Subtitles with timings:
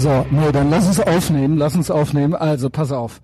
[0.00, 2.34] So, nee, dann lass uns aufnehmen, lass uns aufnehmen.
[2.34, 3.20] Also, pass auf.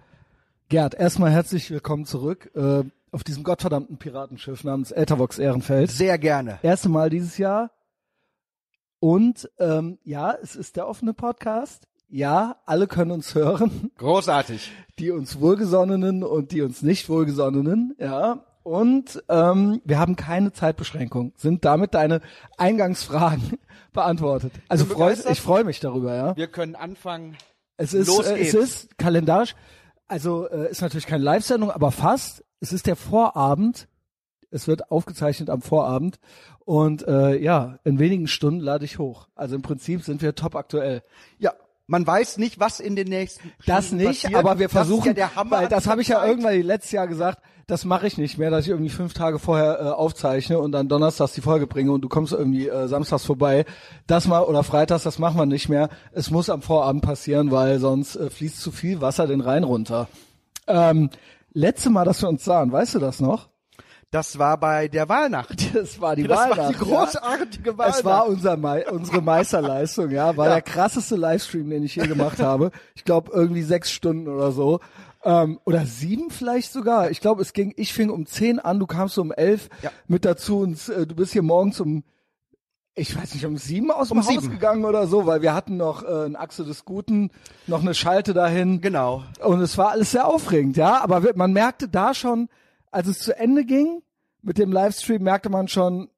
[0.69, 5.91] Gerd, erstmal herzlich willkommen zurück äh, auf diesem gottverdammten Piratenschiff namens Ethervox Ehrenfeld.
[5.91, 6.59] Sehr gerne.
[6.63, 7.71] Erste Mal dieses Jahr.
[9.01, 11.89] Und ähm, ja, es ist der offene Podcast.
[12.11, 14.71] Ja, alle können uns hören, Großartig.
[14.99, 17.95] die uns wohlgesonnenen und die uns nicht wohlgesonnenen.
[17.99, 21.33] Ja, und ähm, wir haben keine Zeitbeschränkung.
[21.37, 22.21] Sind damit deine
[22.59, 23.61] Eingangsfragen
[23.93, 24.53] beantwortet?
[24.67, 26.13] Also freu, ich freue mich darüber.
[26.17, 26.37] Ja.
[26.37, 27.37] Wir können anfangen.
[27.77, 28.55] Es ist, Los äh, es geht's.
[28.55, 29.55] ist kalendarisch,
[30.09, 32.45] also äh, ist natürlich keine Live-Sendung, aber fast.
[32.59, 33.87] Es ist der Vorabend.
[34.51, 36.19] Es wird aufgezeichnet am Vorabend.
[36.65, 39.29] Und äh, ja, in wenigen Stunden lade ich hoch.
[39.37, 41.05] Also im Prinzip sind wir top aktuell.
[41.39, 41.53] Ja,
[41.87, 44.39] man weiß nicht, was in den nächsten Das Stunden nicht, passiert.
[44.39, 46.93] aber wir Das versuchen, ist ja der Hammer weil das habe ich ja irgendwann letztes
[46.93, 50.59] Jahr gesagt, das mache ich nicht mehr, dass ich irgendwie fünf Tage vorher äh, aufzeichne
[50.61, 53.65] und dann donnerstags die Folge bringe und du kommst irgendwie äh, samstags vorbei.
[54.07, 55.89] Das mal oder freitags, das machen wir nicht mehr.
[56.13, 60.09] Es muss am Vorabend passieren, weil sonst äh, fließt zu viel Wasser den Rhein runter.
[60.69, 61.11] Ähm,
[61.55, 63.49] letzte Mal, dass wir uns sahen, weißt du das noch?
[64.13, 65.57] Das war bei der Wahlnacht.
[65.75, 66.71] Das war die Das war Wahlnacht.
[66.75, 67.79] die großartige ja.
[67.79, 67.99] Wahlnacht.
[67.99, 70.37] Es war unser Mei unsere Meisterleistung, ja.
[70.37, 70.53] War Ja.
[70.55, 72.71] der krasseste Livestream, den ich je gemacht habe.
[72.95, 74.81] Ich glaube irgendwie sechs Stunden oder so.
[75.25, 77.11] Ähm, oder sieben vielleicht sogar.
[77.11, 79.91] Ich glaube, es ging, ich fing um zehn an, du kamst um elf Ja.
[80.07, 82.05] mit dazu und äh, du bist hier morgens um
[82.99, 84.51] ich weiß nicht, um sieben aus dem Um Haus sieben.
[84.51, 87.31] gegangen oder so, weil wir hatten noch äh, ein Achse des Guten,
[87.67, 88.81] noch eine Schalte dahin.
[88.81, 89.23] Genau.
[89.45, 91.03] Und es war alles sehr aufregend, ja.
[91.03, 92.49] Aber man merkte da schon,
[92.91, 94.03] als es zu Ende ging
[94.43, 96.11] mit dem Livestream, merkte man schon,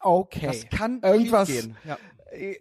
[0.00, 1.48] okay, Das kann irgendwas.
[1.48, 1.76] schiefgehen.
[1.84, 1.98] Ja.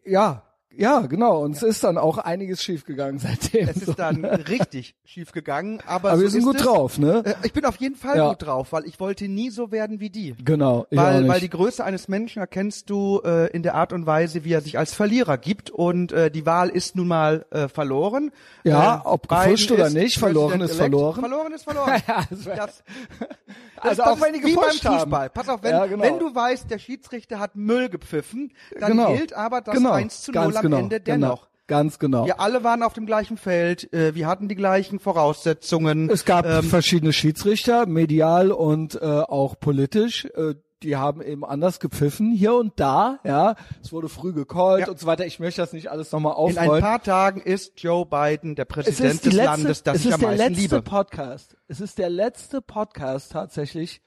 [0.05, 0.43] Ja,
[0.77, 1.41] ja, genau.
[1.43, 3.67] Und es ist dann auch einiges schiefgegangen seitdem.
[3.67, 6.63] Es ist dann richtig schief gegangen, aber, Aber so wir sind gut es.
[6.63, 7.21] drauf, ne?
[7.25, 8.29] Äh, Ich bin auf jeden Fall Ja.
[8.29, 10.35] gut drauf, weil ich wollte nie so werden wie die.
[10.43, 10.87] Genau.
[10.91, 14.53] Weil, weil die Größe eines Menschen erkennst du äh, in der Art und Weise, wie
[14.53, 15.69] er sich als Verlierer gibt.
[15.69, 18.31] Und äh, die Wahl ist nun mal äh, verloren.
[18.63, 21.19] Ja, äh, ob gefuscht oder nicht, verloren ist verloren.
[21.19, 22.01] Verloren ist verloren.
[22.07, 22.83] Ja, das das,
[23.77, 24.99] also auch wenn die wie beim gefuscht haben.
[24.99, 25.29] Fußball.
[25.29, 26.03] Pass auf, wenn, Ja, genau.
[26.03, 29.13] wenn du weißt, der Schiedsrichter hat Müll gepfiffen, dann genau.
[29.15, 29.91] gilt aber das genau.
[29.91, 30.77] 1 zu 0 Ganz am genau.
[30.83, 31.27] Ende genau.
[31.27, 31.47] dennoch.
[31.67, 32.25] Ganz genau.
[32.25, 36.09] Wir alle waren auf dem gleichen Feld, äh, wir hatten die gleichen Voraussetzungen.
[36.09, 40.25] Es gab ähm, verschiedene Schiedsrichter, medial und äh, auch politisch.
[40.25, 43.55] Äh, die haben eben anders gepfiffen, hier und da, ja.
[43.83, 44.89] Es wurde früh gecallt Ja.
[44.91, 45.27] und so weiter.
[45.27, 46.83] Ich möchte das nicht alles nochmal in ein aufrollen.
[46.83, 50.07] paar Tagen ist Joe Biden der es Präsident ist des letzte, Landes, das es ich
[50.07, 50.81] ist am der meisten letzte liebe.
[50.81, 51.55] Podcast.
[51.67, 54.01] Es ist der letzte Podcast tatsächlich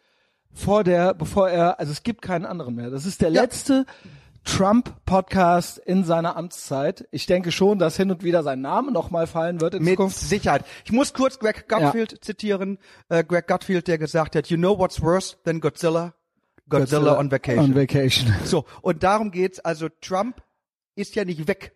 [0.52, 2.90] vor der, bevor er, also es gibt keinen anderen mehr.
[2.90, 3.42] Das ist der Ja.
[3.42, 3.86] letzte
[4.44, 7.08] Trump-Podcast in seiner Amtszeit.
[7.10, 10.18] Ich denke schon, dass hin und wieder sein Name nochmal fallen wird in Mit Zukunft.
[10.18, 10.64] Sicherheit.
[10.84, 12.78] Ich muss kurz Greg Gutfield zitieren.
[13.08, 16.14] Äh, Greg Gutfield, der gesagt hat, you know what's worse than Godzilla?
[16.68, 17.64] Godzilla, on vacation.
[17.64, 18.32] On vacation.
[18.44, 19.60] so, und darum geht's.
[19.60, 20.42] Also Trump
[20.94, 21.74] ist ja nicht weg,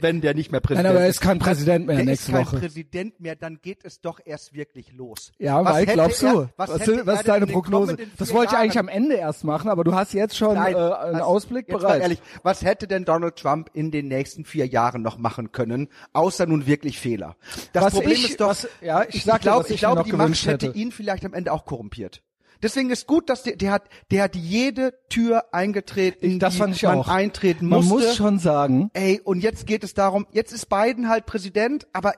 [0.00, 2.36] wenn der nicht mehr Nein, Präsident aber er ist kein Präsident mehr der nächste ist
[2.36, 2.58] kein Woche.
[2.58, 5.32] Präsident mehr, dann geht es doch erst wirklich los.
[5.38, 6.26] Ja, Was hätte glaubst du?
[6.26, 7.96] er- was was ist, was er ist deine Prognose?
[8.16, 10.74] Das wollte ich eigentlich Jahren- am Ende erst machen, aber du hast jetzt schon Nein,
[10.74, 12.00] äh, einen was- Ausblick bereit.
[12.02, 16.46] Ehrlich, was hätte denn Donald Trump in den nächsten vier Jahren noch machen können, außer
[16.46, 17.36] nun wirklich Fehler?
[17.72, 20.12] Das Was Problem ich- ist doch, was- ja, ich ich, glaube, was ich noch die
[20.12, 20.68] Macht hätte.
[20.68, 22.22] ihn vielleicht am Ende auch korrumpiert.
[22.62, 26.76] Deswegen ist gut, dass der, der hat, der hat jede Tür eingetreten, das die fand
[26.76, 27.08] ich man auch.
[27.08, 28.08] eintreten Man musste.
[28.08, 32.14] muss schon sagen, Ey, und jetzt geht es darum, jetzt ist Biden halt Präsident, aber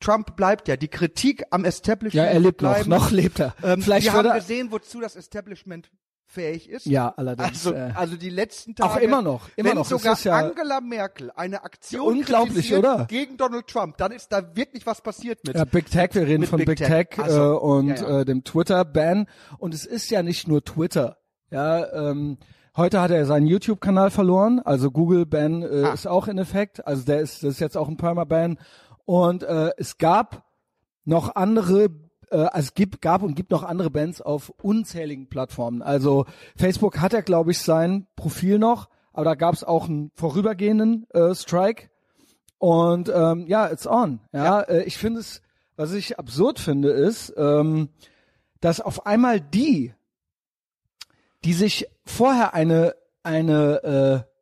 [0.00, 0.76] Trump bleibt ja.
[0.76, 2.90] Die Kritik am Establishment ja, er lebt noch, bleiben.
[2.90, 3.54] noch lebt er.
[3.62, 5.90] Ähm, Vielleicht wir haben gesehen, wozu das Establishment
[6.36, 6.86] fähig ist.
[6.86, 7.66] ja, allerdings.
[7.66, 8.92] Also, äh, also die letzten Tage.
[8.92, 9.86] Auch immer noch, immer wenn noch.
[9.86, 13.04] Sogar ja- Angela Merkel eine Aktion Unglaublich, kritisiert oder?
[13.06, 15.56] gegen Donald Trump, dann ist da wirklich was passiert mit.
[15.56, 17.18] Ja, Big Tech, wir reden von Big, Big Tech, Tech.
[17.18, 18.20] äh, Also, und ja, ja.
[18.20, 19.26] Äh, dem Twitter-Ban.
[19.58, 21.16] Und es ist ja nicht nur Twitter.
[21.50, 22.38] Ja, ähm,
[22.76, 25.92] heute hat er seinen YouTube-Kanal verloren, also Google-Ban äh, Ah.
[25.94, 26.86] ist auch in Effekt.
[26.86, 28.58] Also der ist, das ist jetzt auch ein Perma-Ban.
[29.04, 30.44] Und äh, es gab
[31.04, 31.88] noch andere
[32.30, 35.82] äh, also es gibt, gab und gibt noch andere Bands auf unzähligen Plattformen.
[35.82, 36.26] Also
[36.56, 41.06] Facebook hat ja, glaube ich, sein Profil noch, aber da gab es auch einen vorübergehenden
[41.10, 41.88] äh, Strike.
[42.58, 44.20] Und ähm, ja, it's on.
[44.32, 45.42] Ja, Äh, ich finde es,
[45.76, 47.90] was ich absurd finde, ist, ähm,
[48.60, 49.94] dass auf einmal die,
[51.44, 52.94] die sich vorher eine
[53.26, 54.35] eine äh,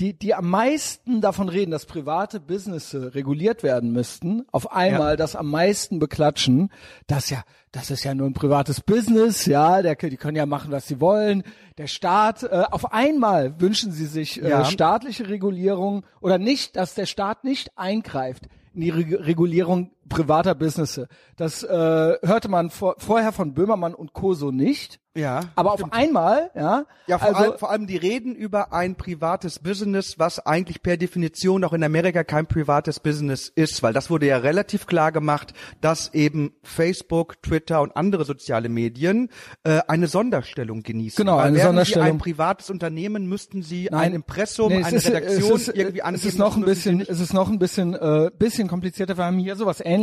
[0.00, 5.36] die, die am meisten davon reden, dass private Businesses reguliert werden müssten, auf einmal das
[5.36, 6.70] am meisten beklatschen,
[7.06, 10.72] das ja, das ist ja nur ein privates Business, ja, der, die können ja machen,
[10.72, 11.42] was sie wollen.
[11.78, 14.64] Der Staat, äh, auf einmal wünschen sie sich äh, Ja.
[14.64, 21.00] staatliche Regulierung oder nicht, dass der Staat nicht eingreift in die Re Regulierung privater Business.
[21.36, 21.68] Das äh,
[22.22, 24.34] hörte man vor, vorher von Böhmermann und Co.
[24.34, 25.00] so nicht.
[25.16, 25.40] Ja.
[25.56, 26.84] Aber auf einmal, ja.
[27.08, 30.96] Ja, vor, also, allem, vor allem die reden über ein privates Business, was eigentlich per
[30.96, 35.52] Definition auch in Amerika kein privates Business ist, weil das wurde ja relativ klar gemacht,
[35.80, 39.30] dass eben Facebook, Twitter und andere soziale Medien
[39.64, 41.16] äh, eine Sonderstellung genießen.
[41.16, 42.06] Genau, weil eine Sonderstellung.
[42.06, 44.00] Sie ein privates Unternehmen müssten Sie Nein.
[44.00, 46.24] ein Impressum, Nee, eine ist, Redaktion es ist, irgendwie angeben.
[46.24, 49.18] Es ist noch ein bisschen, es ist noch ein bisschen, äh, bisschen komplizierter.
[49.18, 49.99] Wir haben hier sowas Ähnliches,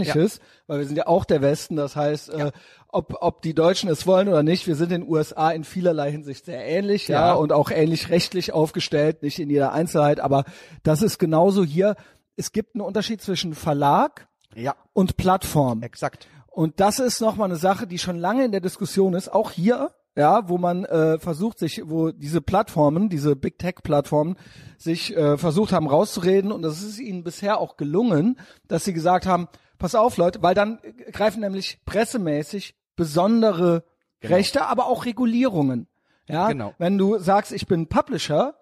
[0.68, 1.76] weil wir sind ja auch der Westen.
[1.76, 2.52] Das heißt, äh,
[2.90, 6.46] ob, ob die Deutschen es wollen oder nicht, wir sind den USA in vielerlei Hinsicht
[6.46, 7.34] sehr ähnlich, ja, Ja.
[7.34, 10.46] und auch ähnlich rechtlich aufgestellt, nicht in jeder Einzelheit, aber
[10.84, 11.96] das ist genauso hier.
[12.36, 15.82] Es gibt einen Unterschied zwischen Verlag Ja, und Plattform.
[15.84, 16.28] exakt.
[16.48, 19.92] Und das ist nochmal eine Sache, die schon lange in der Diskussion ist, auch hier,
[20.18, 24.36] ja, wo man äh, versucht sich, wo diese Plattformen, diese Big Tech Plattformen
[24.78, 28.38] sich äh, versucht haben rauszureden und das ist ihnen bisher auch gelungen,
[28.68, 29.48] dass sie gesagt haben,
[29.78, 33.84] pass auf Leute, weil dann äh, greifen nämlich pressemäßig besondere
[34.24, 35.88] Rechte, aber auch Regulierungen.
[36.28, 36.74] Ja, Genau.
[36.80, 38.56] wenn du sagst, ich bin Publisher,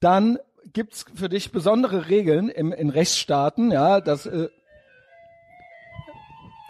[0.00, 0.38] dann
[0.72, 4.48] gibt's für dich besondere Regeln im, in Rechtsstaaten, ja, das äh,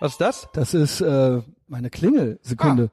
[0.00, 0.48] Was ist das?
[0.52, 2.40] das ist äh, meine Klingel.
[2.42, 2.90] Sekunde.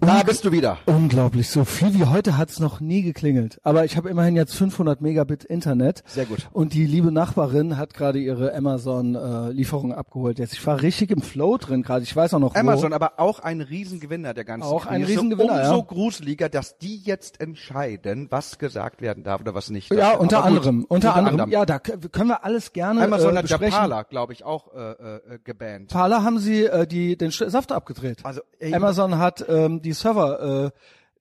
[0.00, 0.78] Da bist du wieder.
[0.86, 3.60] Unglaublich, so viel wie heute hat's noch nie geklingelt.
[3.62, 6.02] Aber ich habe immerhin jetzt 500 Megabit Internet.
[6.06, 6.48] Sehr gut.
[6.52, 10.38] Und die liebe Nachbarin hat gerade ihre Amazon-Lieferung abgeholt.
[10.38, 12.02] Jetzt ich war richtig im Flow drin gerade.
[12.02, 12.94] Ich weiß auch noch Amazon, wo.
[12.94, 15.18] aber auch ein Riesengewinner der ganzen Auch ein Krise.
[15.18, 15.84] Riesengewinner, Umso ja.
[15.86, 19.92] gruseliger, dass die jetzt entscheiden, was gesagt werden darf oder was nicht.
[19.92, 20.84] Ja, unter Aber gut, anderem.
[20.88, 21.50] Unter, anderem.
[21.50, 23.78] Ja, da können wir alles gerne Amazon äh, hat ja besprechen.
[23.78, 25.90] Parler, glaube ich, auch äh, äh, gebannt.
[25.90, 28.18] Parler haben sie äh, die den Saft abgedreht.
[28.22, 30.72] Also, ey, Amazon hat ähm, die Server.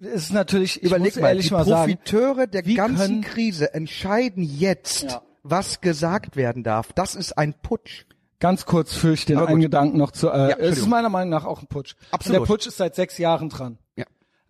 [0.02, 0.78] Äh, ist natürlich.
[0.78, 1.94] Ich Überleg muss mal, ehrlich die mal sagen.
[1.98, 5.22] Profiteure der ganzen können- Krise entscheiden jetzt, Ja.
[5.44, 6.94] was gesagt werden darf.
[6.94, 8.06] Das ist ein Putsch.
[8.40, 9.64] Ganz kurz führe ich den Aber einen gut.
[9.66, 10.30] Gedanken noch zu.
[10.30, 11.96] Äh, es ist meiner Meinung nach auch ein Putsch.
[12.12, 12.40] Absolut.
[12.40, 13.78] Und der Putsch ist seit sechs Jahren dran.
[13.98, 14.06] Ja.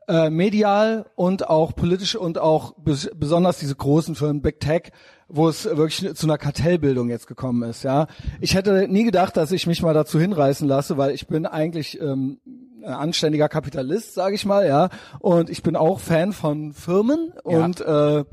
[0.07, 4.91] Äh, medial und auch politisch und auch bes besonders diese großen Firmen, Big Tech,
[5.27, 7.81] wo es wirklich zu einer Kartellbildung jetzt gekommen ist.
[7.83, 8.05] Ja,
[8.41, 11.99] ich hätte nie gedacht, dass ich mich mal dazu hinreißen lasse, weil ich bin eigentlich
[11.99, 12.39] ähm,
[12.83, 14.89] anständiger Kapitalist, sage ich mal, ja,
[15.19, 17.63] und ich bin auch Fan von Firmen Ja.
[17.65, 18.23] und äh,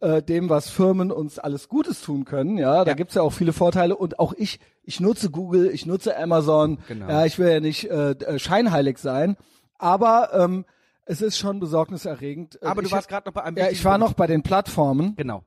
[0.00, 2.56] äh, dem, was Firmen uns alles Gutes tun können.
[2.58, 2.94] Ja, da Ja.
[2.94, 6.78] gibt's ja auch viele Vorteile und auch ich, ich nutze Google, ich nutze Amazon.
[6.86, 7.08] Genau.
[7.08, 9.36] Ja, ich will ja nicht äh, äh, scheinheilig sein,
[9.78, 10.64] aber ähm,
[11.04, 12.62] es ist schon besorgniserregend.
[12.62, 14.26] Äh, Aber du ich warst hab- gerade noch bei einem ja, ich war noch bei
[14.28, 15.16] den Plattformen.
[15.16, 15.42] Genau.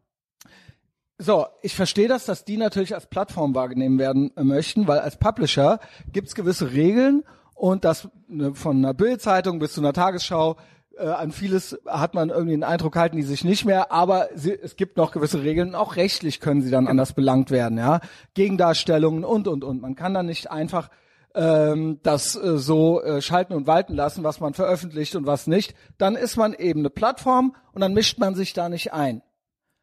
[1.17, 5.79] So, ich verstehe das, dass die natürlich als Plattform wahrgenommen werden möchten, weil als Publisher
[6.11, 7.23] gibt's gewisse Regeln
[7.61, 10.57] und das ne, von einer Bildzeitung bis zu einer Tagesschau
[10.97, 14.51] äh, an vieles hat man irgendwie den Eindruck halten die sich nicht mehr, aber sie,
[14.51, 18.01] es gibt noch gewisse Regeln und auch rechtlich können sie dann anders belangt werden, ja,
[18.33, 19.79] Gegendarstellungen und und und.
[19.79, 20.89] Man kann dann nicht einfach
[21.35, 25.75] ähm, das äh, so äh, schalten und walten lassen, was man veröffentlicht und was nicht.
[25.99, 29.21] Dann ist man eben eine Plattform und dann mischt man sich da nicht ein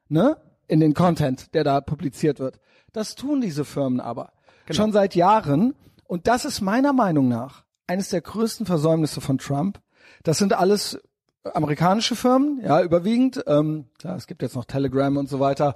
[0.09, 0.37] ne,
[0.67, 2.59] in den Content, der da publiziert wird.
[2.93, 4.33] Das tun diese Firmen aber
[4.69, 5.77] schon seit Jahren.
[6.09, 9.81] Und das ist meiner Meinung nach eines der größten Versäumnisse von Trump.
[10.23, 10.99] Das sind alles
[11.55, 13.43] amerikanische Firmen, ja, überwiegend.
[13.47, 15.75] Ähm, klar, es gibt jetzt noch Telegram und so weiter.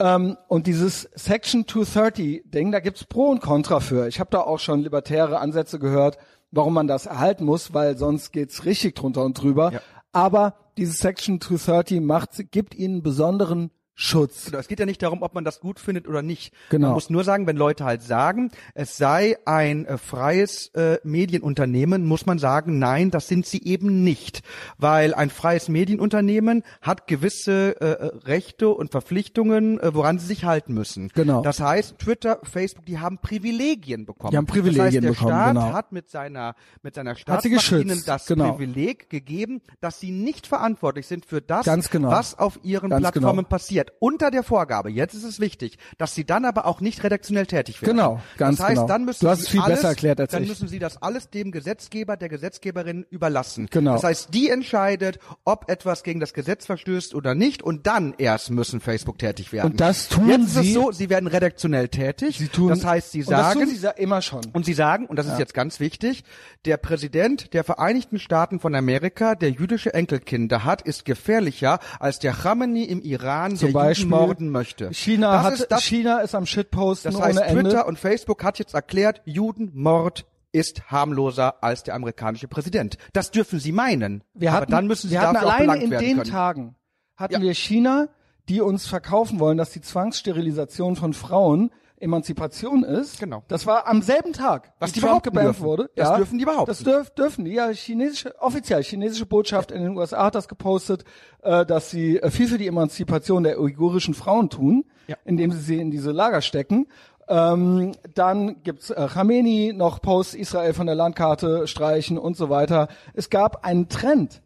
[0.00, 4.06] Ähm, und dieses Section 230-Ding, da gibt's Pro und Contra für.
[4.08, 6.18] Ich habe da auch schon libertäre Ansätze gehört,
[6.50, 9.72] warum man das erhalten muss, weil sonst geht's richtig drunter und drüber.
[9.72, 9.80] Ja.
[10.12, 13.70] Aber dieses Section 230 macht, gibt ihnen besonderen
[14.00, 14.44] Schutz.
[14.44, 16.54] Genau, es geht ja nicht darum, ob man das gut findet oder nicht.
[16.70, 16.86] Genau.
[16.86, 22.06] Man muss nur sagen, wenn Leute halt sagen, es sei ein äh, freies äh, Medienunternehmen,
[22.06, 24.42] muss man sagen, nein, das sind sie eben nicht.
[24.78, 30.44] Weil ein freies Medienunternehmen hat gewisse äh, äh, Rechte und Verpflichtungen, äh, woran sie sich
[30.44, 31.08] halten müssen.
[31.08, 31.42] Genau.
[31.42, 34.30] Das heißt, Twitter, Facebook, die haben Privilegien bekommen.
[34.30, 35.72] Die haben Privilegien das heißt, der bekommen, Staat genau.
[35.72, 38.52] hat mit seiner, mit seiner sie Staatsmacht geschützt, ihnen das genau.
[38.52, 42.12] Privileg gegeben, dass sie nicht verantwortlich sind für das, genau.
[42.12, 43.48] was auf ihren Ganz Plattformen genau.
[43.88, 43.98] Passiert.
[44.00, 47.80] Unter der Vorgabe, jetzt ist es wichtig, dass sie dann aber auch nicht redaktionell tätig
[47.82, 47.96] werden.
[47.96, 48.86] Genau, ganz das heißt, genau.
[48.88, 50.48] Dann müssen Du hast sie es viel alles, besser erklärt als Dann ich.
[50.48, 53.68] müssen sie das alles dem Gesetzgeber, der Gesetzgeberin überlassen.
[53.70, 53.92] Genau.
[53.94, 58.50] Das heißt, die entscheidet, ob etwas gegen das Gesetz verstößt oder nicht und dann erst
[58.50, 59.72] müssen Facebook tätig werden.
[59.72, 62.38] Und das tun jetzt ist sie- es so, sie werden redaktionell tätig.
[62.38, 64.42] Sie tun, das heißt, sie und das sagen, tun sie immer schon.
[64.52, 66.24] und sie sagen, und das ist jetzt ganz wichtig,
[66.64, 72.32] der Präsident der Vereinigten Staaten von Amerika, der jüdische Enkelkinder hat, ist gefährlicher als der
[72.32, 74.92] Khamenei im Iran, Zum der Morden möchte.
[74.92, 77.38] China das hat, ist das, China ist am Shitposten das heißt.
[77.50, 82.96] Twitter und Facebook hat jetzt erklärt, Judenmord ist harmloser als der amerikanische Präsident.
[83.12, 84.24] Das dürfen sie meinen.
[84.34, 86.30] wir aber hatten, dann müssen sie wir hatten dafür auch belangt in werden den können.
[86.30, 86.74] Tagen
[87.16, 87.40] hatten Ja.
[87.42, 88.08] wir China,
[88.48, 91.70] die uns verkaufen wollen, dass die Zwangssterilisation von Frauen
[92.00, 93.20] Emanzipation ist.
[93.20, 93.42] Genau.
[93.48, 95.64] Das war am selben Tag, Was die Trump gebannt dürfen.
[95.64, 95.90] wurde.
[95.96, 96.66] Das ja, dürfen die behaupten.
[96.66, 97.52] Das dürf, dürfen die.
[97.52, 101.04] Ja, chinesische, offiziell chinesische Botschaft in den USA hat das gepostet,
[101.42, 105.16] äh, dass sie äh, viel für die Emanzipation der uigurischen Frauen tun, Ja.
[105.24, 106.86] indem sie sie in diese Lager stecken.
[107.30, 112.88] Ähm, dann gibt's äh, Khamenei, noch Post Israel von der Landkarte streichen und so weiter.
[113.12, 114.40] Es gab einen Trend,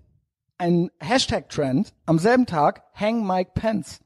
[0.58, 4.00] einen Hashtag-Trend am selben Tag, Hang Mike Pence.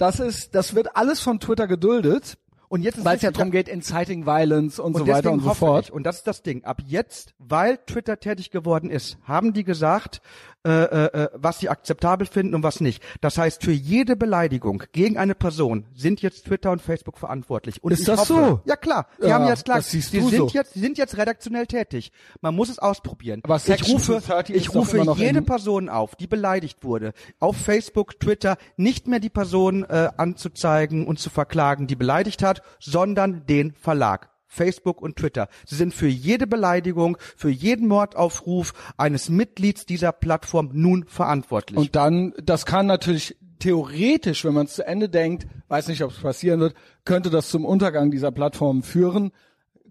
[0.00, 2.38] Das ist, das wird alles von Twitter geduldet,
[2.70, 5.42] Und jetzt ist weil es ja darum geht, inciting violence und, so deswegen weiter und
[5.42, 5.86] so fort.
[5.86, 6.64] Ich, und das ist das Ding.
[6.64, 10.22] Ab jetzt, weil Twitter tätig geworden ist, haben die gesagt,
[10.66, 13.02] äh, äh, äh, was sie akzeptabel finden und was nicht.
[13.22, 17.82] Das heißt, für jede Beleidigung gegen eine Person sind jetzt Twitter und Facebook verantwortlich.
[17.82, 18.60] Und Ist ich das hoffe, so?
[18.66, 19.06] Ja klar.
[19.18, 19.80] Sie Ja, haben jetzt klar.
[19.80, 20.48] sie sind so.
[20.48, 22.12] jetzt, sie sind jetzt redaktionell tätig.
[22.42, 23.40] Man muss es ausprobieren.
[23.44, 28.20] Aber ich rufe, 230 ist ich rufe jede Person auf, die beleidigt wurde, auf Facebook,
[28.20, 33.72] Twitter, nicht mehr die Person äh, anzuzeigen und zu verklagen, die beleidigt hat, sondern den
[33.72, 34.28] Verlag.
[34.50, 35.48] Facebook und Twitter.
[35.64, 41.78] Sie sind für jede Beleidigung, für jeden Mordaufruf eines Mitglieds dieser Plattform nun verantwortlich.
[41.78, 46.10] Und dann, das kann natürlich theoretisch, wenn man es zu Ende denkt, weiß nicht, ob
[46.10, 49.30] es passieren wird, könnte das zum Untergang dieser Plattform führen.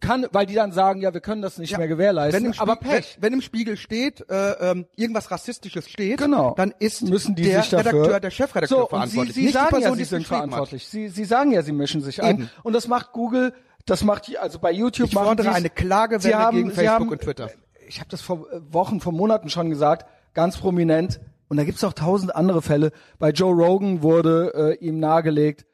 [0.02, 2.78] Kann, weil die dann sagen, ja, wir können das nicht Ja, mehr gewährleisten, wenn aber
[2.78, 3.18] Pech.
[3.20, 6.54] Wenn, wenn im Spiegel steht, äh, ähm, irgendwas Rassistisches steht, Genau.
[6.56, 9.34] dann ist müssen die der sich dafür, Redakteur, der Chefredakteur so, verantwortlich.
[9.36, 10.88] Sie, Sie nicht sagen die Person, ja, Sie sind verantwortlich.
[10.88, 12.36] Sie, Sie sagen ja, Sie mischen sich ein.
[12.38, 12.50] Eben.
[12.64, 13.54] Und das macht Google,
[13.90, 17.22] das macht also bei YouTube Ich machen fordere eine Klagewelle haben, gegen Facebook haben, und
[17.22, 17.50] Twitter.
[17.88, 21.20] Ich habe das vor äh, Wochen, vor Monaten schon gesagt, ganz prominent.
[21.48, 22.92] Und da gibt's auch tausend andere Fälle.
[23.18, 25.66] Bei Joe Rogan wurde äh, ihm nahegelegt,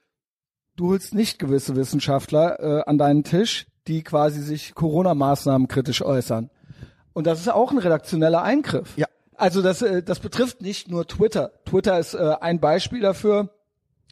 [0.77, 6.49] du holst nicht gewisse Wissenschaftler äh, an deinen Tisch, die quasi sich Corona-Maßnahmen kritisch äußern.
[7.13, 8.97] Und das ist auch ein redaktioneller Eingriff.
[8.97, 9.07] Ja.
[9.35, 11.51] Also das, äh, das betrifft nicht nur Twitter.
[11.65, 13.49] Twitter ist äh, ein Beispiel dafür.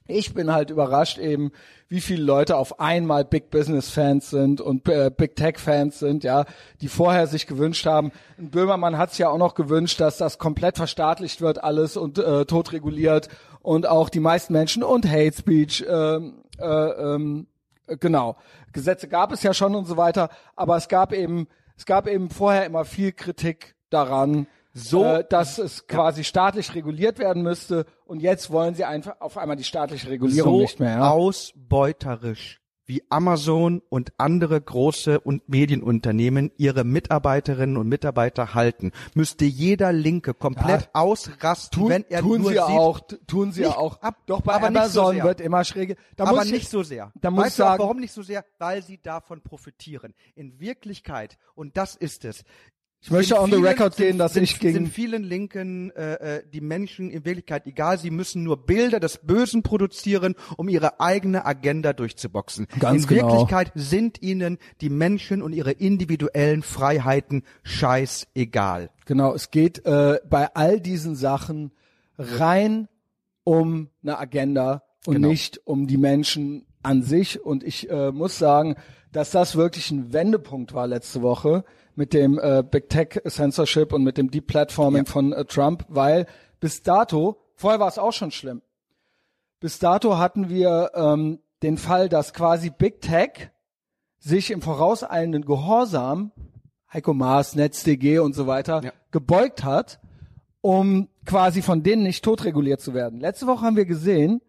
[0.05, 1.51] Ich bin halt überrascht eben,
[1.87, 6.23] wie viele Leute auf einmal Big Business Fans sind und äh, Big Tech Fans sind,
[6.23, 6.45] ja,
[6.81, 8.11] die vorher sich gewünscht haben.
[8.37, 12.17] Ein Böhmermann hat es ja auch noch gewünscht, dass das komplett verstaatlicht wird alles und
[12.17, 13.29] äh, totreguliert
[13.61, 17.47] und auch die meisten Menschen und Hate Speech, ähm, äh, ähm,
[17.87, 18.35] äh, genau.
[18.73, 22.29] Gesetze gab es ja schon und so weiter, aber es gab eben, es gab eben
[22.29, 28.21] vorher immer viel Kritik daran, So- äh, dass es quasi staatlich reguliert werden müsste und
[28.21, 30.97] jetzt wollen sie einfach auf einmal die staatliche Regulierung so nicht mehr.
[30.97, 31.09] Ja?
[31.11, 39.93] ausbeuterisch wie Amazon und andere große und Medienunternehmen ihre Mitarbeiterinnen und Mitarbeiter halten, müsste jeder
[39.93, 40.89] Linke komplett Ja.
[40.91, 44.01] ausrasten, Tun, wenn er tun nur sie sieht, auch, tun sie Nicht auch.
[44.01, 45.23] ab- Doch bei aber so Amazon sehr.
[45.23, 45.95] wird immer schräge.
[46.17, 47.13] Da aber muss ich, nicht so sehr.
[47.21, 48.43] Da muss weißt ich du sagen, warum nicht so sehr?
[48.59, 50.13] Weil sie davon profitieren.
[50.35, 52.43] In Wirklichkeit, und das ist es.
[53.05, 56.37] Ich möchte on the record sind, gehen, dass sind, ich gegen- sind vielen Linken äh,
[56.37, 57.97] äh, die Menschen in Wirklichkeit egal.
[57.99, 62.65] Sie müssen nur Bilder des Bösen produzieren, um ihre eigene Agenda durchzuboxen.
[62.79, 63.27] Ganz in genau.
[63.27, 68.89] Wirklichkeit sind ihnen die Menschen und ihre individuellen Freiheiten scheißegal.
[69.05, 71.71] Genau, es geht äh, bei all diesen Sachen
[72.17, 72.87] rein
[73.43, 75.27] um eine Agenda und Genau.
[75.27, 77.43] nicht um die Menschen an sich.
[77.43, 78.75] Und ich äh, muss sagen,
[79.11, 84.03] dass das wirklich ein Wendepunkt war letzte Woche mit dem äh, Big Tech Censorship und
[84.03, 85.11] mit dem Deplatforming Ja.
[85.11, 86.25] von äh, Trump, weil
[86.59, 88.61] bis dato, vorher war es auch schon schlimm.
[89.59, 93.49] Bis dato hatten wir ähm, den Fall, dass quasi Big Tech
[94.19, 96.31] sich im vorauseilenden Gehorsam,
[96.91, 98.91] Heiko Maas, NetzDG und so weiter, Ja.
[99.11, 99.99] gebeugt hat,
[100.61, 103.19] um quasi von denen nicht totreguliert zu werden.
[103.19, 104.41] Letzte Woche haben wir gesehen,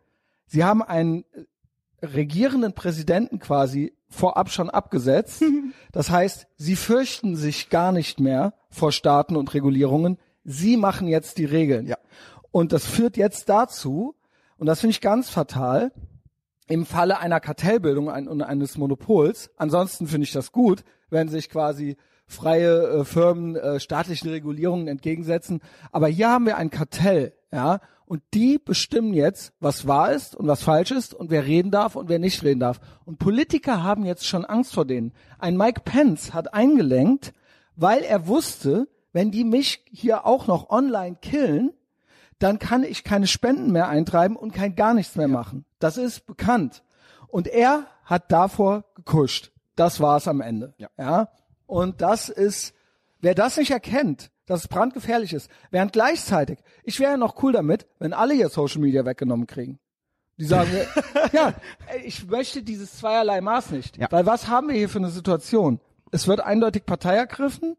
[0.46, 5.42] sie haben einen äh, regierenden Präsidenten quasi vorab schon abgesetzt.
[5.92, 10.18] Das heißt, sie fürchten sich gar nicht mehr vor Staaten und Regulierungen.
[10.42, 11.86] Sie machen jetzt die Regeln.
[11.86, 11.98] Ja.
[12.50, 14.16] Und das führt jetzt dazu,
[14.58, 15.92] und das finde ich ganz fatal,
[16.66, 21.48] im Falle einer Kartellbildung ein, und eines Monopols, ansonsten finde ich das gut, wenn sich
[21.48, 25.60] quasi freie äh, Firmen äh, staatlichen Regulierungen entgegensetzen.
[25.92, 30.46] Aber hier haben wir ein Kartell, ja, und die bestimmen jetzt, was wahr ist und
[30.46, 32.80] was falsch ist und wer reden darf und wer nicht reden darf.
[33.04, 35.12] Und Politiker haben jetzt schon Angst vor denen.
[35.38, 37.32] Ein Mike Pence hat eingelenkt,
[37.76, 41.72] weil er wusste, wenn die mich hier auch noch online killen,
[42.38, 45.64] dann kann ich keine Spenden mehr eintreiben und kein gar nichts mehr machen.
[45.78, 46.82] Das ist bekannt.
[47.28, 49.52] Und er hat davor gekuscht.
[49.76, 50.74] Das war es am Ende.
[50.76, 50.88] Ja.
[50.98, 51.28] ja.
[51.66, 52.74] Und das ist,
[53.20, 57.52] wer das nicht erkennt, dass es brandgefährlich ist, während gleichzeitig, ich wäre ja noch cool
[57.52, 59.78] damit, wenn alle ihr Social Media weggenommen kriegen.
[60.36, 60.70] Die sagen,
[61.32, 61.54] ja,
[62.04, 63.96] ich möchte dieses zweierlei Maß nicht.
[63.96, 64.08] Ja.
[64.10, 65.80] Weil was haben wir hier für eine Situation?
[66.10, 67.76] Es wird eindeutig Partei ergriffen.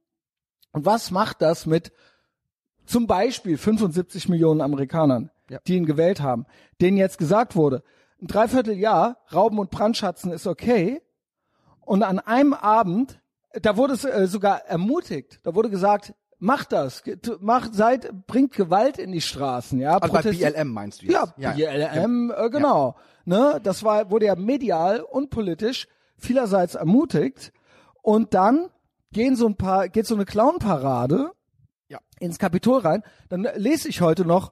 [0.72, 1.92] Und was macht das mit
[2.86, 5.60] zum Beispiel 75 Millionen Amerikanern, Ja.
[5.68, 6.46] die ihn gewählt haben,
[6.82, 7.84] denen jetzt gesagt wurde,
[8.22, 11.02] ein Dreivierteljahr Rauben und Brandschatzen ist okay.
[11.82, 13.20] Und an einem Abend,
[13.54, 16.14] da wurde es äh, sogar ermutigt, da wurde gesagt,
[16.46, 17.04] macht das,
[17.42, 19.98] macht, seid, bringt Gewalt in die Straßen, ja.
[19.98, 21.34] Also bei Protesti- BLM meinst du jetzt?
[21.38, 22.96] Ja, BLM, äh, genau.
[23.26, 25.88] Ne, das war, wurde ja medial und politisch
[26.18, 27.52] vielerseits ermutigt.
[28.04, 28.70] Und dann
[29.12, 31.32] gehen so ein paar, geht so eine Clown-Parade
[31.88, 32.00] Ja.
[32.20, 33.02] ins Kapitol rein.
[33.30, 34.52] Dann lese ich heute noch,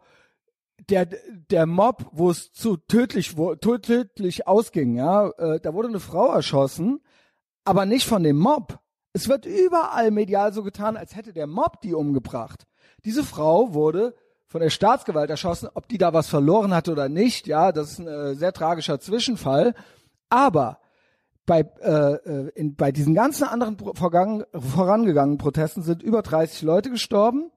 [0.90, 5.88] der, der Mob, wo es zu tödlich, wo, tö- tödlich ausging, ja, äh, da wurde
[5.90, 7.00] eine Frau erschossen,
[7.64, 8.80] aber nicht von dem Mob.
[9.14, 12.66] Es wird überall medial so getan, als hätte der Mob die umgebracht.
[13.06, 14.16] Diese Frau wurde
[14.48, 18.00] von der Staatsgewalt erschossen, ob die da was verloren hat oder nicht, ja, das ist
[18.00, 19.74] ein äh, sehr tragischer Zwischenfall.
[20.30, 20.80] Aber
[21.46, 26.90] bei, äh, äh, in, bei diesen ganzen anderen vorgang, vorangegangenen Protesten sind über 30 Leute
[26.90, 27.52] gestorben.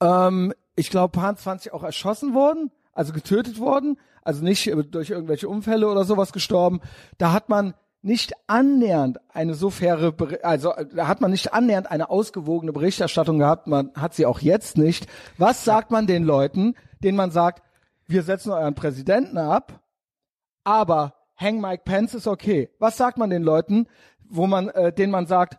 [0.00, 5.10] Ähm, ich glaube, paar 20 auch erschossen worden, also getötet worden, also nicht äh, durch
[5.10, 6.80] irgendwelche Unfälle oder sowas gestorben.
[7.18, 7.74] Da hat man
[8.06, 13.38] nicht annähernd eine so faire, also äh, da hat man nicht annähernd eine ausgewogene Berichterstattung
[13.38, 13.66] gehabt.
[13.66, 15.06] Man hat sie auch jetzt nicht.
[15.38, 17.62] Was sagt man den Leuten, denen man sagt,
[18.06, 19.80] wir setzen euren Präsidenten ab,
[20.62, 22.70] aber Hang Mike Pence ist okay.
[22.78, 23.88] Was sagt man den Leuten,
[24.28, 25.58] wo man, äh, denen man sagt,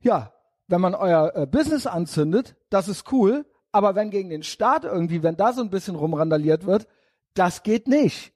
[0.00, 0.32] ja,
[0.68, 5.22] wenn man euer äh, Business anzündet, das ist cool, aber wenn gegen den Staat irgendwie,
[5.22, 6.86] wenn da so ein bisschen rumrandaliert wird,
[7.34, 8.32] das geht nicht.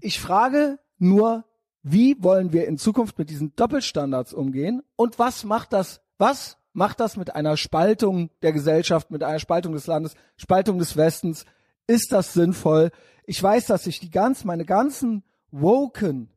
[0.00, 1.44] Ich frage nur,
[1.82, 7.00] wie wollen wir in Zukunft mit diesen Doppelstandards umgehen und was macht das, was macht
[7.00, 11.44] das mit einer Spaltung der Gesellschaft, mit einer Spaltung des Landes, Spaltung des Westens?
[11.86, 12.90] Ist das sinnvoll?
[13.24, 16.30] Ich weiß, dass sich die ganz, meine ganzen woken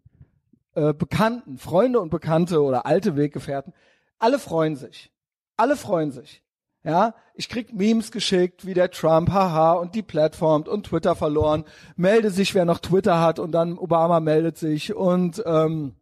[0.75, 3.73] äh, Bekannten, Freunde und Bekannte oder alte Weggefährten,
[4.19, 5.11] alle freuen sich.
[5.57, 6.43] Alle freuen sich.
[6.83, 11.63] Ja, ich krieg Memes geschickt, wie der Trump, haha, und die Plattform und Twitter verloren.
[11.95, 15.95] Melde sich, wer noch Twitter hat, und dann Obama meldet sich und ähm,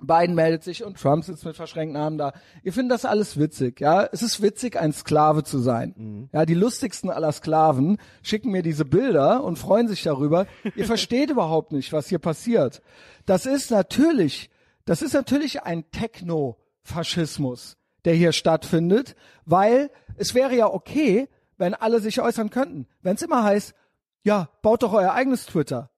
[0.00, 2.32] Biden meldet sich und Trump sitzt mit verschränkten Armen da.
[2.62, 4.06] Ihr findet das alles witzig, ja?
[4.12, 6.28] Es ist witzig, ein Sklave zu sein.
[6.32, 10.46] Ja, die lustigsten aller Sklaven schicken mir diese Bilder und freuen sich darüber.
[10.74, 12.82] Ihr versteht überhaupt nicht, was hier passiert.
[13.24, 14.50] Das ist natürlich,
[14.84, 19.14] das ist natürlich ein Techno-Faschismus, der hier stattfindet,
[19.44, 22.86] weil es wäre ja okay, wenn alle sich äußern könnten.
[23.02, 23.74] Wenn es immer heißt,
[24.22, 25.90] ja, baut doch euer eigenes Twitter.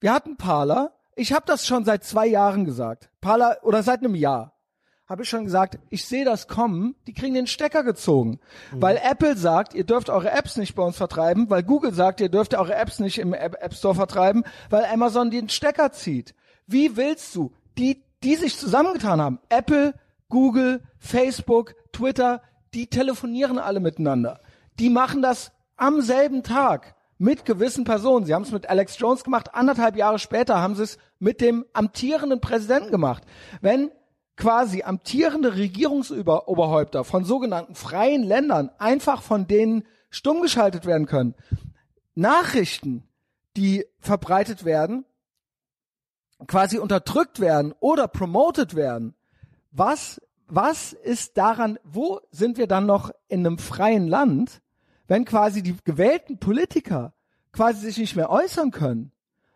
[0.00, 0.94] Wir hatten Parler.
[1.16, 3.10] Ich habe das schon seit zwei Jahren gesagt.
[3.20, 4.54] Parler oder seit einem Jahr
[5.08, 8.40] habe ich schon gesagt, ich sehe das kommen, die kriegen den Stecker gezogen.
[8.72, 12.28] Weil Apple sagt, ihr dürft eure Apps nicht bei uns vertreiben, weil Google sagt, ihr
[12.28, 16.34] dürft eure Apps nicht im App, App Store vertreiben, weil Amazon den Stecker zieht.
[16.66, 19.94] Wie willst du, die, die sich zusammengetan haben, Apple,
[20.28, 22.42] Google, Facebook, Twitter,
[22.74, 24.40] die telefonieren alle miteinander.
[24.78, 28.26] Die machen das am selben Tag mit gewissen Personen.
[28.26, 29.54] Sie haben es mit Alex Jones gemacht.
[29.54, 33.24] Anderthalb Jahre später haben sie es mit dem amtierenden Präsidenten gemacht.
[33.60, 33.90] Wenn
[34.36, 41.34] quasi amtierende Regierungsoberhäupter von sogenannten freien Ländern einfach von denen stumm geschaltet werden können,
[42.14, 43.08] Nachrichten,
[43.56, 45.04] die verbreitet werden,
[46.46, 49.14] quasi unterdrückt werden oder promoted werden,
[49.70, 54.60] was, was ist daran, wo sind wir dann noch in einem freien Land,
[55.06, 57.12] wenn quasi die gewählten Politiker
[57.52, 59.12] quasi sich nicht mehr äußern können?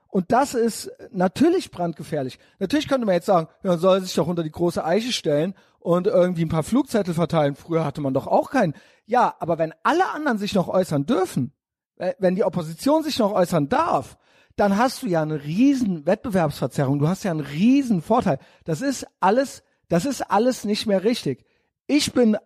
[0.08, 2.38] Und das ist natürlich brandgefährlich.
[2.58, 6.06] Natürlich könnte man jetzt sagen, man soll sich doch unter die große Eiche stellen und
[6.06, 7.56] irgendwie ein paar Flugzettel verteilen.
[7.56, 8.74] Früher hatte man doch auch keinen.
[9.06, 11.52] Ja, aber wenn alle anderen sich noch äußern dürfen,
[11.96, 14.18] äh, wenn die Opposition sich noch äußern darf,
[14.56, 16.98] dann hast du ja eine riesen Wettbewerbsverzerrung.
[16.98, 18.38] Du hast ja einen riesen Vorteil.
[18.64, 21.44] Das ist alles, das ist alles nicht mehr richtig.
[21.86, 22.38] Ich bin,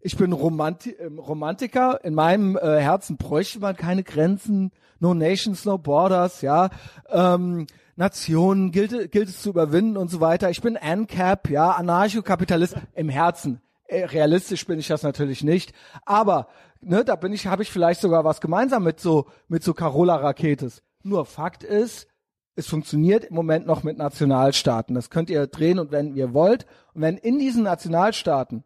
[0.00, 2.04] ich bin Romanti ähm, Romantiker.
[2.04, 4.72] In meinem äh, Herzen bräuchte man keine Grenzen.
[4.98, 6.70] No nations, no borders, ja.
[7.10, 10.50] Ähm, Nationen gilt, gilt es zu überwinden und so weiter.
[10.50, 13.60] Ich bin ANCAP, ja, Anarchokapitalist im Herzen.
[13.86, 15.74] Äh, realistisch bin ich das natürlich nicht.
[16.04, 16.48] Aber,
[16.80, 20.16] ne, da bin ich, habe ich vielleicht sogar was gemeinsam mit so, mit so Carola
[20.16, 20.82] Raketes.
[21.04, 22.08] Nur Fakt ist,
[22.56, 24.94] es funktioniert im Moment noch mit Nationalstaaten.
[24.94, 26.66] Das könnt ihr drehen und wenn ihr wollt.
[26.94, 28.64] Und wenn in diesen Nationalstaaten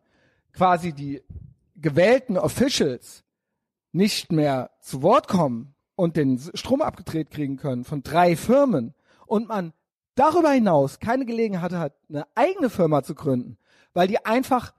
[0.53, 1.23] quasi die
[1.77, 3.25] gewählten Officials
[3.93, 8.95] nicht mehr zu Wort kommen und den Strom abgedreht kriegen können von drei Firmen
[9.27, 9.73] und man
[10.15, 13.57] darüber hinaus keine Gelegenheit hat, eine eigene Firma zu gründen,
[13.95, 14.75] weil die einfach,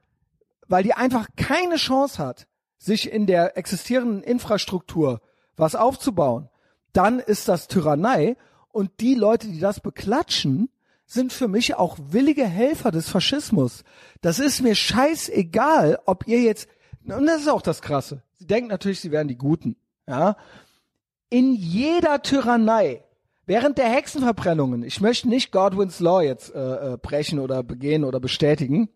[0.67, 5.21] weil die einfach keine Chance hat, sich in der existierenden Infrastruktur
[5.55, 6.49] was aufzubauen,
[6.93, 8.37] dann ist das Tyrannei
[8.79, 10.69] und die Leute, die das beklatschen,
[11.05, 13.83] sind für mich auch willige Helfer des Faschismus.
[14.21, 16.69] Das ist mir scheißegal, ob ihr jetzt,
[17.03, 18.23] und das ist auch das Krasse.
[18.37, 19.75] Sie denken natürlich, sie wären die Guten,
[20.07, 20.37] ja.
[21.29, 23.03] In jeder Tyrannei,
[23.45, 28.19] Während der Hexenverbrennungen, ich möchte nicht Godwins Law jetzt äh, äh, brechen oder begehen oder
[28.19, 28.89] bestätigen,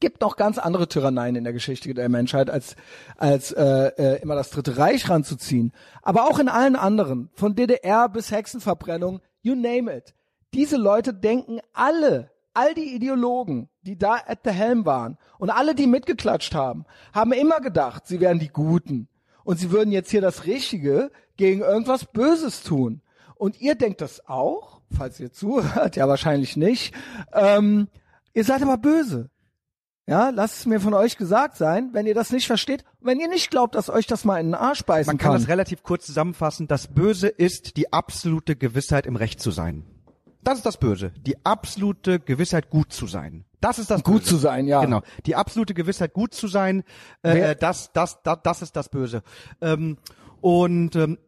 [0.00, 2.74] gibt noch ganz andere Tyranneien in der Geschichte der Menschheit, als,
[3.16, 5.72] als äh, äh, immer das Dritte Reich ranzuziehen.
[6.02, 10.14] Aber auch in allen anderen, von DDR bis Hexenverbrennung, you name it.
[10.54, 15.74] Diese Leute denken alle, all die Ideologen, die da at the helm waren und alle,
[15.74, 19.08] die mitgeklatscht haben, haben immer gedacht, sie wären die Guten.
[19.44, 23.02] Und sie würden jetzt hier das Richtige gegen irgendwas Böses tun.
[23.36, 26.94] Und ihr denkt das auch, falls ihr zuhört, ja wahrscheinlich nicht.
[27.32, 27.88] Ähm,
[28.34, 29.30] ihr seid aber böse.
[30.10, 33.28] Ja, lasst es mir von euch gesagt sein, wenn ihr das nicht versteht, wenn ihr
[33.28, 35.40] nicht glaubt, dass euch das mal in den Arsch beißen Man kann kann.
[35.40, 36.66] das relativ kurz zusammenfassen.
[36.66, 39.84] Das Böse ist die absolute Gewissheit, im Recht zu sein.
[40.42, 41.12] Das ist das Böse.
[41.24, 43.44] Die absolute Gewissheit, gut zu sein.
[43.60, 44.30] Das ist das Gut Böse.
[44.30, 44.80] zu sein, ja.
[44.80, 45.02] Genau.
[45.26, 46.82] Die absolute Gewissheit, gut zu sein,
[47.22, 49.22] äh, das, das, das, das ist das Böse.
[49.60, 49.96] Ähm,
[50.40, 51.18] und ähm,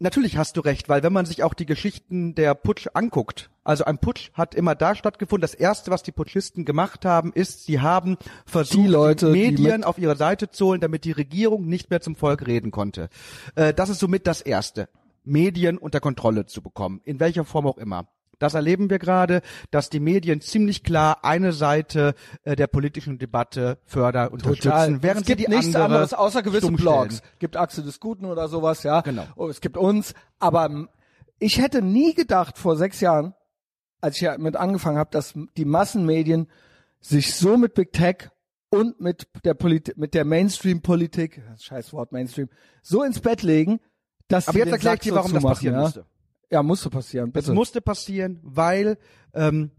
[0.00, 3.84] natürlich hast du recht, weil wenn man sich auch die Geschichten der Putsch anguckt, also
[3.84, 5.42] ein Putsch hat immer da stattgefunden.
[5.42, 9.76] Das erste, was die Putschisten gemacht haben, ist, sie haben versucht, Die Leute, die Medien
[9.78, 13.08] mit- auf ihre Seite zu holen, damit die Regierung nicht mehr zum Volk reden konnte.
[13.54, 14.88] Äh, das ist somit das Erste.
[15.22, 18.08] Medien unter Kontrolle zu bekommen, in welcher Form auch immer.
[18.40, 23.78] Das erleben wir gerade, dass die Medien ziemlich klar eine Seite äh, der politischen Debatte
[23.84, 27.16] fördern und unterstützen, während es gibt sie die nichts andere anderes außer gewisse Blogs.
[27.16, 27.30] stellen.
[27.38, 29.02] Gibt Achse des Guten oder sowas, ja.
[29.02, 29.26] Genau.
[29.36, 30.88] Oh, es gibt uns, aber ähm,
[31.38, 33.34] ich hätte nie gedacht vor sechs Jahren,
[34.00, 36.48] als ich ja mit angefangen habe, dass die Massenmedien
[37.00, 38.30] sich so mit Big Tech
[38.70, 42.48] und mit der Politik, mit der Mainstream-Politik, scheiß Wort Mainstream,
[42.82, 43.80] so ins Bett legen,
[44.28, 45.82] dass Aber sie jetzt erkläre ich dir, so warum das zumachen, passieren ja?
[45.82, 46.06] musste.
[46.50, 47.52] Ja, musste passieren, Es bitte.
[47.54, 48.98] musste passieren, weil
[49.34, 49.70] ähm,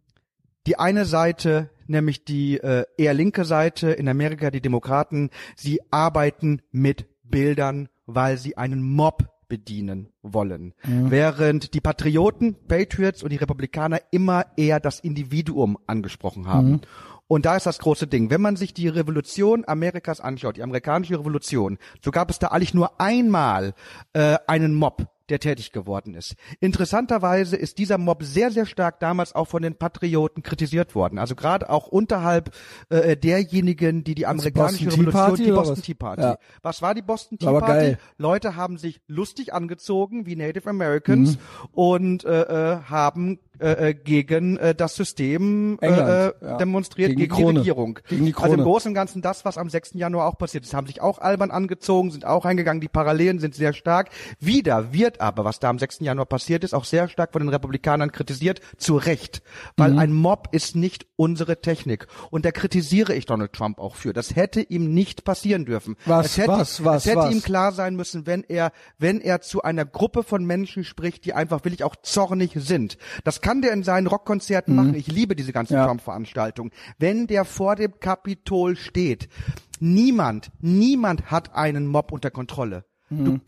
[0.68, 6.62] die eine Seite, nämlich die äh, eher linke Seite in Amerika, die Demokraten, sie arbeiten
[6.72, 10.74] mit Bildern, weil sie einen Mob bedienen wollen.
[10.84, 16.80] Während die Patrioten, Patriots und die Republikaner immer eher das Individuum angesprochen haben.
[17.28, 18.30] Und da ist das große Ding.
[18.30, 22.74] Wenn man sich die Revolution Amerikas anschaut, die amerikanische Revolution, so gab es da eigentlich
[22.74, 23.74] nur einmal
[24.14, 26.36] äh, einen Mob, der tätig geworden ist.
[26.60, 31.18] Interessanterweise ist dieser Mob sehr, sehr stark damals auch von den Patrioten kritisiert worden.
[31.20, 32.52] Also gerade auch unterhalb
[32.90, 35.82] äh, derjenigen, die die amerikanische Tea Revolution, die Boston was?
[35.84, 36.22] Tea Party.
[36.22, 36.38] Ja.
[36.62, 37.74] Was war die Boston Tea Aber Party?
[37.74, 37.98] geil.
[38.18, 41.68] Leute haben sich lustig angezogen wie Native Americans Mhm.
[41.74, 42.42] und äh,
[42.74, 46.10] äh, haben äh, äh, gegen äh, das System äh, England,
[46.42, 46.58] äh, ja.
[46.58, 47.54] demonstriert, Gegen gegen, die Krone.
[47.54, 48.00] die Regierung.
[48.08, 48.64] Gegen die Also im Krone.
[48.64, 49.92] Großen und Ganzen das, was am 6.
[49.94, 50.74] Januar auch passiert ist.
[50.74, 54.10] Haben sich auch albern angezogen, sind auch reingegangen, die Parallelen sind sehr stark.
[54.40, 56.00] Wieder wird aber, was da am 6.
[56.00, 59.44] Januar passiert ist, auch sehr stark von den Republikanern kritisiert, zu Recht.
[59.44, 59.70] Mhm.
[59.78, 62.08] Weil ein Mob ist nicht unsere Technik.
[62.32, 64.14] Und da kritisiere ich Donald Trump auch für.
[64.14, 65.98] Das hätte ihm nicht passieren dürfen.
[66.06, 67.32] Was, es hätte, was, was, es hätte was?
[67.32, 71.34] ihm klar sein müssen, wenn er, wenn er zu einer Gruppe von Menschen spricht, die
[71.34, 72.98] einfach wirklich auch zornig sind.
[73.24, 74.94] Das kann der in seinen Rockkonzerten machen.
[74.96, 75.80] Ich liebe diese ganzen Mhm.
[75.80, 75.86] Ja.
[75.88, 76.72] Trump-Veranstaltungen.
[77.00, 79.28] Wenn der vor dem Kapitol steht,
[79.82, 82.86] niemand, niemand hat einen Mob unter Kontrolle.
[83.10, 83.26] Mhm.
[83.26, 83.40] Du,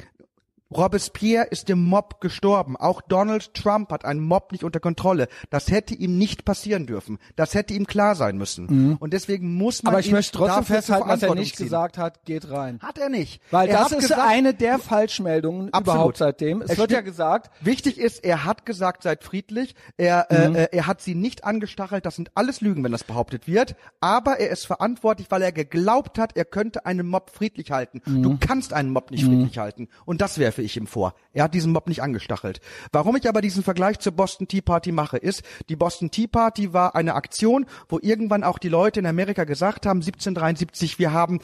[0.76, 2.76] Robespierre ist im Mob gestorben.
[2.78, 5.28] Auch Donald Trump hat einen Mob nicht unter Kontrolle.
[5.50, 7.20] Das hätte ihm nicht passieren dürfen.
[7.36, 8.98] Das hätte ihm klar sein müssen.
[9.00, 9.94] Und deswegen muss man Mhm.
[9.96, 11.66] aber ich ihn möchte trotzdem festhalten, dass er nicht ziehen.
[11.68, 12.80] gesagt hat, geht rein.
[12.82, 13.42] Hat er nicht.
[13.52, 15.96] Weil er das ist gesagt, eine der Falschmeldungen Absolut.
[15.96, 16.62] überhaupt seitdem.
[16.62, 19.76] Es, Es wird ja gesagt, Wichtig ist, er hat gesagt, seid friedlich.
[19.98, 20.56] Er, Mhm.
[20.56, 22.06] äh, äh, er hat sie nicht angestachelt.
[22.06, 23.76] Das sind alles Lügen, wenn das behauptet wird.
[24.00, 28.02] Aber er ist verantwortlich, weil er geglaubt hat, er könnte einen Mob friedlich halten.
[28.06, 28.24] Mhm.
[28.24, 29.88] Du kannst einen Mob nicht friedlich halten.
[30.06, 31.14] Und das werfe ich ihm vor.
[31.32, 32.62] Er hat diesen Mob nicht angestachelt.
[32.92, 36.74] Warum ich aber diesen Vergleich zur Boston Tea Party mache, ist, die Boston Tea Party
[36.74, 41.40] war eine Aktion, wo irgendwann auch die Leute in Amerika gesagt haben, 1773, wir haben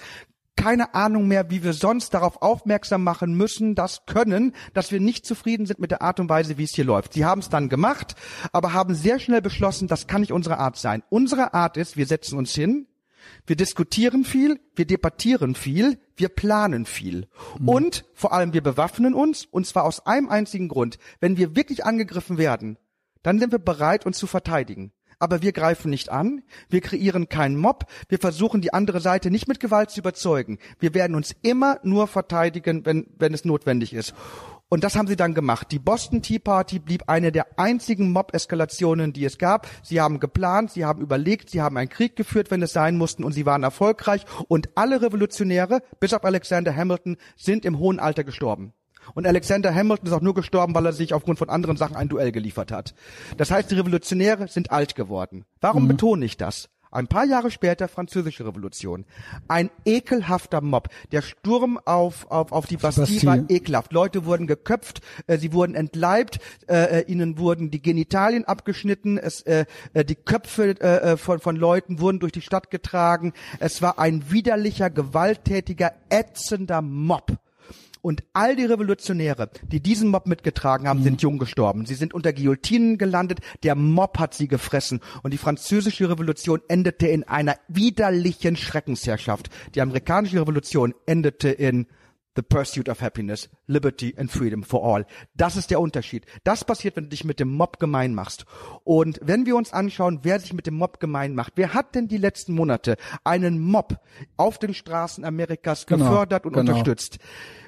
[0.60, 5.26] keine Ahnung mehr, wie wir sonst darauf aufmerksam machen müssen, das können, dass wir nicht
[5.26, 7.14] zufrieden sind mit der Art und Weise, wie es hier läuft.
[7.14, 8.16] Sie haben es dann gemacht,
[8.52, 11.02] aber haben sehr schnell beschlossen, das kann nicht unsere Art sein.
[11.10, 12.88] Unsere Art ist, wir setzen uns hin,
[13.46, 17.28] wir diskutieren viel, wir debattieren viel, wir planen viel.
[17.66, 21.00] Und vor allem wir bewaffnen uns, und zwar aus einem einzigen Grund.
[21.20, 22.78] Wenn wir wirklich angegriffen werden,
[23.24, 24.92] dann sind wir bereit, uns zu verteidigen.
[25.20, 29.50] Aber wir greifen nicht an, wir kreieren keinen Mob, wir versuchen die andere Seite nicht
[29.50, 30.60] mit Gewalt zu überzeugen.
[30.80, 34.14] Wir werden uns immer nur verteidigen, wenn, wenn es notwendig ist.
[34.72, 35.72] Und das haben sie dann gemacht.
[35.72, 39.68] Die Boston Tea Party blieb eine der einzigen Mob-Eskalationen, die es gab.
[39.82, 43.24] Sie haben geplant, sie haben überlegt, sie haben einen Krieg geführt, wenn es sein mussten,
[43.24, 44.26] und sie waren erfolgreich.
[44.48, 48.74] Und alle Revolutionäre, bis auf Alexander Hamilton, sind im hohen Alter gestorben.
[49.16, 52.10] Und Alexander Hamilton ist auch nur gestorben, weil er sich aufgrund von anderen Sachen ein
[52.10, 52.94] Duell geliefert hat.
[53.38, 55.46] Das heißt, die Revolutionäre sind alt geworden.
[55.62, 56.70] Warum betone ich das?
[56.92, 59.06] Ein paar Jahre später französische Revolution.
[59.48, 60.90] Ein ekelhafter Mob.
[61.12, 63.94] Der Sturm auf, auf, auf die Bastille, war ekelhaft.
[63.94, 69.42] Leute wurden geköpft, äh, sie wurden entleibt, äh, äh, ihnen wurden die Genitalien abgeschnitten, es,
[69.42, 73.34] äh, äh, die Köpfe äh, äh, von, von Leuten wurden durch die Stadt getragen.
[73.60, 77.38] Es war ein widerlicher, gewalttätiger, ätzender Mob.
[78.02, 81.86] Und all die Revolutionäre, die diesen Mob mitgetragen haben, sind jung gestorben.
[81.86, 83.40] Sie sind unter Guillotinen gelandet.
[83.64, 85.02] Der Mob hat sie gefressen.
[85.22, 89.50] Und die französische Revolution endete in einer widerlichen Schreckensherrschaft.
[89.76, 91.88] Die amerikanische Revolution endete in
[92.40, 95.06] The Pursuit of Happiness, Liberty and Freedom for All.
[95.36, 96.26] Das ist der Unterschied.
[96.46, 98.46] Das passiert, wenn du dich mit dem Mob gemein machst.
[98.86, 102.08] Und wenn wir uns anschauen, wer sich mit dem Mob gemein macht, wer hat denn
[102.08, 104.00] die letzten Monate einen Mob
[104.38, 106.72] auf den Straßen Amerikas Genau, gefördert und genau.
[106.72, 107.20] unterstützt?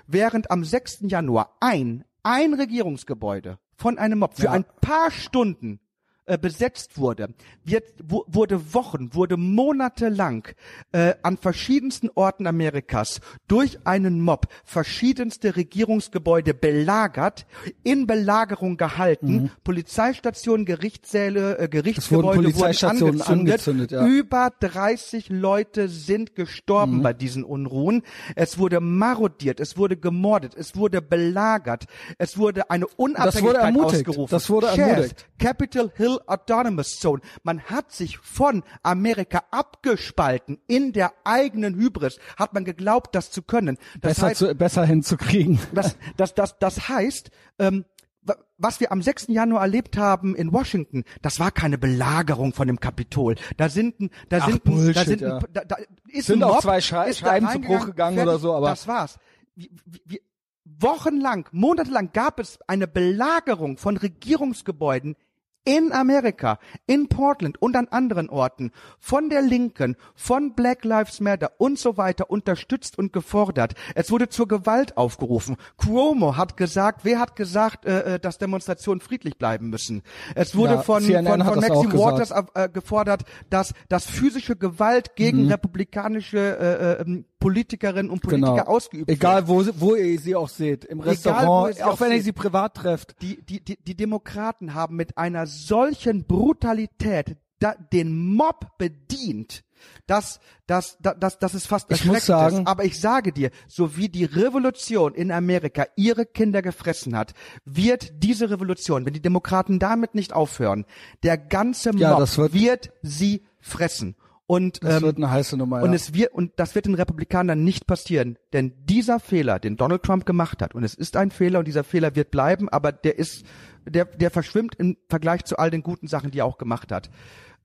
[0.07, 0.99] Während am 6.
[1.01, 4.51] Januar ein, ein Regierungsgebäude von einem Mob für Ja.
[4.51, 5.81] ein paar Stunden
[6.25, 7.29] äh, besetzt wurde,
[7.63, 10.47] wird, wu- wurde Wochen, wurde monatelang
[10.91, 17.45] äh, an verschiedensten Orten Amerikas durch einen Mob verschiedenste Regierungsgebäude belagert,
[17.84, 23.29] in Belagerung gehalten, Polizeistationen, Gerichtssäle, äh, Gerichtsgebäude wurden Polizeistationen angezündet.
[23.29, 24.05] angezündet, ja.
[24.07, 27.03] Über 30 Leute sind gestorben Mhm.
[27.03, 28.03] bei diesen Unruhen.
[28.36, 31.86] Es wurde marodiert, es wurde gemordet, es wurde belagert,
[32.17, 34.07] es wurde eine Unabhängigkeit wurde ermutigt.
[34.07, 34.31] ausgerufen.
[34.31, 35.25] Das wurde ermutigt.
[35.39, 37.21] Capitol Hill Autonomous Zone.
[37.43, 40.60] Man hat sich von Amerika abgespalten.
[40.67, 43.77] In der eigenen Hybris hat man geglaubt, das zu können.
[44.01, 45.60] Das besser, heißt, zu, besser hinzukriegen.
[45.73, 47.86] das, das, das, das heißt, ähm,
[48.21, 49.27] wa- was wir am 6.
[49.29, 53.36] Januar erlebt haben in Washington, das war keine Belagerung von dem Kapitol.
[53.57, 55.39] Da sind, ein- da Ach, sind, ein- da Bullshit, sind, ja.
[55.51, 55.75] da, da
[56.10, 58.39] ist Sind ein auch Mob, zwei Schei- ist da Scheiben zu Bruch gegangen fertig, oder
[58.39, 59.17] so, aber- das war's.
[59.55, 59.69] Wir,
[60.05, 60.19] wir,
[60.63, 65.15] wochenlang, monatelang gab es eine Belagerung von Regierungsgebäuden
[65.63, 71.52] in Amerika, in Portland und an anderen Orten von der Linken, von Black Lives Matter
[71.58, 73.74] und so weiter unterstützt und gefordert.
[73.95, 75.58] Es wurde zur Gewalt aufgerufen.
[75.78, 80.02] Cuomo hat gesagt, wer hat gesagt, äh, äh, dass Demonstrationen friedlich bleiben müssen?
[80.36, 84.56] Es wurde Ja, von, CNN von, von Maxine auch Waters äh, gefordert, dass, dass physische
[84.56, 85.50] Gewalt gegen Mhm.
[85.50, 88.63] republikanische äh, äh, Politikerinnen und Politiker Genau.
[88.67, 89.10] ausgeübt.
[89.10, 90.86] Egal, wo, wo ihr sie auch seht.
[90.86, 93.15] Im Restaurant, auch auch wenn ihr sie privat trefft.
[93.21, 99.63] die, die, die, die Demokraten haben mit einer solchen Brutalität da, den Mob bedient,
[100.08, 102.67] dass, dass, dass, dass, es fast Ich muss erschreckend sagen- ist.
[102.67, 107.34] Aber ich sage dir, so wie die Revolution in Amerika ihre Kinder gefressen hat,
[107.65, 110.86] wird diese Revolution, wenn die Demokraten damit nicht aufhören,
[111.23, 114.15] der ganze Ja, Mob das wird- wird sie fressen.
[114.51, 115.81] Und, Das ähm, wird eine heiße Nummer.
[115.81, 115.95] und ja.
[115.95, 118.37] es wird, und das wird den Republikanern nicht passieren.
[118.51, 121.85] Denn dieser Fehler, den Donald Trump gemacht hat, und es ist ein Fehler und dieser
[121.85, 123.45] Fehler wird bleiben, aber der ist,
[123.85, 127.09] der, der verschwimmt im Vergleich zu all den guten Sachen, die er auch gemacht hat.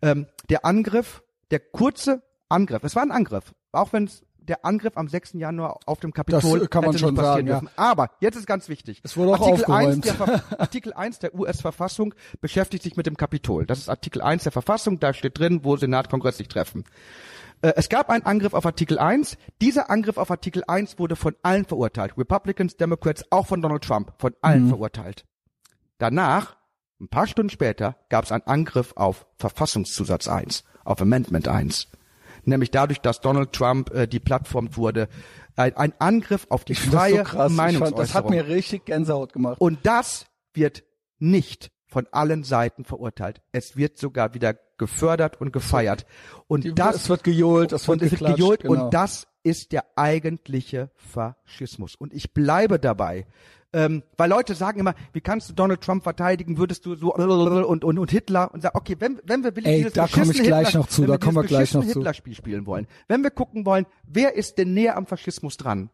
[0.01, 4.97] Ähm, der Angriff, der kurze Angriff, es war ein Angriff, auch wenn es der Angriff
[4.97, 5.35] am 6.
[5.35, 7.61] Januar auf dem Kapitol Das kann man schon sagen, ja.
[7.77, 9.01] Aber jetzt ist ganz wichtig.
[9.05, 10.45] Es wurde auch Artikel 1 aufgeräumt.
[10.51, 13.67] der, Artikel 1 der US-Verfassung beschäftigt sich mit dem Kapitol.
[13.67, 16.85] Das ist Artikel 1 der Verfassung, da steht drin, wo Senat, Kongress sich treffen.
[17.63, 19.37] Äh, Es gab einen Angriff auf Artikel 1.
[19.61, 22.17] Dieser Angriff auf Artikel 1 wurde von allen verurteilt.
[22.17, 25.25] Republicans, Democrats, auch von Donald Trump, von allen verurteilt.
[25.99, 26.57] Danach,
[27.01, 31.89] ein paar Stunden später, gab es einen Angriff auf Verfassungszusatz 1, auf Amendment 1.
[32.47, 35.09] Nämlich dadurch, dass Donald Trump äh, die Plattform wurde,
[35.57, 37.53] ein, ein Angriff auf die Ich freie so krass.
[37.53, 37.97] Meinungsäußerung.
[37.97, 39.61] fand, das hat mir richtig Gänsehaut gemacht.
[39.61, 40.85] Und das wird
[41.19, 43.43] nicht von allen Seiten verurteilt.
[43.53, 46.07] Es wird sogar wieder gefördert und gefeiert.
[46.47, 48.85] Und das es wird gejohlt, es wird und es wird gejohlt genau.
[48.85, 51.95] und das ist der eigentliche Faschismus.
[51.95, 53.27] Und ich bleibe dabei.
[53.77, 57.85] Ähm, weil Leute sagen immer, wie kannst du Donald Trump verteidigen, würdest du so und,
[57.85, 60.43] und, und Hitler und sagen, okay, wenn, wenn wir wirklich Ey, dieses da komm ich
[60.43, 61.89] gleich Hitler, noch zu, da kommen wir gleich noch zu.
[61.89, 65.91] Hitler-Spiel spielen wollen, wenn wir gucken wollen, wer ist denn näher am Faschismus dran?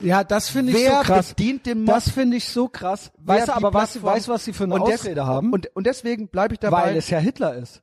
[0.00, 1.28] Ja, das finde ich Wer so krass.
[1.28, 1.94] bedient den Mob?
[1.94, 3.12] Das finde ich so krass.
[3.18, 5.52] Weißt du aber, was, du, was sie für eine und Ausrede haben?
[5.52, 6.86] Und, und deswegen bleibe ich dabei.
[6.86, 7.82] Weil es ja Hitler ist.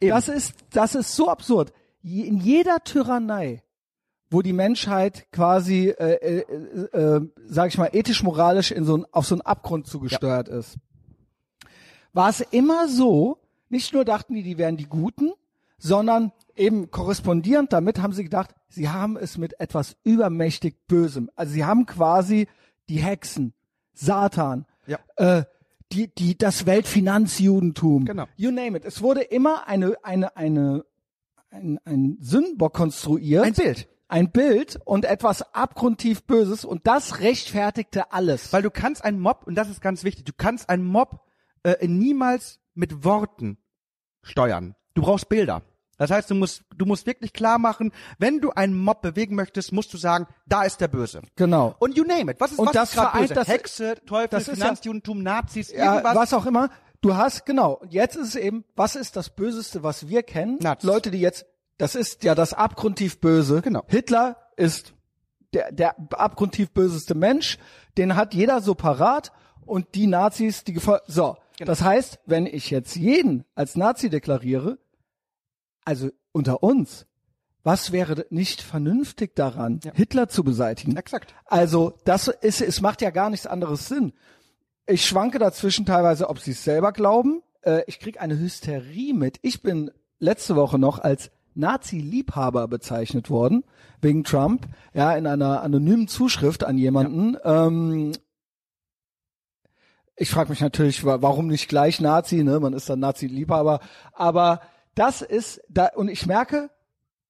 [0.00, 0.10] Eben.
[0.10, 1.72] Das ist, das ist so absurd.
[2.04, 3.63] In jeder Tyrannei,
[4.30, 9.26] wo die Menschheit quasi, äh, äh, äh, sag ich mal, ethisch-moralisch in so ein, auf
[9.26, 10.76] so einen Abgrund zugesteuert ist,
[12.12, 15.32] war es immer so, nicht nur dachten die, die wären die Guten,
[15.78, 21.30] sondern eben korrespondierend damit haben sie gedacht, sie haben es mit etwas übermächtig Bösem.
[21.34, 22.46] Also sie haben quasi
[22.88, 23.52] die Hexen,
[23.92, 24.98] Satan, Ja.
[25.16, 25.44] äh,
[25.92, 28.04] die, die, das Weltfinanzjudentum.
[28.04, 28.26] Genau.
[28.36, 28.84] You name it.
[28.84, 30.84] Es wurde immer eine, eine, eine,
[31.50, 33.44] ein, ein Sündenbock konstruiert.
[33.44, 33.88] Ein Bild.
[34.08, 38.52] Ein Bild und etwas abgrundtief Böses und das rechtfertigte alles.
[38.52, 41.20] Weil du kannst einen Mob, und das ist ganz wichtig, du kannst einen Mob
[41.62, 43.58] äh, niemals mit Worten
[44.22, 44.74] steuern.
[44.94, 45.62] Du brauchst Bilder.
[45.96, 49.72] Das heißt, du musst, du musst wirklich klar machen, wenn du einen Mob bewegen möchtest,
[49.72, 51.22] musst du sagen, da ist der Böse.
[51.36, 51.74] Genau.
[51.78, 52.40] Und you name it.
[52.40, 53.34] Was ist, Und was das ist vereint böse?
[53.34, 56.16] das- Hexe, Teufel, das ist ja- Finanzjudentum, Nazis, Ja, irgendwas.
[56.16, 56.68] was auch immer.
[57.00, 60.58] Du hast, genau, jetzt ist es eben, was ist das Böseste, was wir kennen?
[60.60, 60.88] Nazis.
[60.88, 61.46] Leute, die jetzt,
[61.78, 63.62] das ist ja das abgrundtief Böse.
[63.62, 63.82] Genau.
[63.88, 64.94] Hitler ist
[65.52, 67.58] der, der abgrundtief böseste Mensch,
[67.96, 69.32] den hat jeder so parat
[69.64, 71.36] und die Nazis, die gefol so.
[71.56, 71.70] Genau.
[71.70, 74.78] Das heißt, wenn ich jetzt jeden als Nazi deklariere,
[75.84, 77.06] also unter uns,
[77.62, 80.96] was wäre nicht vernünftig daran, Hitler zu beseitigen?
[80.96, 81.34] Exakt.
[81.46, 84.12] Also das ist, es macht ja gar nichts anderes Sinn.
[84.86, 87.42] Ich schwanke dazwischen teilweise, ob sie es selber glauben.
[87.62, 89.38] Äh, ich krieg eine Hysterie mit.
[89.40, 93.64] Ich bin letzte Woche noch als Nazi-Liebhaber bezeichnet worden
[94.00, 97.36] wegen Trump, ja in einer anonymen Zuschrift an jemanden.
[97.44, 98.12] Ähm,
[100.16, 102.42] ich frage mich natürlich, wa- warum nicht gleich Nazi?
[102.44, 103.80] Ne, man ist dann Nazi-Liebhaber.
[104.12, 104.60] Aber
[104.94, 106.70] das ist da und ich merke,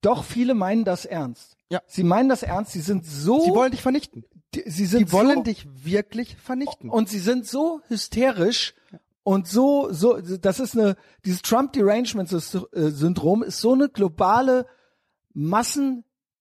[0.03, 1.57] doch viele meinen das ernst.
[1.71, 1.81] Ja.
[1.87, 2.73] Sie meinen das ernst.
[2.73, 4.25] Sie sind so Sie wollen dich vernichten.
[4.55, 6.91] die, sie sind Die wollen so, dich wirklich vernichten.
[6.91, 8.75] und sie sind so hysterisch
[9.25, 14.67] und so so das ist eine dieses Trump Derangement Syndrom ist so eine globale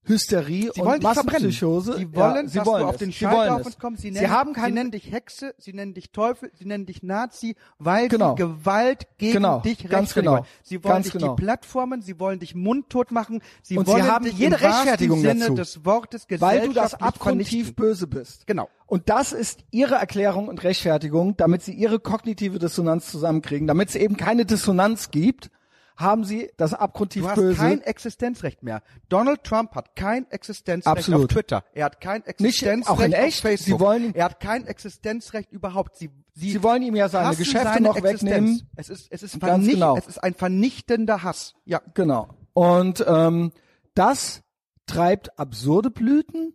[0.04, 1.02] Massenhysterie Sie und.
[1.04, 1.98] Massenpsychose.
[1.98, 3.00] Sie wollen, ja, sie dass wollen du auf es.
[3.00, 4.02] den sie Scheiterhaufen kommst.
[4.02, 6.86] Sie, sie nennen, haben sie kein nennen dich Hexe, sie nennen dich Teufel, sie nennen
[6.86, 8.32] dich Nazi, weil Genau.
[8.36, 10.46] sie Gewalt gegen Genau, dich ganz genau.
[10.62, 11.36] Sie wollen ganz dich genau.
[11.36, 15.22] die Plattformen, sie wollen dich mundtot machen, sie Und sie wollen haben dich jede Rechtfertigung
[15.22, 15.56] Sinne dazu.
[15.56, 18.46] des Wortes weil du das abgrundtief böse bist.
[18.48, 18.70] Genau.
[18.86, 23.96] Und das ist ihre Erklärung und Rechtfertigung, damit sie ihre kognitive Dissonanz zusammenkriegen, damit es
[23.96, 25.50] eben keine Dissonanz gibt,
[25.96, 27.56] haben sie das abgrundtief Du hast böse.
[27.58, 28.82] kein Existenzrecht mehr.
[29.10, 31.22] Donald Trump hat kein Existenzrecht Absolut.
[31.22, 31.64] auf Twitter.
[31.74, 32.30] Er hat kein Nicht-
[32.64, 33.38] Existenzrecht auch in echt?
[33.38, 33.80] auf Facebook.
[33.80, 35.98] Sie wollen- er hat kein Existenzrecht überhaupt.
[35.98, 38.32] Sie, sie, Sie wollen ihm ja seine Geschäfte seine noch Existenz.
[38.32, 38.70] wegnehmen.
[38.76, 39.98] Es ist, es ist, Ganz genau.
[39.98, 41.54] es ist ein vernichtender Hass.
[41.66, 41.82] Ja.
[41.94, 42.28] Genau.
[42.54, 43.52] Und ähm,
[43.94, 44.42] das
[44.88, 46.54] treibt absurde Blüten.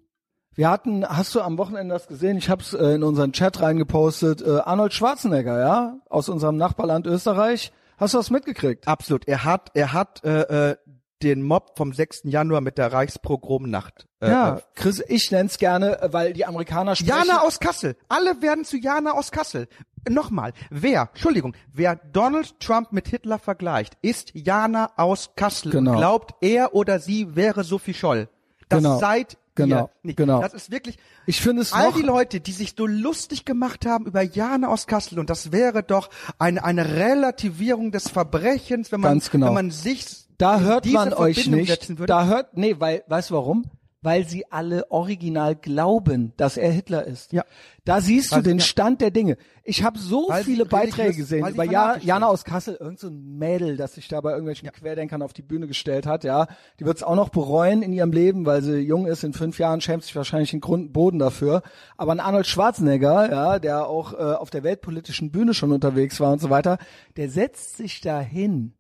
[0.55, 2.37] Wir hatten, hast du am Wochenende das gesehen?
[2.37, 4.43] Ich habe es äh, in unseren Chat reingepostet.
[4.43, 7.73] Äh, Arnold Schwarzenegger, ja, aus unserem Nachbarland Österreich.
[7.99, 8.87] Hast du das mitgekriegt?
[8.89, 9.27] Absolut.
[9.29, 10.77] Er hat, er hat äh, äh,
[11.23, 12.23] den Mob vom 6.
[12.25, 14.07] Januar mit der Reichspogromnacht.
[14.21, 17.11] Äh, ja, äh, Chris, ich nenn's gerne, äh, weil die Amerikaner sprechen.
[17.29, 17.97] Jana aus Kassel.
[18.09, 19.69] Alle werden zu Jana aus Kassel.
[20.09, 25.91] Nochmal, wer, Entschuldigung, wer Donald Trump mit Hitler vergleicht, ist Jana aus Kassel Genau.
[25.93, 28.29] und glaubt, er oder sie wäre Sophie Scholl.
[28.69, 28.99] Das Genau.
[28.99, 29.91] seid Genau.
[30.03, 30.17] nicht.
[30.17, 30.41] Genau.
[30.41, 34.07] Das ist wirklich, Ich finde es all die Leute, die sich so lustig gemacht haben
[34.07, 39.19] über Jana aus Kassel und das wäre doch eine, eine Relativierung des Verbrechens, wenn man,
[39.19, 39.47] genau.
[39.49, 40.07] wenn man sich
[40.39, 42.09] da hört man euch Verbindung nicht.
[42.09, 43.65] Da hört, nee, weil, weißt du warum?
[44.01, 47.33] Weil sie alle original glauben, dass er Hitler ist.
[47.33, 47.45] Ja.
[47.85, 48.65] Da siehst Weil du den ja.
[48.65, 49.37] Stand der Dinge.
[49.65, 53.39] Ich habe so Weil viele Beiträge gesehen über ja, Jana aus Kassel, irgend so ein
[53.39, 56.47] Mädel, das sich da bei irgendwelchen Querdenkern auf die Bühne gestellt hat, ja.
[56.79, 59.59] Die wird es auch noch bereuen in ihrem Leben, weil sie jung ist, in fünf
[59.59, 61.63] Jahren schämt sich wahrscheinlich den Grund, Boden dafür.
[61.97, 66.31] Aber ein Arnold Schwarzenegger, ja, der auch äh, auf der weltpolitischen Bühne schon unterwegs war
[66.31, 66.79] und so weiter,
[67.17, 68.75] der setzt sich da hin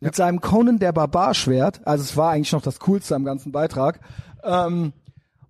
[0.00, 4.00] mit seinem Conan der Barbarschwert, also es war eigentlich noch das Coolste am ganzen Beitrag,
[4.46, 4.92] ähm,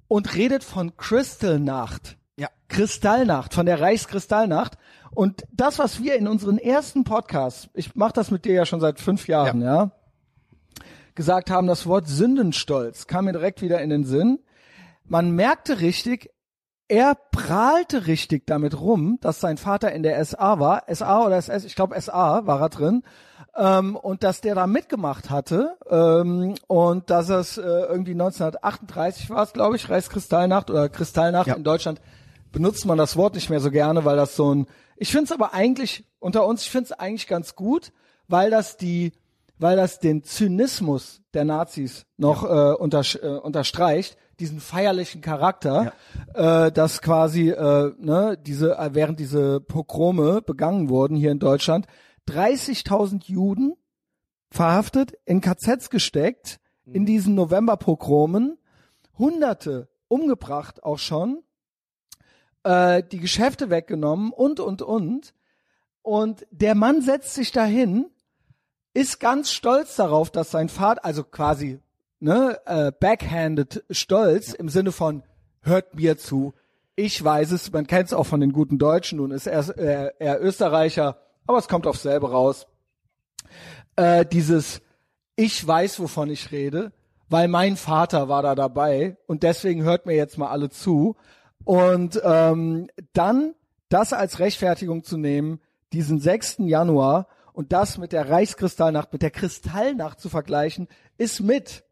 [0.09, 2.17] und redet von Crystalnacht.
[2.37, 2.49] Ja.
[2.69, 4.79] Kristallnacht, von der Reichskristallnacht.
[5.15, 8.81] Und das, was wir in unseren ersten Podcasts, ich mache das mit dir ja schon
[8.81, 9.91] seit fünf Jahren, ja.
[11.15, 14.41] gesagt haben, das Wort Sündenstolz kam mir direkt wieder in den Sinn.
[15.05, 16.31] Man merkte richtig,
[16.89, 21.65] er prahlte richtig damit rum, dass sein Vater in der SA war, SA oder SS,
[21.65, 23.03] ich glaube SA war er drin,
[23.57, 29.43] ähm, und dass der da mitgemacht hatte ähm, und dass es äh, irgendwie 1938 war
[29.43, 31.55] es, glaube ich, Reichskristallnacht oder Kristallnacht Ja.
[31.55, 32.01] in Deutschland
[32.53, 35.33] benutzt man das Wort nicht mehr so gerne, weil das so ein, ich finde es
[35.33, 37.93] aber eigentlich unter uns, ich finde es eigentlich ganz gut,
[38.29, 39.13] weil das die
[39.59, 45.93] weil das den Zynismus der Nazis noch äh, untersch äh, unterstreicht, diesen feierlichen Charakter,
[46.35, 51.87] äh, dass quasi äh, ne, diese äh, während diese Pogrome begangen wurden hier in Deutschland,
[52.29, 53.75] 30.000 Juden
[54.51, 58.59] verhaftet, in KZs gesteckt, in diesen Novemberpogromen,
[59.19, 61.43] Hunderte umgebracht auch schon,
[62.63, 65.35] äh, die Geschäfte weggenommen und und und.
[66.03, 68.07] Und der Mann setzt sich dahin
[68.97, 71.81] ist ganz stolz darauf, dass sein Vater, also quasi
[72.21, 75.23] ne, äh, backhanded stolz im Sinne von
[75.63, 76.55] hört mir zu.
[76.95, 80.21] Ich weiß es, man kennt es auch von den guten Deutschen, nun ist er, er,
[80.21, 82.67] er Österreicher, aber es kommt aufs selbe raus.
[83.97, 84.81] Äh, dieses
[85.37, 86.93] ich weiß, wovon ich rede,
[87.29, 91.17] weil mein Vater war da dabei und deswegen hört mir jetzt mal alle zu.
[91.65, 93.55] Und ähm, dann
[93.89, 95.61] das als Rechtfertigung zu nehmen,
[95.93, 96.57] diesen 6.
[96.61, 101.85] Januar Und das mit der Reichskristallnacht, mit der Kristallnacht zu vergleichen, ist mit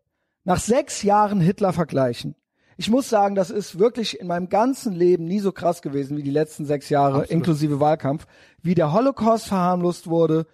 [0.44, 2.34] nach sechs Jahren Hitler vergleichen.
[2.76, 6.22] Ich muss sagen, das ist wirklich in meinem ganzen Leben nie so krass gewesen wie
[6.22, 7.30] die letzten sechs Jahre, Absolut.
[7.30, 8.26] inklusive Wahlkampf,
[8.62, 10.46] wie der Holocaust verharmlost wurde.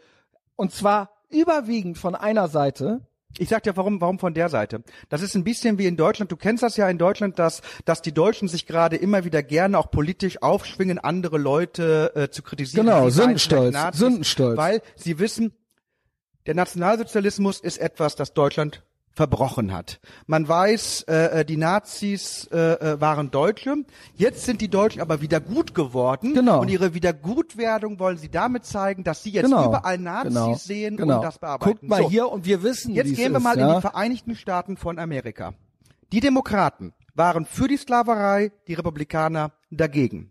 [0.56, 3.00] Und zwar überwiegend von einer Seite,
[3.38, 4.82] Ich sag dir, warum, warum von der Seite?
[5.08, 6.32] Das ist ein bisschen wie in Deutschland.
[6.32, 9.78] Du kennst das ja in Deutschland, dass, dass die Deutschen sich gerade immer wieder gerne
[9.78, 12.86] auch politisch aufschwingen, andere Leute äh, zu kritisieren.
[12.86, 14.56] Genau, Sündenstolz, Nazis, Sündenstolz.
[14.58, 15.52] Weil sie wissen,
[16.46, 18.82] der Nationalsozialismus ist etwas, das Deutschland
[19.20, 20.00] verbrochen hat.
[20.26, 23.84] Man weiß, äh, äh, die Nazis äh, äh, waren Deutsche.
[24.14, 26.32] Jetzt sind die Deutschen aber wieder gut geworden.
[26.32, 26.62] Genau.
[26.62, 30.96] Und ihre Wiedergutwerdung wollen sie damit zeigen, dass sie jetzt genau, überall Nazis genau, sehen
[30.96, 31.16] genau.
[31.16, 31.70] und das bearbeiten.
[31.70, 32.08] Guckt mal So.
[32.08, 33.74] hier und wir wissen, Jetzt gehen wir ist, mal in ja?
[33.74, 35.52] die Vereinigten Staaten von Amerika.
[36.12, 40.30] Die Demokraten waren für die Sklaverei, die Republikaner dagegen.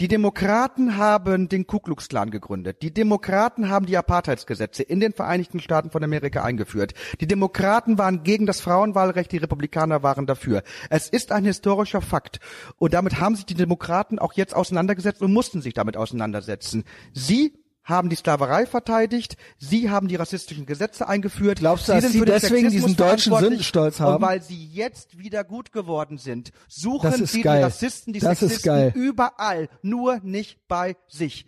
[0.00, 2.82] Die Demokraten haben den Ku Klux Klan gegründet.
[2.82, 6.94] Die Demokraten haben die Apartheidsgesetze in den Vereinigten Staaten von Amerika eingeführt.
[7.20, 10.62] Die Demokraten waren gegen das Frauenwahlrecht, die Republikaner waren dafür.
[10.90, 12.40] Es ist ein historischer Fakt.
[12.78, 16.84] Und damit haben sich die Demokraten auch jetzt auseinandergesetzt und mussten sich damit auseinandersetzen.
[17.12, 21.58] Sie haben die Sklaverei verteidigt, sie haben die rassistischen Gesetze eingeführt.
[21.58, 23.36] Glaubst du, sie dass sind sie deswegen diesen deutschen.
[23.36, 24.16] Sündenstolz haben?
[24.16, 27.58] Und weil sie jetzt wieder gut geworden sind, suchen ist sie geil.
[27.58, 28.92] die Rassisten, die Das ist Sexisten geil.
[28.94, 31.46] überall, nur nicht bei sich.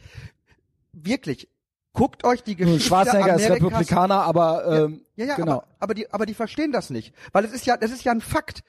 [0.92, 1.48] Wirklich.
[1.94, 5.52] Guckt euch die Geschichte Schwarzenegger ist Amerikas Republikaner, aber ähm, ja, ja, genau.
[5.52, 8.12] aber, aber die, aber die verstehen das nicht, weil es ist ja, das ist ja
[8.12, 8.62] ein Fakt.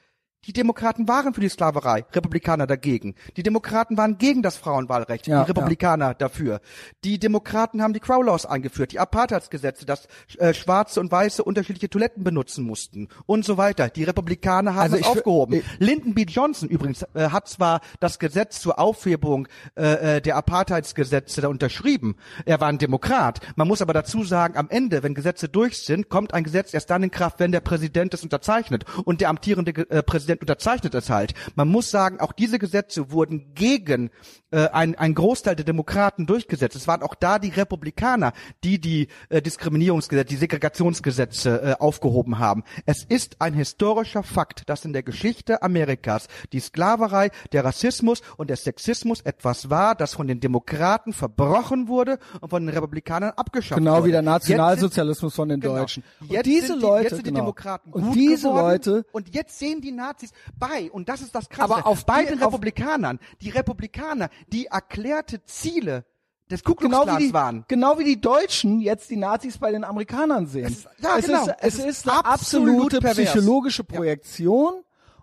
[0.48, 3.16] Die Demokraten waren für die Sklaverei, Republikaner dagegen.
[3.36, 6.62] Die Demokraten waren gegen das Frauenwahlrecht, Ja, die Republikaner dafür.
[7.04, 11.89] Die Demokraten haben die Crow Laws eingeführt, die Apartheidsgesetze, dass äh, Schwarze und Weiße unterschiedliche
[11.89, 13.89] Toiletten benutzen mussten und so weiter.
[13.89, 15.56] Die Republikaner haben Also fi- aufgehoben.
[15.56, 16.24] ich- Lyndon B.
[16.28, 22.16] Johnson übrigens äh, hat zwar das Gesetz zur Aufhebung äh, äh, der Apartheidsgesetze da unterschrieben.
[22.45, 23.41] Er war ein Demokrat.
[23.58, 26.89] Man muss aber dazu sagen, am Ende, wenn Gesetze durch sind, kommt ein Gesetz erst
[26.89, 28.86] dann in Kraft, wenn der Präsident es unterzeichnet.
[29.04, 31.33] Und der amtierende äh, Präsident unterzeichnet es halt.
[31.55, 34.09] Man muss sagen, auch diese Gesetze wurden gegen
[34.51, 36.75] äh, ein, ein Großteil der Demokraten durchgesetzt.
[36.75, 38.33] Es waren auch da die Republikaner,
[38.63, 42.63] die die äh, Diskriminierungsgesetze, die Segregationsgesetze äh, aufgehoben haben.
[42.85, 48.49] Es ist ein historischer Fakt, dass in der Geschichte Amerikas die Sklaverei, der Rassismus und
[48.49, 53.79] der Sexismus etwas war, das von den Demokraten verbrochen wurde und von den Republikanern abgeschafft
[53.79, 54.05] Genau wurde.
[54.07, 55.75] wie der Nationalsozialismus von den Genau.
[55.75, 56.03] Deutschen.
[56.21, 57.39] Und Jetzt diese sind die, Leute, sind die genau.
[57.41, 60.16] Demokraten und gut diese geworden, Leute, und jetzt sehen die Nazis
[60.57, 61.74] bei und das ist das Krasse.
[61.76, 66.05] Aber auf bei die- den Republikanern, die Republikaner, die erklärte Ziele
[66.49, 67.65] des Ku Klux genau wie die, waren.
[67.68, 70.65] genau wie die Deutschen jetzt die Nazis bei den Amerikanern sehen.
[70.65, 71.41] Es ist- ja, es genau.
[71.45, 73.32] ist, Es es ist eine absolut absolute pervers.
[73.32, 74.74] psychologische Projektion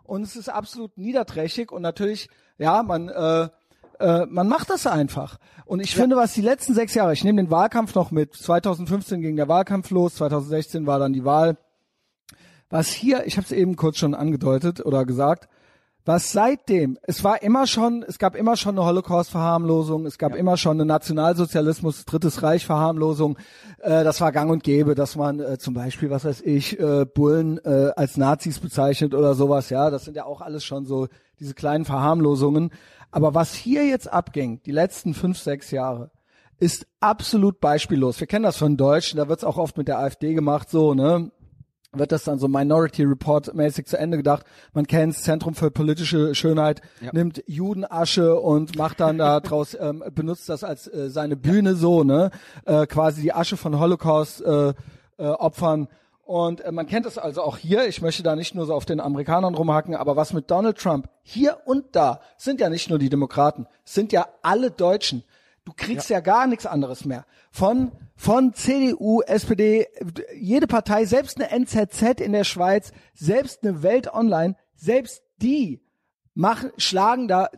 [0.03, 2.28] und es ist absolut niederträchtig und natürlich,
[2.59, 3.49] ja, man, äh,
[4.01, 5.38] äh, man macht das einfach.
[5.64, 9.22] Und ich finde, was die letzten sechs Jahre, ich nehme den Wahlkampf noch mit, 2015
[9.22, 11.57] ging der Wahlkampf los, 2016 war dann die Wahl.
[12.70, 15.48] Was hier, ich habe es eben kurz schon angedeutet oder gesagt,
[16.06, 20.58] was seitdem, es war immer schon, es gab immer schon eine Holocaust-Verharmlosung, es gab immer
[20.58, 23.38] schon eine Nationalsozialismus, Drittes Reich-Verharmlosung,
[23.80, 27.06] äh, das war gang und gäbe, dass man äh, zum Beispiel, was weiß ich, äh,
[27.06, 31.08] Bullen äh, als Nazis bezeichnet oder sowas, ja, das sind ja auch alles schon so
[31.40, 32.70] diese kleinen Verharmlosungen.
[33.10, 36.10] Aber was hier jetzt abging, die letzten fünf, sechs Jahre,
[36.58, 38.20] ist absolut beispiellos.
[38.20, 40.94] Wir kennen das von Deutschen, da wird es auch oft mit der AfD gemacht, so,
[40.94, 41.30] ne?
[41.95, 44.45] Wird das dann so Minority Report mäßig zu Ende gedacht.
[44.72, 46.80] Man kennt's, Zentrum für politische Schönheit
[47.12, 52.05] nimmt Judenasche und macht dann da draus, ähm, benutzt das als äh, seine Bühne so,
[52.05, 52.30] ne?
[52.64, 54.74] Äh, quasi die Asche von Holocaust äh,
[55.18, 55.88] äh, Opfern.
[56.24, 57.86] Und äh, man kennt es also auch hier.
[57.86, 61.09] Ich möchte da nicht nur so auf den Amerikanern rumhacken, aber was mit Donald Trump
[61.22, 65.22] hier und da sind ja nicht nur die Demokraten, sind ja alle Deutschen.
[65.64, 67.24] Du kriegst ja, gar nichts anderes mehr.
[67.50, 69.86] Von, von CDU, SPD,
[70.36, 75.80] jede Partei, selbst eine NZZ in der Schweiz, selbst eine Welt Online, selbst die
[76.34, 77.48] machen, schlagen da,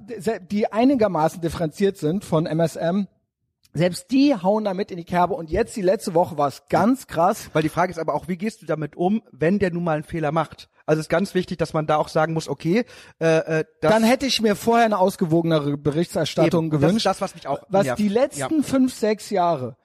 [0.50, 3.08] die einigermaßen differenziert sind von MSM,
[3.76, 5.34] selbst die hauen da mit in die Kerbe.
[5.34, 7.50] Und jetzt die letzte Woche war es ganz krass.
[7.52, 9.94] Weil die Frage ist aber auch, wie gehst du damit um, wenn der nun mal
[9.94, 10.68] einen Fehler macht?
[10.86, 12.84] Also es ist ganz wichtig, dass man da auch sagen muss, okay,
[13.20, 16.74] äh, äh, das Dann hätte ich mir vorher eine ausgewogenere Berichterstattung Eben.
[16.76, 16.96] Und das gewünscht.
[16.98, 17.98] ist das, was mich auch was nervt.
[17.98, 18.62] die letzten Ja.
[18.62, 19.76] fünf, sechs Jahre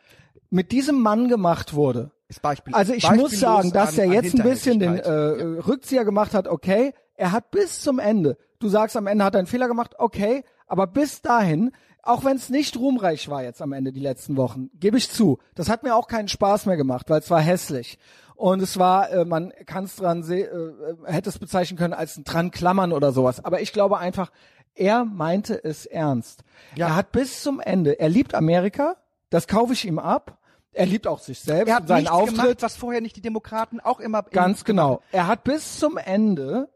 [0.52, 2.12] mit diesem Mann gemacht wurde.
[2.28, 2.74] ist Beispiel.
[2.76, 5.68] Also ich muss sagen, dass an, er jetzt ein bisschen den äh, Hinterhältigkeit.
[5.68, 6.94] Rückzieher gemacht hat, okay.
[7.16, 10.44] Er hat bis zum Ende, du sagst am Ende hat er einen Fehler gemacht, okay,
[10.68, 11.72] aber bis dahin,
[12.04, 15.40] auch wenn es nicht ruhmreich war jetzt am Ende die letzten Wochen, gebe ich zu,
[15.56, 17.98] das hat mir auch keinen Spaß mehr gemacht, weil es war hässlich.
[18.36, 20.48] Und es war, äh, man kann es dran sehen,
[21.06, 23.46] äh, hätte es bezeichnen können als ein dran klammern oder sowas.
[23.46, 24.32] Aber ich glaube einfach,
[24.74, 26.44] er meinte es ernst.
[26.76, 26.88] Ja.
[26.88, 28.96] Er hat bis zum Ende, er liebt Amerika,
[29.30, 30.40] das kaufe ich ihm ab.
[30.74, 32.42] Er liebt auch sich selbst Er und hat seinen nichts Auftritt.
[32.42, 35.02] gemacht, was vorher nicht die Demokraten auch immer Ganz genau.
[35.12, 36.70] Er hat bis zum Ende,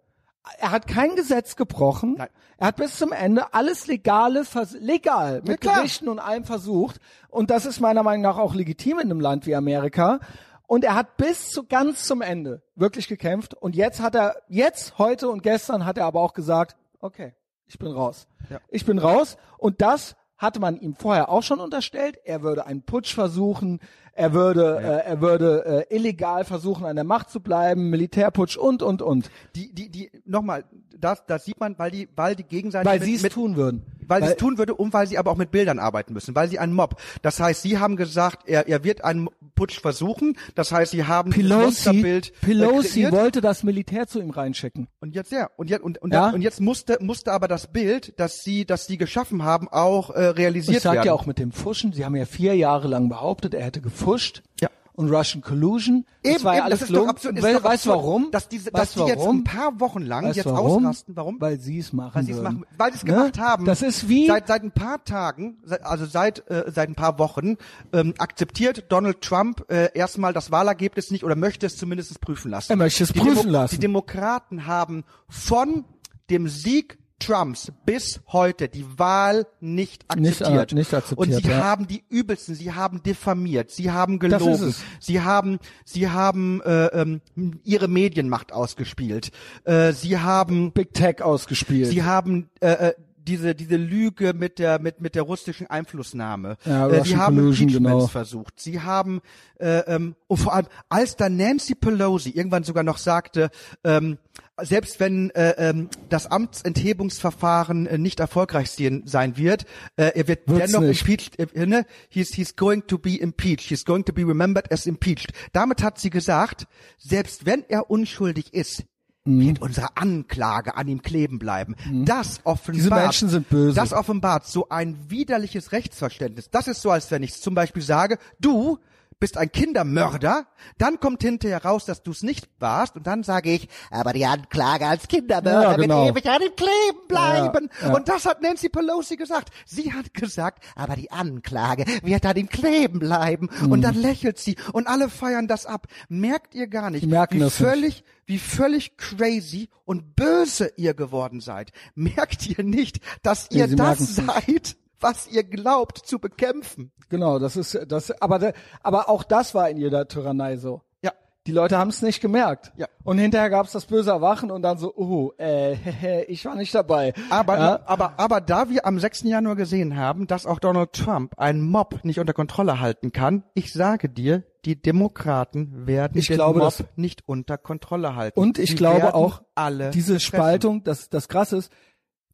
[0.59, 2.15] er hat kein Gesetz gebrochen.
[2.17, 2.29] Nein.
[2.57, 4.43] Er hat bis zum Ende alles legale,
[4.79, 5.75] legal, mit klar.
[5.75, 6.99] Gerichten und allem versucht.
[7.29, 10.19] Und das ist meiner Meinung nach auch legitim in einem Land wie Amerika.
[10.67, 13.53] Und er hat bis zu ganz zum Ende wirklich gekämpft.
[13.53, 17.33] Und jetzt hat er, jetzt, heute und gestern hat er aber auch gesagt, okay,
[17.67, 18.27] ich bin raus.
[18.49, 18.59] Ja.
[18.69, 19.37] Ich bin raus.
[19.57, 22.17] Und das hatte man ihm vorher auch schon unterstellt.
[22.23, 23.79] Er würde einen Putsch versuchen.
[24.17, 28.81] Er würde, äh, er würde äh, illegal versuchen, an der Macht zu bleiben, Militärputsch und,
[28.81, 29.29] und, und.
[29.55, 30.63] die, die, die, nochmal,
[30.97, 33.57] das, das sieht man, weil die, weil die gegenseitig Weil mit, sie es mit, tun
[33.57, 33.83] würden.
[34.07, 36.47] weil sie es tun würde und weil sie aber auch mit Bildern arbeiten müssen, weil
[36.49, 36.95] sie einen Mob.
[37.21, 40.37] Das heißt, sie haben gesagt, er, er wird einen Putsch versuchen.
[40.55, 43.11] Das heißt, sie haben Pelosi, Monsterbild äh, Pelosi kreiert.
[43.13, 44.87] wollte das Militär zu ihm reinschicken.
[45.01, 46.29] Und jetzt ja, und jetzt und, und, Ja?
[46.29, 50.23] und jetzt musste musste aber das Bild, das sie das sie geschaffen haben, auch äh,
[50.25, 51.05] realisiert Ich sag werden.
[51.07, 54.43] ja auch mit dem Fuschen, sie haben ja vier Jahre lang behauptet, er hätte gefuscht.
[54.61, 54.69] Ja.
[54.97, 56.05] Und Russian Collusion.
[56.23, 58.31] Eben, das war ja eben, alles das ist doch absurd, We weißt du warum?
[58.31, 59.39] Dass diese, dass weißt die du jetzt warum?
[59.39, 60.85] ein paar Wochen lang Weißt jetzt warum?
[60.85, 61.15] ausrasten.
[61.17, 61.41] Warum?
[61.41, 63.11] Weil sie es machen weil sie es machen, weil sie es Ne?
[63.11, 63.65] gemacht haben.
[63.65, 67.19] Das ist wie seit seit ein paar Tagen, seit, also seit äh, seit ein paar
[67.19, 67.57] Wochen
[67.91, 72.71] ähm, akzeptiert Donald Trump äh, erstmal das Wahlergebnis nicht oder möchte es zumindest prüfen lassen.
[72.71, 73.75] Er möchte es die prüfen lassen.
[73.75, 75.83] Die Demokraten haben von
[76.29, 80.71] dem Sieg Trumps bis heute die Wahl nicht Nicht, akzeptiert.
[80.71, 81.63] äh, nicht akzeptiert, Und sie ja.
[81.63, 87.21] haben die übelsten, sie haben diffamiert, sie haben gelogen, sie haben, sie haben äh, ähm,
[87.63, 89.31] ihre Medienmacht ausgespielt,
[89.63, 91.87] äh, sie haben Big Tech ausgespielt.
[91.87, 96.57] Sie haben äh, äh, diese diese Lüge mit der mit mit der russischen Einflussnahme.
[96.65, 98.07] Ja, äh, sie haben Collusion, Impeachments genau.
[98.07, 98.59] versucht.
[98.59, 99.21] Sie haben
[99.59, 103.49] äh, ähm, und vor allem als dann Nancy Pelosi irgendwann sogar noch sagte,
[103.83, 104.17] ähm,
[104.61, 109.65] selbst wenn äh, ähm, das Amtsenthebungsverfahren äh, nicht erfolgreich sein, wird,
[109.97, 111.01] äh, er wird Wird's dennoch nicht.
[111.01, 111.39] impeached.
[111.39, 111.85] Äh, ne?
[112.09, 113.67] He's he's going to be impeached.
[113.67, 115.31] He's going to be remembered as impeached.
[115.53, 118.83] Damit hat sie gesagt, selbst wenn er unschuldig ist,
[119.27, 119.41] Mhm.
[119.41, 121.75] wird unsere Anklage an ihm kleben bleiben.
[122.05, 122.75] Das offenbart.
[122.77, 123.75] Diese Menschen sind böse.
[123.75, 126.51] Das offenbart so ein widerliches Rechtsverständnis.
[126.51, 128.77] Das ist so, als wenn ich zum Beispiel sage, du
[129.19, 130.45] bist ein Kindermörder,
[130.77, 134.25] dann kommt hinterher raus, dass du es nicht warst und dann sage ich, aber die
[134.25, 136.05] Anklage als Kindermörder Ja, genau.
[136.05, 137.69] wird ewig an ihm kleben bleiben.
[137.81, 137.93] Ja, ja.
[137.95, 139.49] Und das hat Nancy Pelosi gesagt.
[139.65, 143.49] Sie hat gesagt, aber die Anklage wird an ihm kleben bleiben.
[143.61, 143.71] Mhm.
[143.71, 145.87] Und dann lächelt sie und alle feiern das ab.
[146.09, 147.69] Merkt ihr gar nicht, merken wie das nicht.
[147.69, 151.71] völlig, wie völlig crazy und böse ihr geworden seid.
[151.95, 154.75] Merkt ihr nicht, dass ihr das seid,
[155.05, 156.91] was ihr glaubt zu bekämpfen?
[157.09, 158.09] Genau, das ist das.
[158.21, 158.51] Aber
[158.81, 160.81] aber auch das war in jeder Tyrannei so.
[161.03, 161.11] Ja.
[161.45, 162.73] Die Leute haben es nicht gemerkt.
[162.75, 162.87] Ja.
[163.03, 167.13] Und hinterher gab's das böse Erwachen und dann so, oh, äh, ich war nicht dabei.
[167.29, 169.21] Aber, ja, aber, aber da wir am 6.
[169.25, 173.71] Januar gesehen haben, dass auch Donald Trump einen Mob nicht unter Kontrolle halten kann, ich
[173.71, 178.39] sage dir, die Demokraten werden Ich den glaube, Mob dass- nicht unter Kontrolle halten.
[178.39, 180.19] Und ich Sie glaube auch, alle diese treffen.
[180.21, 181.71] Spaltung, das, das krasse ist,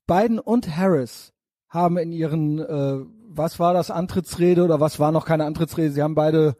[0.08, 1.34] Biden und Harris
[1.72, 6.04] haben in ihren, äh, was war das, Antrittsrede oder was war noch keine Antrittsrede, sie
[6.04, 6.58] haben beide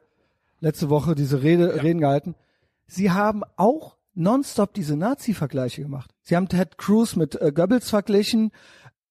[0.62, 2.34] letzte Woche diese Rede, Reden gehalten.
[2.88, 6.12] Sie haben auch nonstop diese Nazi-Vergleiche gemacht.
[6.24, 8.52] Sie haben Ted Cruz mit äh, Goebbels verglichen.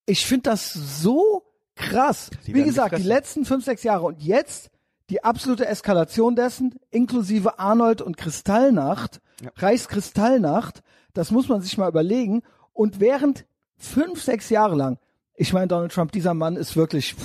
[0.07, 1.45] Ich finde das so
[1.77, 2.31] krass.
[2.43, 4.71] Sie Wie gesagt, die letzten fünf, sechs Jahre und jetzt
[5.11, 9.51] die absolute Eskalation dessen, inklusive Arnold und Kristallnacht, Ja.
[9.57, 10.83] Reichskristallnacht,
[11.13, 12.43] das muss man sich mal überlegen.
[12.73, 13.45] Und während
[13.77, 14.99] fünf, sechs Jahre lang,
[15.41, 17.17] ich meine, Donald Trump, dieser Mann ist wirklich,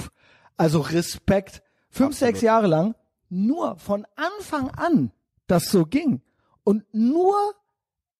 [0.55, 2.15] also Respekt, fünf, Absolut.
[2.15, 2.95] sechs Jahre lang,
[3.27, 5.11] nur von Anfang an
[5.47, 6.21] das so ging.
[6.63, 7.35] Und nur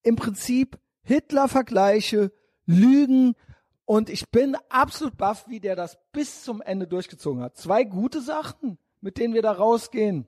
[0.03, 2.33] im Prinzip Hitler-Vergleiche,
[2.65, 3.35] Lügen.
[3.85, 7.55] Und ich bin absolut baff, wie der das bis zum Ende durchgezogen hat.
[7.55, 10.27] Zwei gute Sachen, mit denen wir da rausgehen.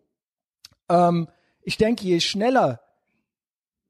[0.87, 1.27] Ähm,
[1.61, 2.79] ich denke, je schneller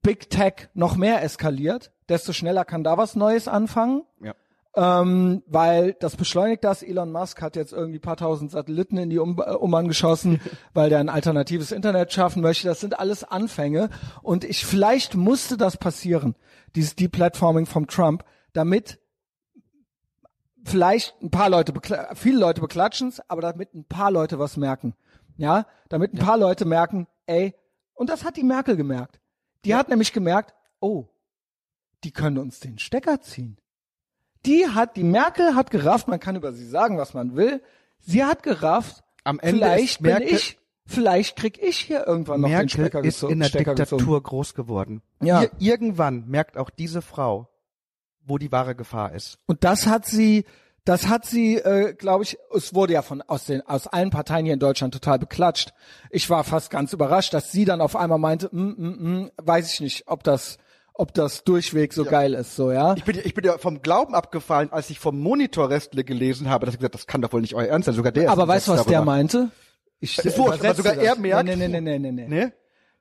[0.01, 4.01] Big Tech noch mehr eskaliert, desto schneller kann da was Neues anfangen.
[4.21, 4.33] Ja.
[4.79, 6.83] Ähm, weil das beschleunigt das.
[6.83, 10.39] Elon Musk hat jetzt irgendwie paar tausend Satelliten in die um äh, Umbahn geschossen,
[10.75, 12.67] weil der ein alternatives Internet schaffen möchte.
[12.67, 13.89] Das sind alles Anfänge.
[14.21, 16.35] Und ich, vielleicht musste das passieren,
[16.75, 18.23] dieses Deplatforming vom Trump,
[18.53, 18.99] damit
[20.63, 21.73] vielleicht ein paar Leute,
[22.13, 24.93] viele Leute beklatschen's, aber damit ein paar Leute was merken.
[25.37, 27.55] Ja, damit ein paar Leute merken, ey,
[27.95, 29.19] und das hat die Merkel gemerkt.
[29.65, 31.07] Die hat nämlich gemerkt, oh,
[32.03, 33.57] die können uns den Stecker ziehen.
[34.45, 37.61] Die hat, die Merkel hat gerafft, man kann über sie sagen, was man will.
[37.99, 42.47] Sie hat gerafft, Am Ende vielleicht Merkel, bin ich, vielleicht krieg ich hier irgendwann noch
[42.47, 44.23] den Merkel Stecker, ist in der Stecker Diktatur gezogen.
[44.23, 45.01] groß geworden.
[45.21, 45.41] Ja.
[45.43, 47.49] Ir irgendwann merkt auch diese Frau,
[48.25, 49.39] wo die wahre Gefahr ist.
[49.47, 50.45] Und das hat sie,
[50.85, 54.45] Das hat sie, äh, glaube ich, es wurde ja von aus den aus allen Parteien
[54.45, 55.73] hier in Deutschland total beklatscht.
[56.11, 59.73] Ich war fast ganz überrascht, dass sie dann auf einmal meinte, mm, mm, mm, weiß
[59.73, 60.57] ich nicht, ob das
[60.97, 62.95] ob das durchweg so geil ist, so ja.
[62.95, 66.65] Ich bin, ich bin ja vom Glauben abgefallen, als ich vom Monitor Restle gelesen habe,
[66.65, 67.95] dass ich gesagt, das kann doch wohl nicht euer Ernst sein.
[67.95, 68.31] Sogar der.
[68.31, 69.51] Aber weißt du, was der meinte?
[69.99, 71.03] Ich ist wurscht, aber sogar das.
[71.03, 71.45] er merkt.
[71.45, 72.27] Nee, nee, nee, nee, nee, nee.
[72.27, 72.51] Nee?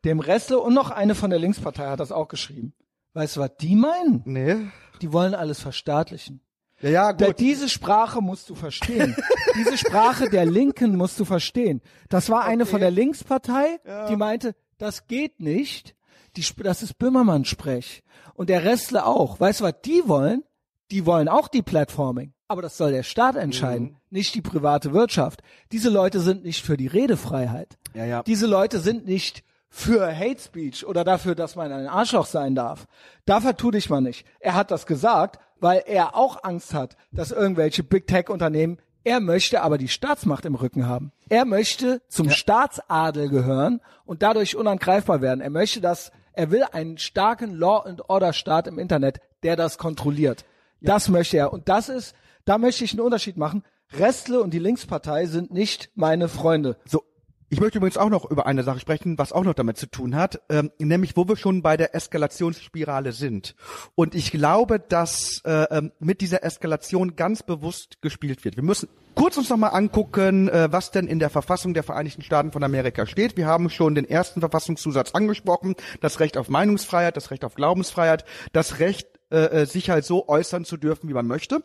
[0.04, 2.74] Dem Restle und noch eine von der Linkspartei hat das auch geschrieben.
[3.14, 4.22] Weißt du, was die meinen?
[4.24, 4.56] Nee.
[5.02, 6.40] Die wollen alles verstaatlichen.
[6.80, 7.38] Ja, ja, Da, gut.
[7.40, 9.16] diese Sprache musst du verstehen.
[9.56, 11.80] diese Sprache der Linken musst du verstehen.
[12.10, 13.78] Das war eine von der Linkspartei,
[14.10, 15.94] die meinte, das geht nicht.
[16.36, 18.02] Die, das ist Böhmermann-Sprech.
[18.34, 19.40] Und der Restler auch.
[19.40, 20.42] Weißt du, was die wollen?
[20.90, 22.32] Die wollen auch die Platforming.
[22.48, 23.96] Aber das soll der Staat entscheiden, Mhm.
[24.10, 25.42] nicht die private Wirtschaft.
[25.72, 27.76] Diese Leute sind nicht für die Redefreiheit.
[27.94, 28.22] Ja, ja.
[28.22, 32.86] Diese Leute sind nicht für Hate Speech oder dafür, dass man ein Arschloch sein darf.
[33.24, 34.24] Dafür tu dich mal nicht.
[34.38, 39.20] Er hat das gesagt, weil er auch Angst hat, dass irgendwelche Big Tech Unternehmen, er
[39.20, 41.10] möchte aber die Staatsmacht im Rücken haben.
[41.28, 45.40] Er möchte zum Staatsadel gehören und dadurch unangreifbar werden.
[45.40, 49.78] Er möchte das, er will einen starken Law and Order Staat im Internet, der das
[49.78, 50.44] kontrolliert.
[50.80, 51.52] Das möchte er.
[51.52, 52.14] Und das ist,
[52.44, 53.64] da möchte ich einen Unterschied machen.
[53.92, 56.76] Restle und die Linkspartei sind nicht meine Freunde.
[56.84, 57.02] So,
[57.48, 60.16] ich möchte übrigens auch noch über eine Sache sprechen, was auch noch damit zu tun
[60.16, 63.54] hat, ähm, nämlich wo wir schon bei der Eskalationsspirale sind.
[63.94, 68.56] Und ich glaube, dass äh, ähm, mit dieser Eskalation ganz bewusst gespielt wird.
[68.56, 72.52] Wir müssen kurz uns nochmal angucken, äh, was denn in der Verfassung der Vereinigten Staaten
[72.52, 73.36] von Amerika steht.
[73.36, 78.24] Wir haben schon den ersten Verfassungszusatz angesprochen, das Recht auf Meinungsfreiheit, das Recht auf Glaubensfreiheit,
[78.52, 81.64] das Recht, äh, äh, sich halt so äußern zu dürfen, wie man möchte.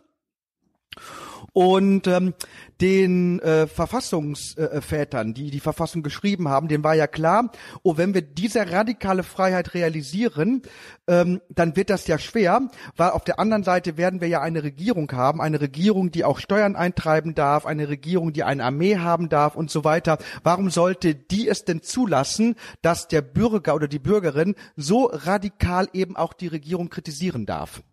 [1.53, 2.33] Und ähm,
[2.81, 7.51] den äh, Verfassungsvätern, die die Verfassung geschrieben haben, denen war ja klar,
[7.83, 10.63] oh, wenn wir diese radikale Freiheit realisieren,
[11.07, 12.61] ähm, dann wird das ja schwer,
[12.97, 16.39] weil auf der anderen Seite werden wir ja eine Regierung haben, eine Regierung, die auch
[16.39, 20.17] Steuern eintreiben darf, eine Regierung, die eine Armee haben darf und so weiter.
[20.43, 26.15] Warum sollte die es denn zulassen, dass der Bürger oder die Bürgerin so radikal eben
[26.15, 27.83] auch die Regierung kritisieren darf?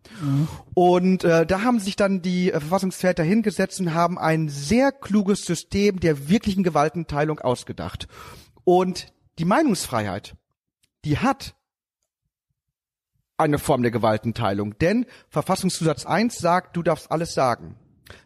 [0.73, 5.41] Und äh, da haben sich dann die äh, Verfassungsväter hingesetzt und haben ein sehr kluges
[5.41, 8.07] System der wirklichen Gewaltenteilung ausgedacht.
[8.63, 10.35] Und die Meinungsfreiheit,
[11.05, 11.55] die hat
[13.37, 17.77] eine Form der Gewaltenteilung, denn Verfassungszusatz 1 sagt, du darfst alles sagen.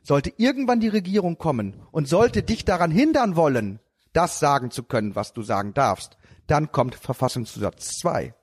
[0.02, 3.80] Sollte irgendwann die Regierung kommen und sollte dich daran hindern wollen,
[4.14, 8.34] das sagen zu können, was du sagen darfst, dann kommt Verfassungszusatz 2.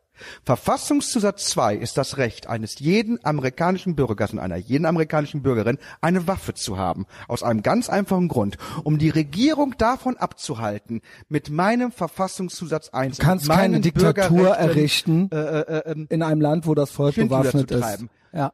[0.45, 6.27] Verfassungszusatz 2 ist das Recht eines jeden amerikanischen Bürgers und einer jeden amerikanischen Bürgerin, eine
[6.27, 7.07] Waffe zu haben.
[7.29, 8.57] Aus einem ganz einfachen Grund.
[8.85, 15.37] Um die Regierung davon abzuhalten, mit meinem Verfassungszusatz 1 Du kannst keine Diktatur errichten äh,
[15.37, 18.05] äh, äh, in einem Land, wo das Volk bewaffnet ist.
[18.33, 18.53] Ja.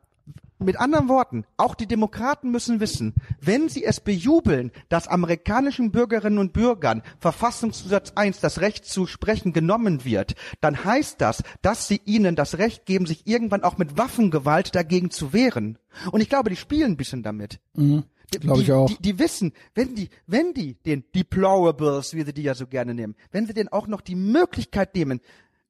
[0.58, 6.38] Mit anderen Worten, auch die Demokraten müssen wissen, wenn sie es bejubeln, dass amerikanischen Bürgerinnen
[6.38, 12.00] und Bürgern Verfassungszusatz 1 das Recht zu sprechen genommen wird, dann heißt das, dass sie
[12.06, 15.78] ihnen das Recht geben, sich irgendwann auch mit Waffengewalt dagegen zu wehren.
[16.10, 17.60] Und ich glaube, die spielen ein bisschen damit.
[18.34, 18.86] Ich die, auch.
[18.86, 22.94] Die, die wissen, wenn die, wenn die den Deplorables, wie sie die ja so gerne
[22.94, 25.20] nehmen, wenn sie denen auch noch die Möglichkeit nehmen,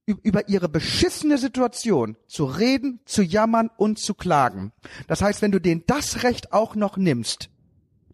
[0.06, 4.72] über ihre beschissene Situation zu reden, zu jammern und zu klagen.
[5.08, 7.50] Das heißt, wenn du denen das Recht auch noch nimmst,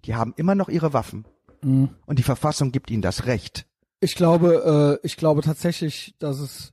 [0.07, 1.27] die haben immer noch ihre Waffen.
[1.63, 1.91] Mhm.
[2.07, 3.67] Und die Verfassung gibt ihnen das Recht.
[4.01, 6.73] Ich glaube, äh, ich glaube tatsächlich, dass es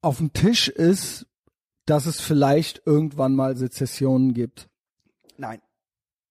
[0.00, 1.26] auf dem Tisch ist,
[1.84, 4.68] dass es vielleicht irgendwann mal Sezessionen gibt.
[5.36, 5.60] Nein.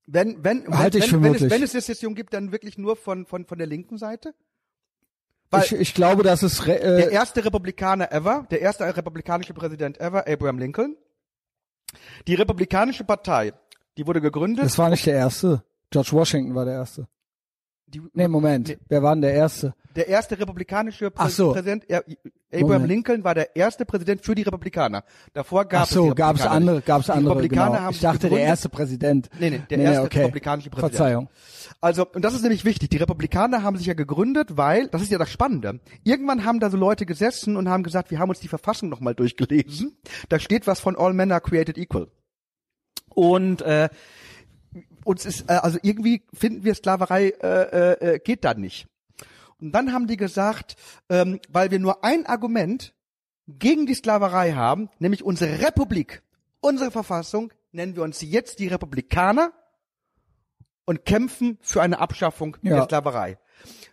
[0.05, 2.77] Wenn, wenn, Halte wenn, ich für wenn, wenn, es, wenn es Sezession gibt, dann wirklich
[2.77, 4.33] nur von, von, von der linken Seite?
[5.49, 9.53] Weil Ich, ich glaube, dass es re der äh, erste Republikaner ever, der erste republikanische
[9.53, 10.97] Präsident ever, Abraham Lincoln.
[12.27, 13.53] Die Republikanische Partei,
[13.97, 14.65] die wurde gegründet.
[14.65, 15.63] das war nicht der erste.
[15.89, 17.07] George Washington war der erste.
[17.87, 18.67] Die, Nee, Moment.
[18.67, 18.77] Nee.
[18.87, 19.73] Wer war denn der erste?
[19.95, 21.53] Der erste republikanische Prä Ach so.
[21.53, 22.87] Präsident, Abraham Moment.
[22.87, 25.03] Lincoln war der erste Präsident für die Republikaner.
[25.33, 27.35] Davor gab Ach so, es gab es andere, gab es andere.
[27.35, 27.89] Republikaner Genau.
[27.89, 29.29] Ich dachte, der erste Präsident.
[29.39, 30.19] Nee, nee, der nee, erste okay.
[30.19, 30.95] republikanische Präsident.
[30.95, 31.29] Verzeihung.
[31.81, 32.89] Also, und das ist nämlich wichtig.
[32.89, 35.79] Die Republikaner haben sich ja gegründet, weil, das ist ja das Spannende.
[36.03, 39.15] Irgendwann haben da so Leute gesessen und haben gesagt, wir haben uns die Verfassung nochmal
[39.15, 39.97] durchgelesen.
[40.29, 42.07] Da steht was von All Men are created equal.
[43.09, 43.89] Und äh,
[45.07, 48.87] uns ist, äh, also irgendwie finden wir Sklaverei äh, äh, äh, geht da nicht.
[49.59, 50.75] Und dann haben die gesagt,
[51.09, 52.93] ähm, weil wir nur ein Argument
[53.47, 56.21] gegen die Sklaverei haben, nämlich unsere Republik,
[56.59, 59.53] unsere Verfassung, nennen wir uns jetzt die Republikaner
[60.85, 62.75] und kämpfen für eine Abschaffung Ja.
[62.75, 63.37] der Sklaverei.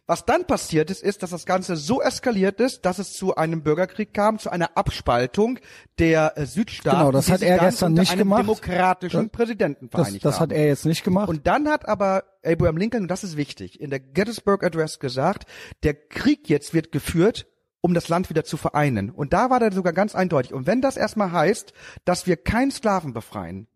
[0.07, 3.63] Was dann passiert ist, ist, dass das Ganze so eskaliert ist, dass es zu einem
[3.63, 5.59] Bürgerkrieg kam, zu einer Abspaltung
[5.99, 6.99] der äh, Südstaaten.
[6.99, 8.43] Genau, das hat er dann gestern nicht einem gemacht.
[8.43, 10.51] demokratischen Präsidenten Das, vereinigt das haben.
[10.51, 11.31] hat er jetzt nicht gemacht.
[11.31, 15.47] Und dann hat aber Abraham Lincoln, und das ist wichtig, in der Gettysburg Address gesagt,
[15.85, 17.47] der Krieg jetzt wird geführt,
[17.81, 19.09] um das Land wieder zu vereinen.
[19.11, 20.53] Und da war er sogar ganz eindeutig.
[20.53, 21.73] Und wenn das erstmal heißt,
[22.05, 23.69] dass wir keinen Sklaven befreien,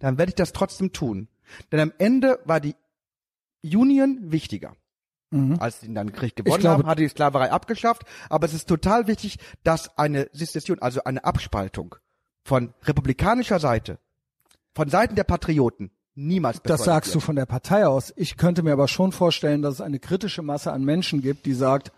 [0.00, 1.28] dann werde ich das trotzdem tun.
[1.70, 2.74] Denn am Ende war die
[3.62, 4.74] Union wichtiger.
[5.58, 6.60] Als sie dann den Krieg gewonnen Mhm.
[6.60, 8.02] glaube- haben, hat die Sklaverei abgeschafft.
[8.30, 11.96] Aber es ist total wichtig, dass eine Sezession, also eine Abspaltung
[12.44, 13.98] von republikanischer Seite,
[14.74, 18.12] von Seiten der Patrioten, niemals Das sagst du von der Partei aus.
[18.16, 21.52] Ich könnte mir aber schon vorstellen, dass es eine kritische Masse an Menschen gibt, die
[21.54, 21.92] sagt,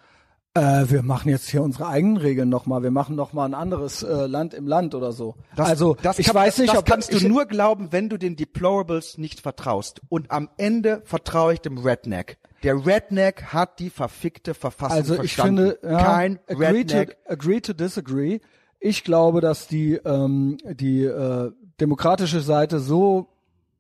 [0.55, 4.27] äh, wir machen jetzt hier unsere eigenen Regeln nochmal, wir machen nochmal ein anderes äh,
[4.27, 5.37] Land im Land oder so.
[5.55, 8.17] Das, also das ich kann, weiß nicht, das ob kannst du nur glauben, wenn du
[8.19, 10.01] den Deplorables nicht vertraust.
[10.09, 12.39] Und am Ende vertraue ich dem Redneck.
[12.63, 15.73] Der Redneck hat die verfickte Verfassung Also ich verstanden.
[15.81, 17.17] finde, ja, kein agree, to, Redneck.
[17.27, 18.41] agree to disagree.
[18.79, 23.29] Ich glaube, dass die ähm, die äh, demokratische Seite so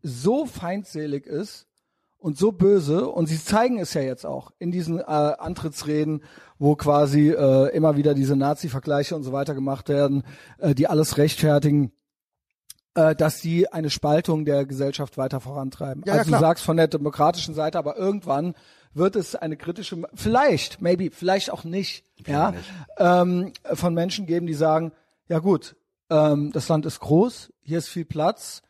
[0.02, 1.66] so feindselig ist
[2.18, 6.22] und so böse und sie zeigen es ja jetzt auch in diesen äh, Antrittsreden,
[6.58, 10.22] wo quasi äh, immer wieder diese Nazi-Vergleiche und so weiter gemacht werden,
[10.58, 11.92] äh, die alles rechtfertigen
[12.94, 16.02] äh, dass sie eine Spaltung der Gesellschaft weiter vorantreiben.
[16.06, 16.40] Ja, ja, also klar.
[16.40, 18.54] du sagst von der demokratischen Seite, aber irgendwann
[18.92, 22.52] wird es eine kritische, vielleicht, maybe, vielleicht auch nicht, ja,
[22.98, 24.92] Ähm, von Menschen geben, die sagen,
[25.28, 25.76] ja gut,
[26.10, 28.62] ähm, das Land ist groß, hier ist viel Platz.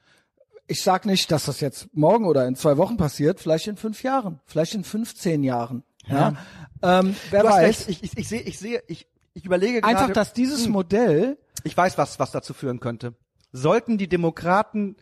[0.67, 4.03] Ich sag nicht, dass das jetzt morgen oder in zwei Wochen passiert, vielleicht in fünf
[4.03, 5.83] Jahren, vielleicht in 15 Jahren.
[6.07, 6.35] Ja,
[6.83, 7.89] Ähm, wer weiß.
[7.89, 9.97] Ich, ich, ich sehe, ich sehe, ich, ich überlege gerade.
[9.99, 13.15] Einfach, dass dieses Modell Ich weiß, was, was dazu führen könnte.
[13.53, 14.97] Sollten die Demokraten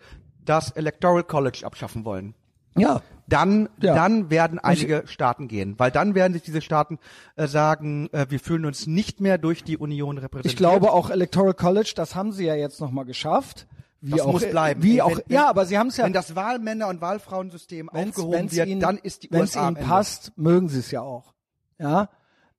[0.45, 2.35] das Electoral College abschaffen wollen,
[2.77, 3.95] ja, dann, Ja.
[3.95, 6.99] dann werden einige Staaten gehen, weil dann werden sich diese Staaten
[7.37, 10.53] äh, sagen, äh, wir fühlen uns nicht mehr durch die Union repräsentiert.
[10.53, 13.67] Ich glaube auch Electoral College, das haben sie ja jetzt nochmal geschafft.
[14.01, 14.81] Wie Das auch, muss bleiben.
[14.83, 17.91] Wie Wenn- auch, wenn- ja, aber sie haben es ja, wenn das Wahlmänner- und Wahlfrauensystem
[17.93, 20.91] wenn's- aufgehoben wenn's wird, ihnen, dann ist die wenn es ihnen passt, mögen sie es
[20.93, 21.35] ja auch.
[21.81, 22.09] Ja,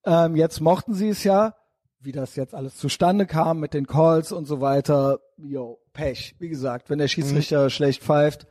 [0.06, 1.56] ähm, jetzt mochten sie es ja,
[2.02, 5.20] wie das jetzt alles zustande kam mit den Calls und so weiter.
[5.38, 6.36] Yo, Pech.
[6.40, 7.70] Wie gesagt, wenn der Schiedsrichter Mhm.
[7.70, 8.48] schlecht pfeift,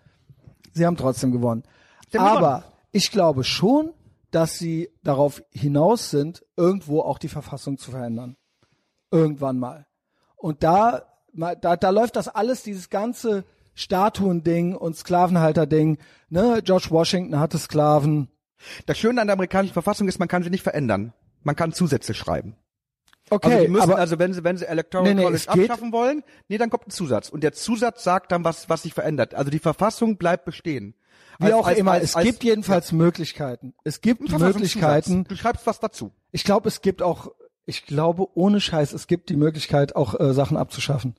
[0.75, 1.63] sie haben trotzdem gewonnen.
[2.15, 2.73] Haben aber gewonnen.
[2.93, 3.93] ich glaube schon,
[4.31, 8.37] dass sie darauf hinaus sind, irgendwo auch die Verfassung zu verändern.
[9.11, 9.87] Irgendwann mal.
[10.37, 13.45] Und da, da, da läuft das alles, dieses ganze
[13.75, 15.99] Statuen-Ding und Sklavenhalter-Ding.
[16.29, 16.61] Ne?
[16.63, 18.29] George Washington hatte Sklaven.
[18.87, 21.15] Das Schöne an der amerikanischen Verfassung ist, man kann sie nicht verändern.
[21.43, 22.57] Man kann Zusätze schreiben.
[23.31, 25.47] Okay, also die müssen, aber also wenn sie, wenn sie Electoral Nee, nee, College es
[25.55, 27.29] geht- abschaffen wollen, nee, dann kommt ein Zusatz.
[27.29, 29.35] Und der Zusatz sagt dann, was, was sich verändert.
[29.35, 30.95] Also die Verfassung bleibt bestehen.
[31.41, 33.75] wie Als- auch als- immer, als- es gibt jedenfalls Möglichkeiten.
[33.85, 34.29] Es gibt.
[34.39, 35.25] Möglichkeiten.
[35.25, 36.13] Du schreibst was dazu.
[36.33, 37.31] Ich glaube, es gibt auch,
[37.65, 41.15] ich glaube, ohne Scheiß, es gibt die Möglichkeit, auch äh, Sachen abzuschaffen.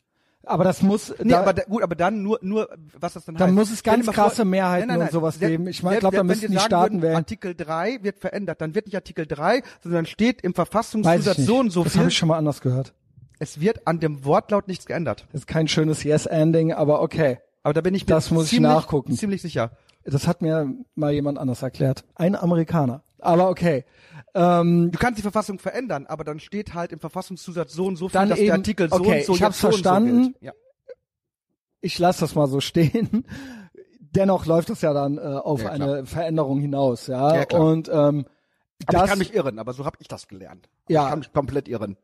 [0.45, 2.69] Aber das muss, Nee, da, aber da, gut, aber dann nur, nur,
[2.99, 3.55] was das dann, Dann heißt.
[3.55, 5.67] muss es ganz krasse vor- Mehrheiten und sowas Wer- geben.
[5.67, 7.15] Ich mein, wer- glaub, da wir die Staaten würden, wählen.
[7.17, 11.59] Artikel 3 wird verändert, dann wird nicht Artikel 3, sondern steht im ich Verfassungszusatz so
[11.59, 11.99] und so das viel.
[12.01, 12.93] habe ich schon mal anders gehört.
[13.37, 15.25] Es wird an dem Wortlaut nichts geändert.
[15.31, 17.39] Das ist kein schönes Yes-Ending, aber okay.
[17.63, 19.13] Aber da bin ich mir Das muss ich ziemlich, nachgucken.
[19.15, 19.71] ziemlich sicher.
[20.05, 22.05] Das hat mir mal jemand anders erklärt.
[22.15, 23.03] Ein Amerikaner.
[23.21, 23.85] Aber okay.
[24.33, 28.09] Ähm, Du kannst die Verfassung verändern, aber dann steht halt im Verfassungszusatz so und so
[28.09, 30.23] viel, Dann dass eben- der Artikel so okay, und so ich hab's so so verstanden.
[30.33, 30.35] gilt.
[30.41, 30.51] Ja.
[31.81, 33.25] ich lasse das mal so stehen.
[34.15, 37.35] Dennoch läuft es ja dann äh, auf Ja, eine Veränderung hinaus, ja.
[37.35, 37.61] Ja, klar.
[37.63, 38.25] Und ähm, Aber
[38.87, 40.67] das, ich kann mich irren, aber so habe ich das gelernt.
[40.87, 41.03] Ja.
[41.03, 41.95] Ich kann mich komplett irren.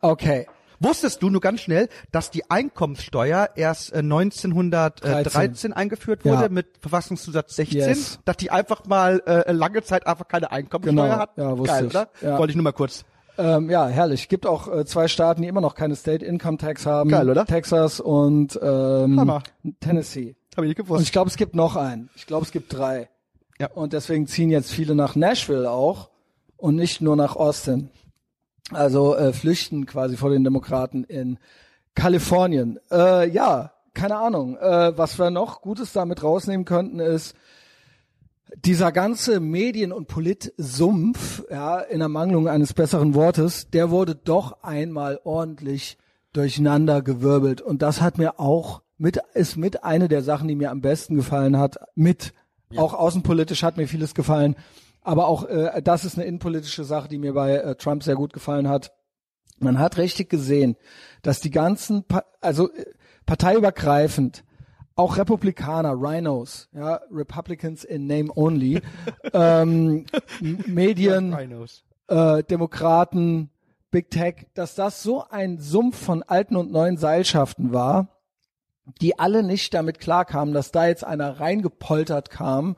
[0.00, 0.46] okay.
[0.84, 6.48] Wusstest du nur ganz schnell, dass die Einkommenssteuer erst äh, 1913 eingeführt wurde Ja.
[6.48, 8.18] mit Verfassungszusatz 16, Yes.
[8.24, 11.16] dass die einfach mal äh, lange Zeit einfach keine Einkommenssteuer Genau.
[11.18, 11.40] hatten?
[11.40, 11.90] Ja, wusste Geil, ich.
[11.90, 12.08] oder?
[12.20, 12.38] Ja.
[12.38, 13.04] Wollte ich nur mal kurz.
[13.36, 14.28] Ähm, ja, herrlich.
[14.28, 17.10] Gibt auch äh, zwei Staaten, die immer noch keine State Income Tax haben.
[17.10, 17.44] Geil, oder?
[17.46, 19.42] Texas und ähm, Hammer.
[19.80, 20.36] Tennessee.
[20.56, 21.02] Habe ich nicht Und gewusst.
[21.04, 22.10] ich glaube, es gibt noch einen.
[22.14, 23.08] Ich glaube, es gibt drei.
[23.58, 23.68] Ja.
[23.72, 26.10] Und deswegen ziehen jetzt viele nach Nashville auch
[26.56, 27.90] und nicht nur nach Austin.
[28.70, 31.38] Also äh, flüchten quasi vor den Demokraten in
[31.94, 32.78] Kalifornien.
[32.90, 34.56] Äh, ja, keine Ahnung.
[34.56, 37.34] Äh, was wir noch Gutes damit rausnehmen könnten, ist
[38.56, 45.20] dieser ganze Medien- und Polit-Sumpf, ja, in Ermangelung eines besseren Wortes, der wurde doch einmal
[45.24, 45.98] ordentlich
[46.32, 47.60] durcheinander gewirbelt.
[47.60, 51.16] Und das hat mir auch mit, ist mit eine der Sachen, die mir am besten
[51.16, 52.32] gefallen hat, mit.
[52.76, 54.56] Auch außenpolitisch hat mir vieles gefallen.
[55.04, 58.32] Aber auch, äh, das ist eine innenpolitische Sache, die mir bei äh, Trump sehr gut
[58.32, 58.92] gefallen hat.
[59.58, 60.76] Man hat richtig gesehen,
[61.22, 62.86] dass die ganzen, pa also äh,
[63.26, 64.44] parteiübergreifend
[64.96, 68.80] auch Republikaner, Rhinos, ja, Republicans in name only,
[69.32, 70.06] ähm,
[70.40, 71.36] Medien,
[72.08, 73.50] äh, Demokraten,
[73.90, 78.08] Big Tech, dass das so ein Sumpf von alten und neuen Seilschaften war,
[79.00, 82.76] die alle nicht damit klarkamen, dass da jetzt einer reingepoltert kam,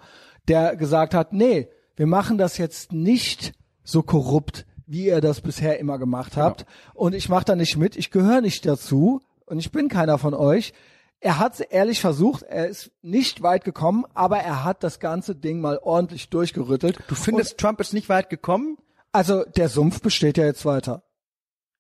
[0.49, 5.79] der gesagt hat, nee, wir machen das jetzt nicht so korrupt, wie ihr das bisher
[5.79, 6.67] immer gemacht habt.
[6.95, 10.35] Und ich mache da nicht mit, ich gehöre nicht dazu und ich bin keiner von
[10.35, 10.73] euch.
[11.21, 15.61] Er hat ehrlich versucht, er ist nicht weit gekommen, aber er hat das ganze Ding
[15.61, 16.99] mal ordentlich durchgerüttelt.
[17.09, 18.77] Du findest, Trump ist nicht weit gekommen?
[19.13, 21.03] Also der Sumpf besteht ja jetzt weiter.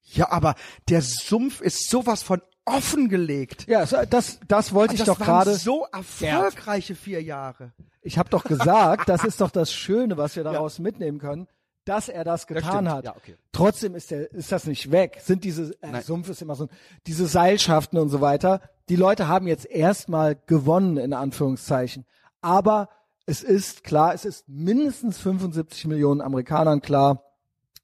[0.02, 0.54] Ja, aber
[0.88, 3.66] der Sumpf ist sowas von offengelegt.
[3.66, 5.54] Ja, das, das wollte ich das doch waren gerade.
[5.54, 7.72] so erfolgreiche vier Jahre.
[8.02, 11.46] Ich habe doch gesagt, das ist doch das Schöne, was wir daraus mitnehmen können,
[11.84, 12.88] dass er das getan stimmt.
[12.90, 13.04] hat.
[13.04, 13.36] Ja, okay.
[13.52, 15.20] Trotzdem ist der, ist das nicht weg.
[15.22, 16.02] Sind diese äh.
[16.02, 16.68] Sumpf ist immer so,
[17.06, 18.60] diese Seilschaften und so weiter.
[18.88, 22.04] Die Leute haben jetzt erstmal gewonnen in Anführungszeichen.
[22.40, 22.88] Aber
[23.26, 27.22] es ist klar, es ist mindestens 75 Millionen Amerikanern klar.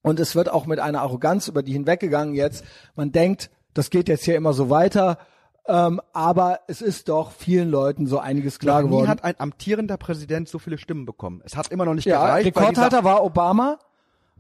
[0.03, 2.65] Und es wird auch mit einer Arroganz über die hinweggegangen jetzt.
[2.97, 5.19] Man denkt, das geht jetzt hier immer so weiter.
[5.67, 9.09] Ähm, aber es ist doch vielen Leuten so einiges klar Noch nie geworden.
[9.09, 11.41] hat ein amtierender Präsident so viele Stimmen bekommen.
[11.45, 12.47] Es hat immer noch nicht Ja, gereicht.
[12.47, 13.79] Rekordhalter war Obama.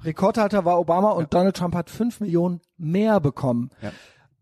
[0.05, 3.71] Rekordhalter war Obama und Donald Trump hat fünf Millionen mehr bekommen.
[3.83, 3.93] Ja.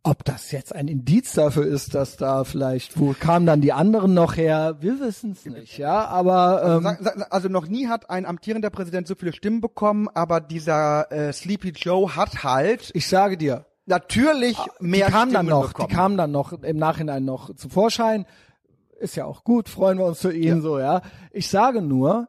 [0.03, 4.15] Ob das jetzt ein Indiz dafür ist, dass da vielleicht, wo kamen dann die anderen
[4.15, 4.77] noch her?
[4.81, 8.71] Wir wissen es nicht, ja, aber ähm, Sag- sag- Also noch nie hat ein amtierender
[8.71, 13.67] Präsident so viele Stimmen bekommen, aber dieser äh, Sleepy Joe hat halt ich sage dir,
[13.87, 15.89] natürlich mehr die kamen dann Stimmen noch, bekommen.
[15.89, 18.27] die kamen dann noch im Nachhinein noch zum Vorschein.
[18.99, 21.03] Ist ja auch gut, freuen wir uns für ihn so, ja.
[21.33, 22.29] Ich sage nur,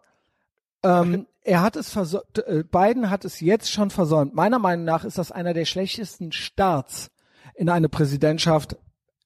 [0.83, 4.33] ähm, er hat es versäumt, äh, Biden hat es jetzt schon versäumt.
[4.33, 7.11] Meiner Meinung nach ist das einer der schlechtesten Starts
[7.55, 8.77] in eine Präsidentschaft,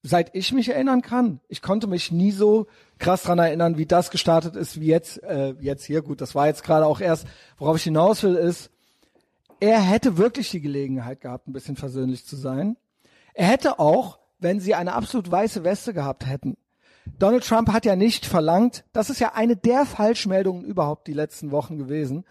[0.02, 1.42] seit ich mich erinnern kann.
[1.48, 2.68] Ich konnte mich nie so
[3.00, 6.02] krass dran erinnern, wie das gestartet ist, wie jetzt, äh, jetzt hier.
[6.02, 8.72] Gut, das war jetzt gerade auch erst, worauf ich hinaus will, ist,
[9.60, 12.78] er hätte wirklich die Gelegenheit gehabt, ein bisschen versöhnlich zu sein.
[13.34, 16.58] Er hätte auch, wenn sie eine absolut weiße Weste gehabt hätten,
[17.20, 21.52] Donald Trump hat ja nicht verlangt, das ist ja eine der Falschmeldungen überhaupt die letzten
[21.52, 22.26] Wochen gewesen.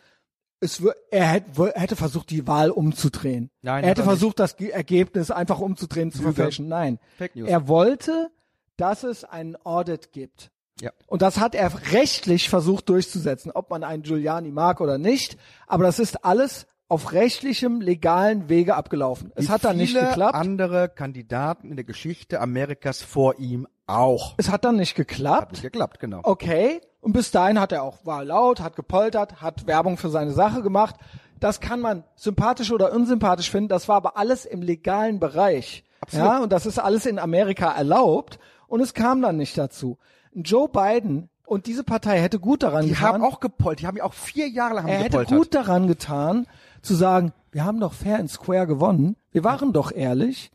[0.61, 3.51] Es, er hätte, versucht, die Wahl umzudrehen.
[3.63, 4.11] Nein, er hätte er nicht.
[4.19, 6.69] versucht, das Ge- Ergebnis einfach umzudrehen, zu verfälschen.
[6.69, 6.99] Nein.
[7.19, 7.49] Fake News.
[7.49, 8.31] Er wollte,
[8.77, 10.51] dass es einen Audit gibt.
[10.81, 10.91] Ja.
[11.07, 15.37] Und das hat er rechtlich versucht durchzusetzen, ob man einen Giuliani mag oder nicht.
[15.67, 19.33] Aber das ist alles auf rechtlichem, legalen Wege abgelaufen.
[19.35, 20.35] Es Wie hat dann nicht viele geklappt.
[20.35, 24.35] andere Kandidaten in der Geschichte Amerikas vor ihm auch.
[24.37, 25.53] Es hat dann nicht geklappt.
[25.53, 26.21] Nicht geklappt, genau.
[26.23, 26.81] Okay.
[27.01, 30.63] Und bis dahin hat er auch, war laut, hat gepoltert, hat Werbung für seine Sache
[30.63, 30.97] gemacht.
[31.41, 33.69] Das kann man sympathisch oder unsympathisch finden.
[33.69, 35.85] Das war aber alles im legalen Bereich.
[36.01, 36.27] Absolut.
[36.27, 38.39] Ja, und das ist alles in Amerika erlaubt.
[38.69, 39.99] Und es kam dann nicht dazu.
[40.33, 43.07] Joe Biden und diese Partei hätte gut daran Die getan.
[43.15, 43.81] haben auch gepoltert.
[43.83, 45.39] Die haben ja auch vier Jahre lang haben er hätte gepoltert.
[45.39, 46.47] gut daran getan,
[46.85, 49.17] zu sagen, wir haben doch fair and square gewonnen.
[49.33, 50.51] Wir waren doch ehrlich.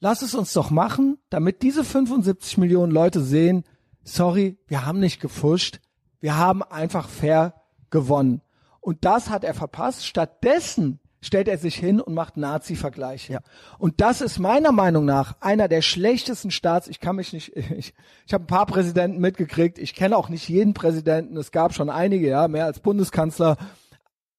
[0.00, 3.64] Lass es uns doch machen, damit diese 75 Millionen Leute sehen,
[4.02, 5.80] sorry, wir haben nicht gefuscht.
[6.20, 7.54] Wir haben einfach fair
[7.90, 8.40] gewonnen.
[8.80, 10.06] Und das hat er verpasst.
[10.06, 13.34] Stattdessen stellt er sich hin und macht Nazi-Vergleiche.
[13.34, 13.40] Ja.
[13.78, 16.88] Und das ist meiner Meinung nach einer der schlechtesten Staats.
[16.88, 17.94] Ich kann mich nicht, ich,
[18.26, 19.78] ich habe ein paar Präsidenten mitgekriegt.
[19.78, 21.36] Ich kenne auch nicht jeden Präsidenten.
[21.36, 23.56] Es gab schon einige, ja, mehr als Bundeskanzler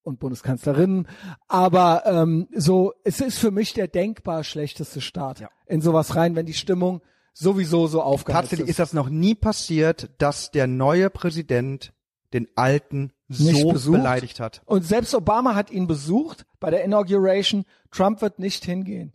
[0.02, 1.06] und Bundeskanzlerinnen.
[1.48, 5.48] Aber ähm, so, es ist für mich der denkbar schlechteste Staat Ja.
[5.66, 7.00] in sowas rein, wenn die Stimmung
[7.34, 8.72] sowieso so aufgeheizt Tatsächlich ist.
[8.72, 11.92] ist das noch nie passiert, dass der neue Präsident
[12.34, 13.98] den alten Nicht so besucht.
[13.98, 14.62] beleidigt hat.
[14.66, 17.64] Und selbst Obama hat ihn besucht bei der Inauguration.
[17.90, 19.12] Trump wird nicht hingehen,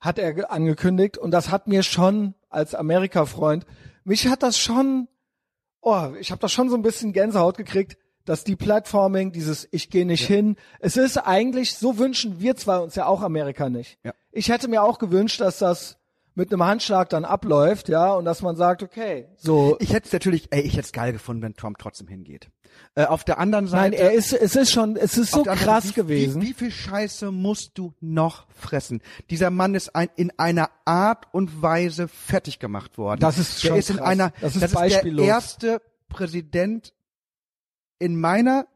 [0.00, 1.18] hat er ge- angekündigt.
[1.18, 3.66] Und das hat mir schon als Amerika-Freund,
[4.04, 5.08] mich hat das schon,
[5.82, 7.98] oh, ich habe da schon so ein bisschen Gänsehaut gekriegt,
[8.28, 12.78] dass die Platforming, dieses Ich gehe nicht hin, es ist eigentlich, so wünschen wir zwei
[12.78, 13.98] uns ja auch Amerika nicht.
[14.04, 14.12] Ja.
[14.32, 15.96] Ich hätte mir auch gewünscht, dass das
[16.34, 20.12] mit einem Handschlag dann abläuft, ja, und dass man sagt, okay, so, Ich hätte es
[20.12, 22.48] natürlich, ey, ich hätte es geil gefunden, wenn Trump trotzdem hingeht.
[22.94, 23.96] Äh, auf der anderen nein, Seite.
[23.96, 26.42] er ist, es ist schon, es ist so krass Seite, wie, gewesen.
[26.42, 29.02] Wie, wie viel Scheiße musst du noch fressen?
[29.30, 33.20] Dieser Mann ist ein, in einer Art und Weise fertig gemacht worden.
[33.20, 34.06] Das ist der schon ist in krass.
[34.06, 35.24] einer, Das ist das ist beispiellos.
[35.24, 36.92] der erste Präsident
[37.98, 38.66] in meiner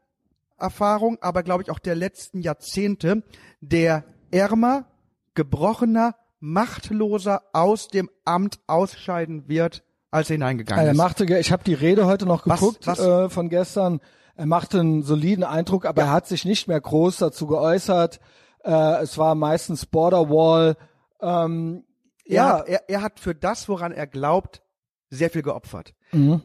[0.57, 3.23] Erfahrung, aber glaube ich auch der letzten Jahrzehnte,
[3.61, 4.85] der ärmer,
[5.33, 10.97] gebrochener, machtloser aus dem Amt ausscheiden wird, als er hineingegangen Er ist.
[10.97, 13.99] machte, ge- ich habe die Rede heute noch Was- geguckt was- Äh, von gestern.
[14.35, 18.19] Er machte einen soliden Eindruck, aber er hat sich nicht mehr groß dazu geäußert.
[18.63, 20.75] Äh, es war meistens Borderwall.
[21.21, 21.83] Ähm,
[22.25, 24.61] Er, ja, hat, er, er hat für das, woran er glaubt,
[25.09, 25.93] sehr viel geopfert.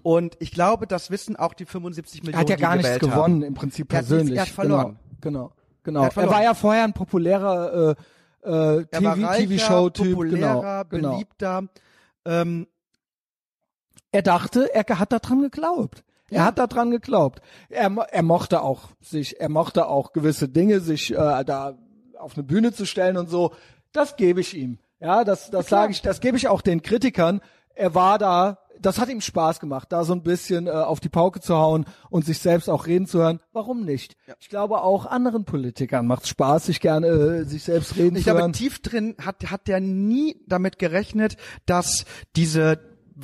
[0.03, 3.17] Und ich glaube, das wissen auch die 75 Millionen, Er hat ja gar nichts gewonnen,
[3.19, 3.43] haben.
[3.43, 4.37] im Prinzip Er hat nichts- persönlich.
[4.37, 4.99] er hat verloren.
[5.21, 5.53] Genau,
[5.83, 6.03] genau.
[6.05, 6.05] genau.
[6.05, 7.97] Er Er, war ja vorher ein populärer
[8.45, 10.13] äh, äh, Er war TV TV-Show-Typ.
[10.15, 11.11] populärer, Genau, genau.
[11.13, 11.65] beliebter.
[12.25, 12.67] Ähm,
[14.11, 16.03] Er dachte, er hat daran geglaubt.
[16.31, 17.41] Er hat daran geglaubt.
[17.69, 21.75] Er, er mochte auch sich, er mochte auch gewisse Dinge, sich äh, da
[22.19, 23.53] auf eine Bühne zu stellen und so.
[23.93, 24.79] Das gebe ich ihm.
[25.01, 27.41] Ja, das, das sage ich, das gebe ich auch den Kritikern.
[27.75, 31.09] Er war da, das hat ihm Spaß gemacht, da so ein bisschen äh, auf die
[31.09, 33.41] Pauke zu hauen und sich selbst auch reden zu hören.
[33.53, 34.17] Warum nicht?
[34.41, 38.23] Ich glaube auch anderen Politikern macht es Spaß, sich gerne äh, sich selbst reden ich
[38.23, 38.53] zu glaube, hören.
[38.53, 42.05] tief drin hat, hat der nie damit gerechnet, dass
[42.37, 42.81] diese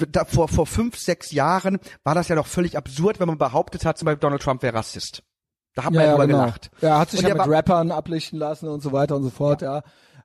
[0.09, 3.85] da, vor, vor fünf, sechs Jahren war das ja doch völlig absurd, wenn man behauptet
[3.85, 5.23] hat, zum Beispiel Donald Trump wäre Rassist.
[5.77, 6.71] Da hat man ja, drüber gelacht.
[6.81, 9.23] Ja, er hat sich Und ja mit war- Rappern ablichten lassen und so weiter und
[9.23, 9.83] so fort, ja.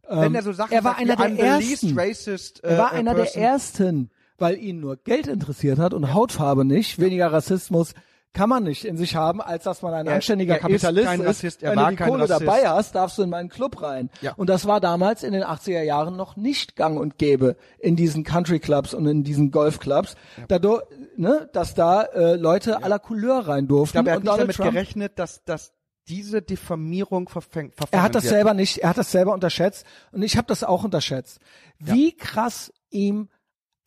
[0.07, 1.99] Wenn Ähm, er so Sachen er war sagt einer der "I'm the least ersten.
[1.99, 4.09] racist, Er war äh, einer person." der ersten,
[4.39, 6.99] weil ihn nur Geld interessiert hat und Hautfarbe nicht.
[6.99, 7.93] Weniger Rassismus
[8.31, 11.07] kann man nicht in sich haben, als dass man ein Er- anständiger er ist Kapitalist
[11.07, 11.25] kein ist.
[11.27, 12.41] Rassist, er Wenn war du die Kohle Rassist.
[12.41, 14.11] dabei hast, darfst du in meinen Club rein.
[14.21, 14.33] Ja.
[14.33, 18.23] Und das war damals in den 80er Jahren noch nicht gang und gäbe in diesen
[18.23, 20.15] Country Clubs und in diesen Golfclubs,
[20.47, 20.83] dadurch,
[21.17, 23.97] ne, dass da äh, Leute aller Couleur rein durften.
[23.97, 25.73] Ich glaube, er hat und nicht damit Trump, gerechnet, dass, dass
[26.07, 27.73] diese Diffamierung verfängt.
[27.91, 30.83] er hat das selber nicht, er hat das selber unterschätzt und ich habe das auch
[30.83, 31.39] unterschätzt.
[31.79, 33.29] Wie krass ihm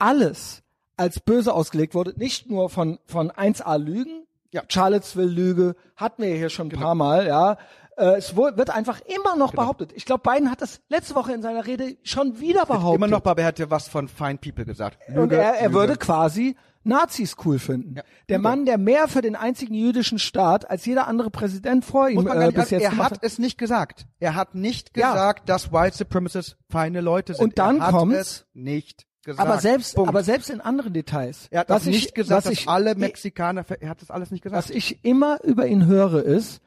[0.02, 0.62] alles
[0.96, 4.62] als böse ausgelegt wurde, nicht nur von von 1A Lügen, Ja.
[4.68, 7.56] Charlottesville Lüge, hatten wir hier schon ein paar Mal, ja.
[7.96, 9.92] Äh, es wird einfach immer noch behauptet.
[9.94, 12.96] Ich glaube, Biden hat das letzte Woche in seiner Rede schon wieder behauptet.
[12.96, 14.98] Immer noch, aber er hätte was von Fine People gesagt.
[15.08, 15.74] und Lüge, er, er Lüge.
[15.74, 17.94] würde quasi Nazis cool finden.
[17.96, 18.02] Ja.
[18.28, 22.26] Der Mann, der mehr für den einzigen jüdischen Staat als jeder andere Präsident vor ihm
[22.26, 24.06] äh, bis jetzt er hat es nicht gesagt.
[24.18, 25.12] Er hat nicht Ja.
[25.12, 27.44] gesagt, dass White Supremacists feine Leute sind.
[27.44, 28.16] Und dann er hat kommt's.
[28.18, 29.48] es nicht gesagt.
[29.48, 30.08] Aber selbst, Punkt.
[30.08, 31.48] aber selbst in anderen Details.
[31.50, 34.30] er hat was auch nicht ich, gesagt, dass ich, alle Mexikaner, er hat das alles
[34.30, 34.68] nicht gesagt.
[34.68, 36.60] was ich immer über ihn höre ist,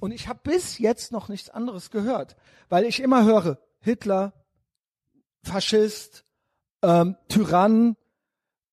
[0.00, 2.36] und ich habe bis jetzt noch nichts anderes gehört,
[2.68, 4.32] weil ich immer höre, Hitler,
[5.42, 6.24] Faschist,
[6.82, 7.96] ähm, Tyrann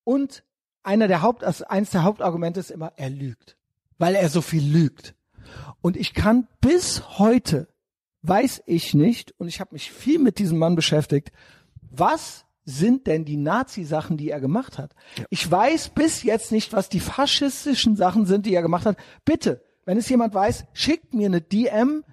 [0.04, 0.42] und
[0.82, 3.58] einer der Haupt, also eins der Hauptargumente ist immer, er lügt,
[3.98, 5.14] weil er so viel lügt.
[5.82, 7.68] Und ich kann bis heute,
[8.22, 11.30] weiß ich nicht, und ich habe mich viel mit diesem Mann beschäftigt,
[11.90, 14.92] was sind denn die Nazi-Sachen, die er gemacht hat?
[15.30, 18.98] Ich weiß bis jetzt nicht, was die faschistischen Sachen sind, die er gemacht hat.
[19.24, 22.04] Bitte, wenn es jemand weiß, schickt mir eine DM,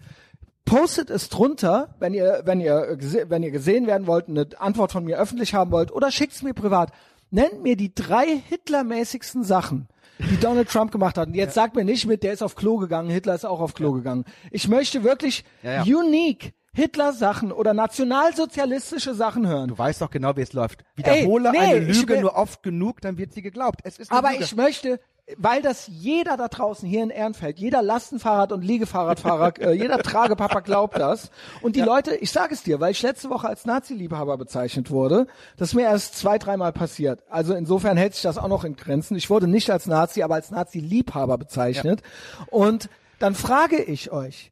[0.64, 2.98] postet es drunter, wenn ihr, wenn ihr,
[3.28, 6.42] wenn ihr gesehen werden wollt, eine Antwort von mir öffentlich haben wollt, oder schickt es
[6.42, 6.92] mir privat.
[7.32, 9.90] Nennt mir die drei Hitlermäßigsten Sachen,
[10.20, 11.28] die Donald Trump gemacht hat.
[11.28, 13.74] Und jetzt sagt mir nicht mit, der ist auf Klo gegangen, Hitler ist auch auf
[13.74, 14.24] Klo gegangen.
[14.52, 15.98] Ich möchte wirklich Ja, ja.
[15.98, 19.70] unique Hitler-Sachen oder nationalsozialistische Sachen hören.
[19.70, 20.84] du weißt doch genau, wie es läuft.
[20.96, 23.80] Wiederhole nee, eine Lüge nur oft genug, dann wird sie geglaubt.
[23.84, 24.44] Es ist Aber Lüge.
[24.44, 25.00] ich möchte,
[25.38, 30.60] weil das jeder da draußen hier in Ehrenfeld, jeder Lastenfahrrad- und Liegefahrradfahrer, äh, jeder Tragepapa
[30.60, 31.32] glaubt das.
[31.62, 35.28] Und die Leute, ich sage es dir, weil ich letzte Woche als Nazi-Liebhaber bezeichnet wurde,
[35.58, 37.24] das ist mir erst zwei, dreimal passiert.
[37.30, 39.16] Also insofern hält sich das auch noch in Grenzen.
[39.16, 42.02] Ich wurde nicht als Nazi, aber als Nazi-Liebhaber bezeichnet.
[42.52, 44.52] Und dann frage ich euch,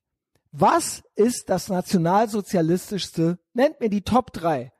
[0.54, 3.39] was ist das nationalsozialistischste?
[3.54, 4.72] Nennt mir die Top drei,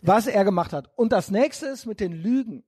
[0.00, 0.90] was er gemacht hat.
[0.96, 2.64] Und das nächste ist mit den Lügen.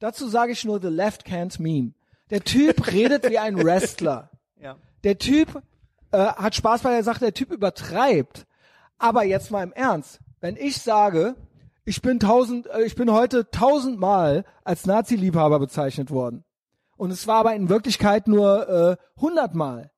[0.00, 1.94] Dazu sage ich nur The Left Can't Meme.
[2.30, 4.30] Der Typ redet wie ein Wrestler.
[4.60, 4.76] Ja.
[5.04, 5.62] Der Typ
[6.10, 8.46] äh, hat Spaß, weil er sagt, der Typ übertreibt.
[8.98, 11.36] Aber jetzt mal im Ernst, wenn ich sage,
[11.84, 16.44] ich bin tausend, äh, ich bin heute tausendmal als Nazi-Liebhaber bezeichnet worden
[16.96, 19.90] und es war aber in Wirklichkeit nur äh, hundertmal,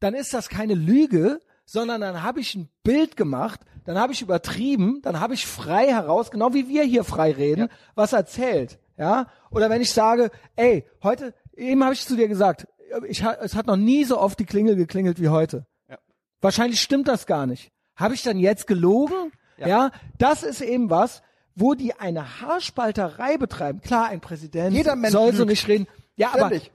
[0.00, 4.22] dann ist das keine Lüge, sondern dann habe ich ein Bild gemacht, dann habe ich
[4.22, 9.26] übertrieben, dann habe ich frei heraus, genau wie wir hier frei reden, was erzählt, ja?
[9.50, 12.66] Oder wenn ich sage, ey, heute, eben habe ich zu dir gesagt,
[13.08, 15.66] ich, es hat noch nie so oft die Klingel geklingelt wie heute.
[15.88, 15.98] Ja.
[16.40, 17.72] Wahrscheinlich stimmt das gar nicht.
[17.96, 19.32] Habe ich dann jetzt gelogen?
[19.58, 19.90] Ja.
[20.18, 21.22] das ist eben was,
[21.54, 23.80] wo die eine Haarspalterei betreiben.
[23.80, 25.50] Klar, ein Präsident Jeder Mensch soll so lügt.
[25.50, 25.86] nicht reden.
[26.16, 26.66] Ja, aber Ständig.
[26.66, 26.70] Ja.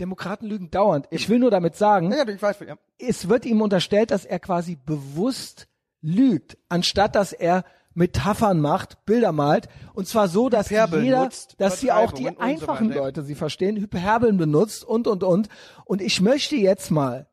[0.00, 1.06] Demokraten lügen dauernd.
[1.10, 2.58] Ich will nur damit sagen, Ja, ich weiß.
[2.66, 2.76] Ja.
[2.98, 5.68] es wird ihm unterstellt, dass er quasi bewusst
[6.02, 11.54] lügt, anstatt dass er Metaphern macht, Bilder malt, und zwar so, dass Hyperbeln jeder, nutzt,
[11.58, 13.00] dass sie auch die so einfachen weiter.
[13.00, 15.48] Leute sie verstehen, Hyperbeln benutzt und und und.
[15.86, 17.26] Und ich möchte jetzt mal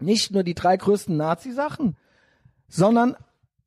[0.00, 1.96] nicht nur die drei größten Nazi-Sachen,
[2.66, 3.16] sondern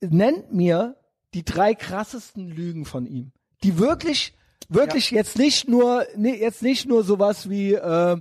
[0.02, 0.98] nennt mir
[1.34, 3.32] die drei krassesten Lügen von ihm,
[3.64, 4.36] die wirklich,
[4.70, 8.18] wirklich jetzt nicht nur, nee, jetzt nicht nur sowas wie äh,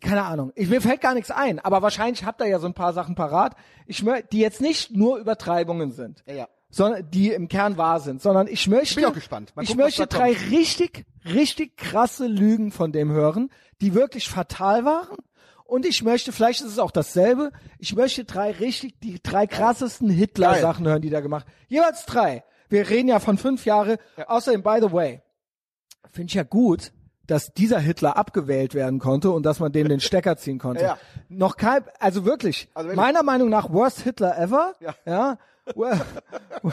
[0.00, 0.52] keine Ahnung.
[0.54, 3.14] Ich, mir fällt gar nichts ein, aber wahrscheinlich habt ihr ja so ein paar Sachen
[3.14, 3.56] parat,
[3.86, 6.22] ich die jetzt nicht nur Übertreibungen sind.
[6.26, 6.48] Ja, ja.
[6.70, 9.52] sondern die im Kern wahr sind, sondern ich möchte, ich gespannt.
[9.60, 10.50] Ich gucken, möchte drei kommt.
[10.50, 13.50] richtig, richtig krasse Lügen von dem hören,
[13.80, 15.16] die wirklich fatal waren.
[15.64, 20.08] Und ich möchte, vielleicht ist es auch dasselbe, ich möchte drei richtig, die drei krassesten
[20.08, 21.46] Hitler-Sachen hören, die da gemacht.
[21.68, 22.42] Jeweils drei.
[22.68, 23.98] Wir reden ja von fünf Jahre.
[24.26, 25.22] Außerdem, by the way,
[26.12, 26.92] finde ich ja gut,
[27.26, 30.82] dass dieser Hitler abgewählt werden konnte und dass man dem den Stecker ziehen konnte.
[30.84, 30.98] Ja.
[31.28, 34.72] Noch kein, also wirklich, Also meiner Meinung nach worst Hitler ever.
[34.80, 34.94] Ja.
[35.04, 35.38] ja
[35.74, 36.00] Wor-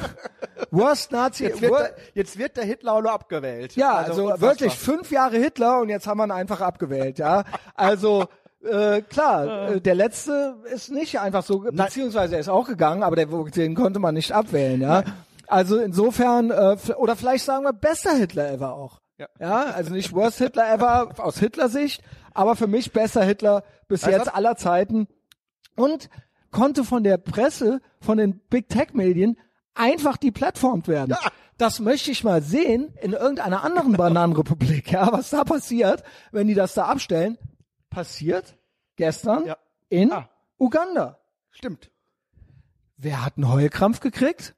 [0.72, 1.44] worst Nazi.
[1.46, 3.76] Jetzt wird, der, jetzt wird der Hitler auch noch abgewählt.
[3.76, 4.50] ja, also, unfassbar.
[4.50, 7.44] wirklich fünf Jahre Hitler und jetzt haben wir ihn einfach abgewählt, ja.
[7.74, 8.26] Also
[8.64, 13.16] äh, klar, äh, der letzte ist nicht einfach so, beziehungsweise er ist auch gegangen, aber
[13.18, 15.04] der, den konnte man nicht abwählen, ja.
[15.48, 19.02] Also insofern, äh, oder vielleicht sagen wir besser Hitler ever auch.
[19.18, 19.28] Ja.
[19.40, 24.12] ja, also nicht worst Hitler ever aus Hitler-Sicht, aber für mich besser Hitler bis Weißt
[24.18, 25.08] jetzt aller Zeiten
[25.78, 26.10] und
[26.52, 29.38] konnte von der Presse, von den Big Tech Medien
[29.74, 31.12] einfach deplatformt werden.
[31.12, 31.20] Ja.
[31.58, 36.54] Das möchte ich mal sehen in irgendeiner anderen Bananenrepublik, ja, was da passiert, wenn die
[36.54, 37.38] das da abstellen.
[37.90, 38.58] Passiert
[38.98, 39.58] gestern Ja.
[39.88, 40.30] in Ah.
[40.58, 41.20] Uganda.
[41.52, 41.90] Stimmt.
[42.98, 44.56] Wer hat einen Heulkrampf gekriegt?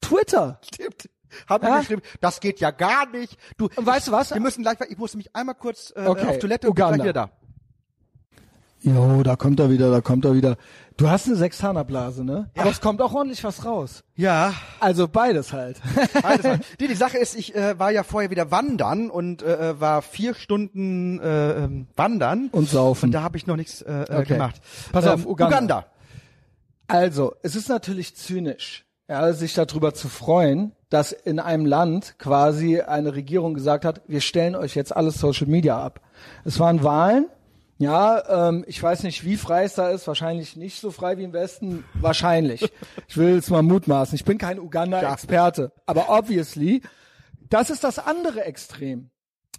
[0.00, 0.60] Twitter.
[0.62, 1.08] Stimmt.
[1.48, 1.72] Haben Ja?
[1.74, 3.36] wir geschrieben, das geht ja gar nicht.
[3.56, 4.32] Du, Und weißt du was?
[4.32, 6.96] wir müssen gleich, ich muss mich einmal kurz äh, Okay, auf Toilette und Uganda.
[6.96, 7.30] gleich wieder da.
[8.82, 10.56] Jo, da kommt er wieder, da kommt er wieder.
[10.98, 12.50] Du hast eine Sextanerblase, ne?
[12.54, 12.62] Ja.
[12.62, 14.04] Aber es kommt auch ordentlich was raus.
[14.14, 15.80] Ja, Also beides halt.
[16.22, 16.60] Beides mal.
[16.80, 20.34] die, die Sache ist, ich äh, war ja vorher wieder wandern und äh, war vier
[20.34, 22.50] Stunden äh, ähm, wandern.
[22.52, 23.06] Und saufen.
[23.06, 24.34] Und da habe ich noch nichts äh, äh, Okay.
[24.34, 24.60] gemacht.
[24.92, 25.56] Pass auf, Ähm, Uganda.
[25.56, 25.86] Uganda.
[26.86, 32.80] Also, es ist natürlich zynisch, ja, sich darüber zu freuen, dass in einem Land quasi
[32.80, 36.00] eine Regierung gesagt hat, wir stellen euch jetzt alles Social Media ab.
[36.44, 37.26] Es waren Wahlen,
[37.78, 41.24] ja, ähm, ich weiß nicht, wie frei es da ist, wahrscheinlich nicht so frei wie
[41.24, 42.70] im Westen, wahrscheinlich.
[43.08, 46.82] Ich will es mal mutmaßen, ich bin kein Uganda-Experte, aber obviously,
[47.50, 49.10] das ist das andere Extrem.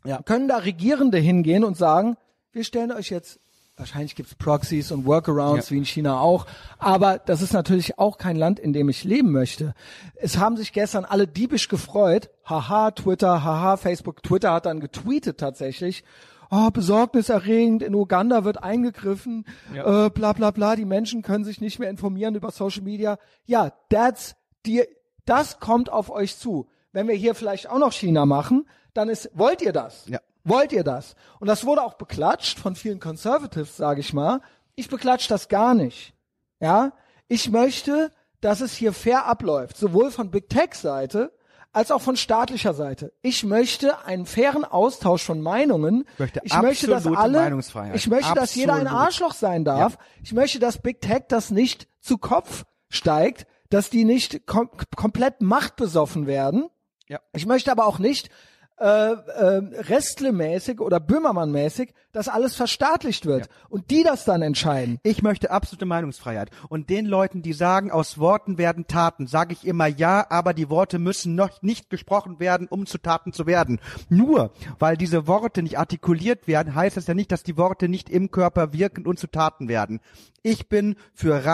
[0.04, 0.22] Ja.
[0.24, 2.18] Können da Regierende hingehen und sagen,
[2.52, 3.40] wir stellen euch jetzt,
[3.78, 5.74] wahrscheinlich gibt's Proxies und Workarounds Ja.
[5.74, 6.46] wie in China auch,
[6.80, 9.74] aber das ist natürlich auch kein Land, in dem ich leben möchte.
[10.16, 15.40] Es haben sich gestern alle diebisch gefreut, haha Twitter, haha Facebook, Twitter hat dann getweetet
[15.40, 16.04] tatsächlich,
[16.52, 21.80] oh, besorgniserregend, in Uganda wird eingegriffen, äh, bla bla bla, die Menschen können sich nicht
[21.80, 23.18] mehr informieren über Social Media.
[23.46, 24.84] Ja, that's die,
[25.26, 26.68] das kommt auf euch zu.
[26.92, 30.08] Wenn wir hier vielleicht auch noch China machen, dann ist, wollt ihr das?
[30.08, 30.20] Ja.
[30.46, 31.16] Wollt ihr das?
[31.40, 34.42] Und das wurde auch beklatscht von vielen Conservatives, sage ich mal.
[34.76, 36.14] Ich beklatsch das gar nicht.
[36.60, 36.94] Ja,
[37.28, 41.34] ich möchte, dass es hier fair abläuft, sowohl von Big Tech Seite
[41.74, 43.12] als auch von staatlicher Seite.
[43.22, 46.06] Ich möchte einen fairen Austausch von Meinungen.
[46.18, 47.60] möchte ich möchte, dass alle,
[47.94, 49.06] ich möchte, dass jeder ein Absolut.
[49.06, 49.98] Arschloch sein darf.
[50.24, 55.42] Ich möchte, dass Big Tech das nicht zu Kopf steigt, dass die nicht kom komplett
[55.42, 56.70] machtbesoffen werden.
[57.10, 57.20] Ja.
[57.34, 58.30] Ich möchte aber auch nicht
[58.78, 65.00] äh, äh, Restle-mäßig oder Böhmermann-mäßig, dass alles verstaatlicht wird und die das dann entscheiden.
[65.04, 66.50] Ich möchte absolute Meinungsfreiheit.
[66.68, 70.70] Und den Leuten, die sagen, aus Worten werden Taten, sage ich immer ja, aber die
[70.70, 73.80] Worte müssen noch nicht gesprochen werden, um zu Taten zu werden.
[74.10, 78.10] Nur weil diese Worte nicht artikuliert werden, heißt das ja nicht, dass die Worte nicht
[78.10, 80.02] im Körper wirken und zu Taten werden.
[80.44, 81.46] Ich bin für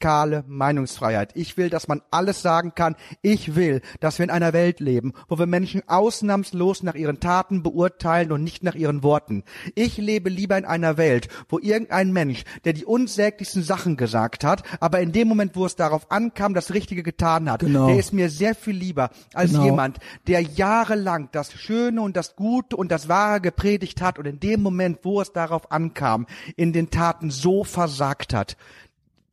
[0.00, 1.32] radikale Meinungsfreiheit.
[1.34, 2.96] Ich will, dass man alles sagen kann.
[3.22, 7.62] Ich will, dass wir in einer Welt leben, wo wir Menschen ausnahmslos nach ihren Taten
[7.62, 9.44] beurteilen und nicht nach ihren Worten.
[9.74, 14.62] Ich lebe lieber in einer Welt, wo irgendein Mensch, der die unsäglichsten Sachen gesagt hat,
[14.80, 17.88] aber in dem Moment, wo es darauf ankam, das Richtige getan hat, Genau.
[17.88, 19.64] der ist mir sehr viel lieber als Genau.
[19.64, 24.40] jemand, der jahrelang das Schöne und das Gute und das Wahre gepredigt hat und in
[24.40, 26.26] dem Moment, wo es darauf ankam,
[26.56, 28.56] in den Taten so versagt hat.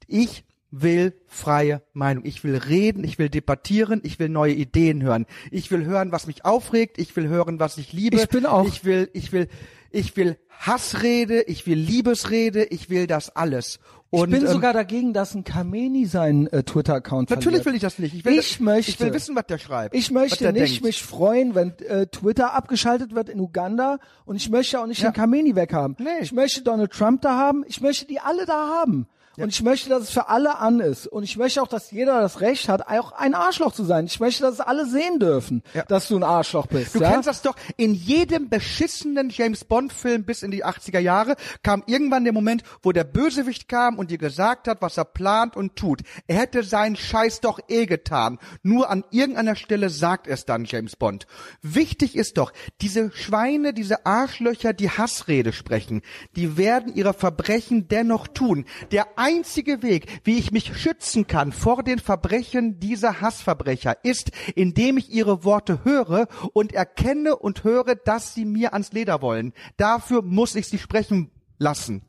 [0.07, 2.25] Ich will freie Meinung.
[2.25, 5.25] Ich will reden, ich will debattieren, ich will neue Ideen hören.
[5.51, 8.17] Ich will hören, was mich aufregt, ich will hören, was ich liebe.
[8.17, 9.47] Ich bin auch- Ich will, ich will,
[9.91, 13.79] ich will Hassrede, ich will Liebesrede, ich will das alles.
[14.09, 17.65] Und, ich bin ähm, sogar dagegen, dass ein Kameni seinen äh, Twitter-Account Natürlich verliert.
[17.65, 18.13] will ich das nicht.
[18.15, 19.93] Ich, will, Ich möchte- ich will wissen, was der schreibt.
[19.95, 20.83] Ich möchte der nicht denkt.
[20.83, 25.09] mich freuen, wenn äh, Twitter abgeschaltet wird in Uganda und ich möchte auch nicht Ja.
[25.11, 25.95] den Kameni weghaben.
[25.99, 26.09] Nee.
[26.21, 29.07] Ich möchte Donald Trump da haben, ich möchte die alle da haben.
[29.37, 31.05] Und ich möchte, dass es für alle an ist.
[31.07, 34.05] Und ich möchte auch, dass jeder das Recht hat, auch ein Arschloch zu sein.
[34.07, 35.83] Ich möchte, dass es alle sehen dürfen, Ja.
[35.83, 36.95] dass du ein Arschloch bist.
[36.95, 37.11] Du ja?
[37.11, 41.83] kennst das doch, in jedem beschissenen James Bond Film bis in die 80er Jahre kam
[41.85, 45.75] irgendwann der Moment, wo der Bösewicht kam und dir gesagt hat, was er plant und
[45.75, 46.01] tut.
[46.27, 48.39] Er hätte seinen Scheiß doch eh getan.
[48.63, 51.27] Nur an irgendeiner Stelle sagt es dann James Bond.
[51.61, 52.51] Wichtig ist doch,
[52.81, 56.01] diese Schweine, diese Arschlöcher, die Hassrede sprechen,
[56.35, 58.65] die werden ihre Verbrechen dennoch tun.
[58.91, 64.97] Der einzige Weg, wie ich mich schützen kann vor den Verbrechen dieser Hassverbrecher, ist, indem
[64.97, 69.53] ich ihre Worte höre und erkenne und höre, dass sie mir ans Leder wollen.
[69.75, 72.03] Dafür muss ich sie sprechen lassen.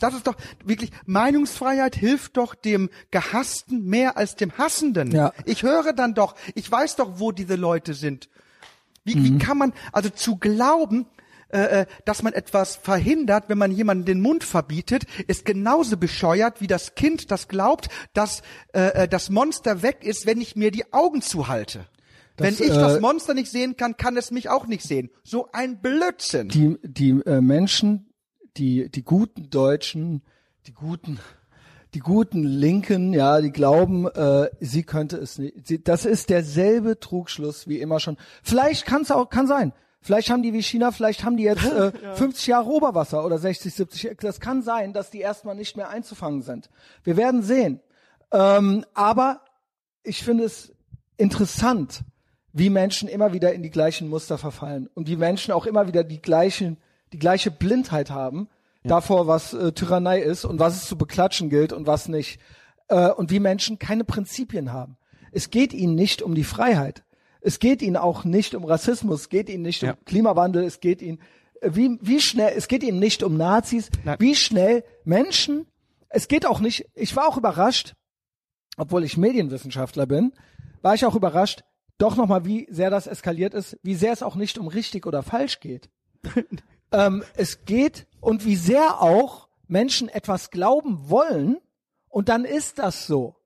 [0.00, 0.34] Das ist doch
[0.64, 5.12] wirklich, Meinungsfreiheit hilft doch dem Gehassten mehr als dem Hassenden.
[5.12, 5.32] Ja.
[5.44, 8.28] Ich höre dann doch, ich weiß doch, wo diese Leute sind.
[9.04, 11.06] Wie, wie kann man, also zu glauben,
[11.54, 16.60] äh, äh, dass man etwas verhindert, wenn man jemanden den Mund verbietet, ist genauso bescheuert
[16.60, 20.72] wie das Kind, das glaubt, dass äh, äh, das Monster weg ist, wenn ich mir
[20.72, 21.86] die Augen zuhalte.
[22.34, 25.10] Das, wenn ich das Monster nicht sehen kann, kann es mich auch nicht sehen.
[25.22, 26.48] So ein Blödsinn.
[26.48, 28.12] die, die äh, Menschen,
[28.56, 30.22] die, die guten Deutschen,
[30.66, 31.20] die guten,
[31.94, 35.68] die guten Linken, ja, die glauben, äh, sie könnte es nicht.
[35.68, 38.16] Sie, das ist derselbe Trugschluss wie immer schon.
[38.42, 39.72] Vielleicht kann es auch, kann sein.
[40.04, 43.74] Vielleicht haben die wie China, vielleicht haben die jetzt äh, 50 Jahre Oberwasser oder 60,
[43.74, 44.18] 70.
[44.20, 46.68] Das kann sein, dass die erstmal nicht mehr einzufangen sind.
[47.04, 47.80] Wir werden sehen.
[48.30, 49.40] Ähm, aber
[50.02, 50.74] ich finde es
[51.16, 52.02] interessant,
[52.52, 56.04] wie Menschen immer wieder in die gleichen Muster verfallen und wie Menschen auch immer wieder
[56.04, 56.76] die gleichen,
[57.14, 58.48] die gleiche Blindheit haben
[58.82, 62.40] davor, was äh, Tyrannei ist und was es zu beklatschen gilt und was nicht.
[62.88, 64.98] Äh, und wie Menschen keine Prinzipien haben.
[65.32, 67.03] Es geht ihnen nicht um die Freiheit.
[67.44, 69.20] Es geht ihnen auch nicht um Rassismus.
[69.22, 69.92] Es geht ihnen nicht Ja.
[69.92, 70.64] um Klimawandel.
[70.64, 71.20] Es geht ihnen,
[71.60, 73.90] äh, wie, wie schnell, es geht ihnen nicht um Nazis.
[74.02, 74.16] Nein.
[74.18, 75.66] Wie schnell Menschen,
[76.08, 77.94] es geht auch nicht, ich war auch überrascht,
[78.78, 80.32] obwohl ich Medienwissenschaftler bin,
[80.80, 81.64] war ich auch überrascht,
[81.98, 85.22] doch nochmal, wie sehr das eskaliert ist, wie sehr es auch nicht um richtig oder
[85.22, 85.90] falsch geht.
[86.92, 91.58] ähm, es geht und wie sehr auch Menschen etwas glauben wollen
[92.08, 93.36] und dann ist das so.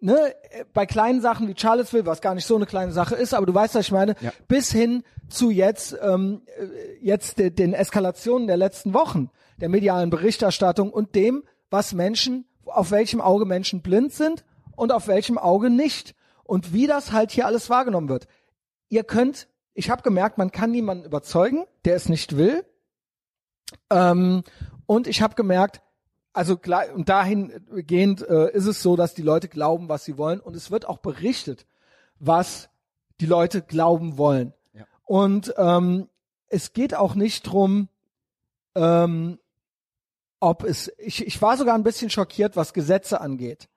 [0.00, 0.32] Ne,
[0.74, 3.54] bei kleinen Sachen wie Charlottesville, was gar nicht so eine kleine Sache ist, aber du
[3.54, 4.32] weißt, was ich meine, Ja.
[4.46, 9.30] bis hin zu jetzt, ähm, äh, jetzt de, den Eskalationen der letzten Wochen,
[9.60, 14.44] der medialen Berichterstattung und dem, was Menschen, auf welchem Auge Menschen blind sind
[14.76, 16.14] und auf welchem Auge nicht.
[16.44, 18.28] Und wie das halt hier alles wahrgenommen wird.
[18.88, 22.64] Ihr könnt, ich habe gemerkt, man kann niemanden überzeugen, der es nicht will.
[23.90, 24.44] Ähm,
[24.86, 25.82] und ich habe gemerkt,
[26.38, 26.56] also
[26.94, 30.70] und dahingehend äh, ist es so, dass die Leute glauben, was sie wollen und es
[30.70, 31.66] wird auch berichtet,
[32.20, 32.68] was
[33.20, 34.54] die Leute glauben wollen.
[34.72, 34.84] Ja.
[35.04, 36.08] Und ähm,
[36.46, 37.88] es geht auch nicht drum,
[38.76, 39.40] ähm,
[40.38, 40.92] ob es.
[40.98, 43.68] Ich, ich war sogar ein bisschen schockiert, was Gesetze angeht.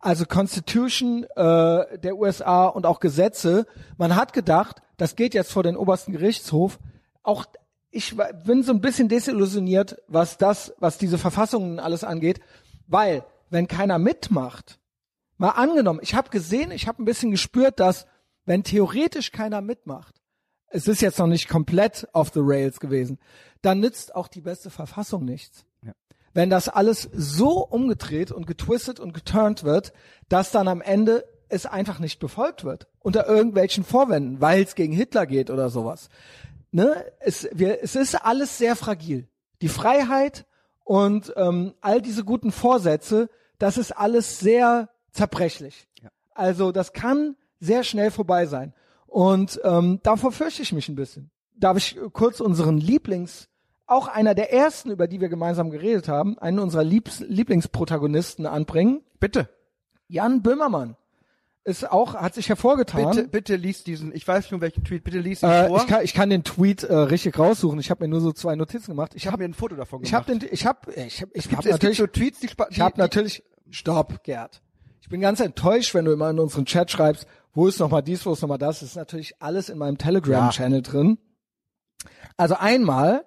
[0.00, 3.64] Also Constitution äh, der USA und auch Gesetze.
[3.96, 6.80] Man hat gedacht, das geht jetzt vor den obersten Gerichtshof.
[7.22, 7.44] Auch
[7.90, 12.40] ich bin so ein bisschen desillusioniert, was das, was diese Verfassungen alles angeht,
[12.86, 14.78] weil wenn keiner mitmacht,
[15.38, 18.06] mal angenommen, ich habe gesehen, ich habe ein bisschen gespürt, dass
[18.44, 20.20] wenn theoretisch keiner mitmacht,
[20.70, 23.18] es ist jetzt noch nicht komplett off the rails gewesen,
[23.62, 25.64] dann nützt auch die beste Verfassung nichts.
[25.82, 25.92] Ja.
[26.34, 29.92] Wenn das alles so umgedreht und getwistet und geturnt wird,
[30.28, 32.86] dass dann am Ende es einfach nicht befolgt wird.
[33.00, 36.08] Unter irgendwelchen Vorwänden, weil es gegen Hitler geht oder sowas.
[36.70, 37.04] Ne?
[37.20, 39.28] Es, wir, es ist alles sehr fragil.
[39.62, 40.46] Die Freiheit
[40.84, 43.28] und ähm, all diese guten Vorsätze,
[43.58, 45.88] das ist alles sehr zerbrechlich.
[46.02, 46.10] Ja.
[46.34, 48.72] Also das kann sehr schnell vorbei sein.
[49.06, 51.30] Und ähm, davor fürchte ich mich ein bisschen.
[51.54, 53.48] Darf ich kurz unseren Lieblings,
[53.86, 59.02] auch einer der ersten, über die wir gemeinsam geredet haben, einen unserer Liebs, Lieblingsprotagonisten anbringen?
[59.18, 59.48] Bitte,
[60.06, 60.96] Jan Böhmermann
[61.68, 63.10] ist auch, hat sich hervorgetan.
[63.14, 65.78] bitte, bitte lies diesen, ich weiß schon welchen Tweet, bitte lies ihn Äh, vor.
[65.78, 67.78] ich, kann, ich kann den Tweet äh, richtig raussuchen.
[67.78, 69.12] Ich habe mir nur so zwei Notizen gemacht.
[69.14, 70.28] Ich ich habe habe mir ein Foto davon ich gemacht.
[70.28, 72.98] habe den ich habe ich habe ich habe es natürlich so Tweets, die, ich habe
[72.98, 74.62] natürlich Stopp, Gerd.
[75.02, 78.02] Ich bin ganz enttäuscht, wenn du immer in unseren Chat schreibst, wo ist noch mal
[78.02, 78.80] dies, wo ist noch mal das.
[78.80, 81.18] Das ist natürlich alles in meinem Telegram Channel drin.
[82.36, 83.24] Also einmal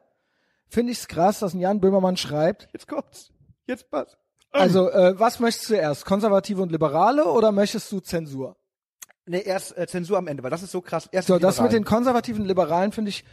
[0.67, 3.31] finde ich es krass, dass ein Jan Böhmermann schreibt, Jetzt kommt's.
[3.67, 4.17] Jetzt passt.
[4.51, 8.55] Also äh, was möchtest du erst, Konservative und Liberale oder möchtest du Zensur?
[9.25, 11.07] Nee, erst äh, Zensur am Ende, weil das ist so krass.
[11.11, 13.23] Erst So, das mit den konservativen Liberalen finde ich,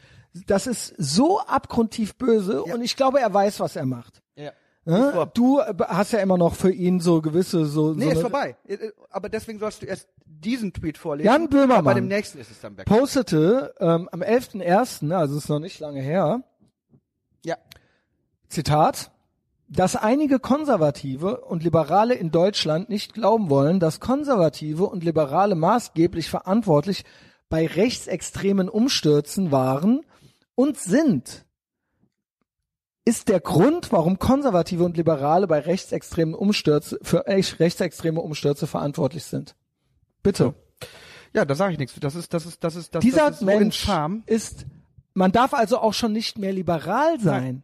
[0.46, 2.74] das ist so abgrundtief böse Ja.
[2.74, 4.22] und ich glaube, er weiß, was er macht.
[4.36, 4.52] Ja.
[4.84, 5.26] Vor.
[5.26, 8.56] Du äh, hast ja immer noch für ihn so gewisse so, Nee, so ist vorbei.
[8.66, 11.26] Äh, äh, Aber deswegen sollst du erst diesen Tweet vorlesen.
[11.26, 11.84] Jan Böhmermann.
[11.84, 12.86] Bei dem nächsten ist es dann weg.
[12.86, 16.42] postete ähm, am 11.01., also ist noch nicht lange her,
[17.44, 17.56] Ja.
[18.48, 19.10] Zitat,
[19.68, 26.30] dass einige Konservative und Liberale in Deutschland nicht glauben wollen, dass Konservative und Liberale maßgeblich
[26.30, 27.04] verantwortlich
[27.48, 30.00] bei rechtsextremen Umstürzen waren
[30.54, 31.44] und sind,
[33.04, 39.24] ist der Grund, warum Konservative und Liberale bei rechtsextremen Umstürze, für echt rechtsextreme Umstürze verantwortlich
[39.24, 39.54] sind.
[40.22, 40.54] Bitte.
[41.32, 41.94] Ja, da sage ich nichts.
[42.00, 44.22] Das ist, das ist, das ist, das, Dieser das ist so Mensch infam.
[44.26, 44.66] ist,
[45.14, 47.62] man darf also auch schon nicht mehr liberal sein.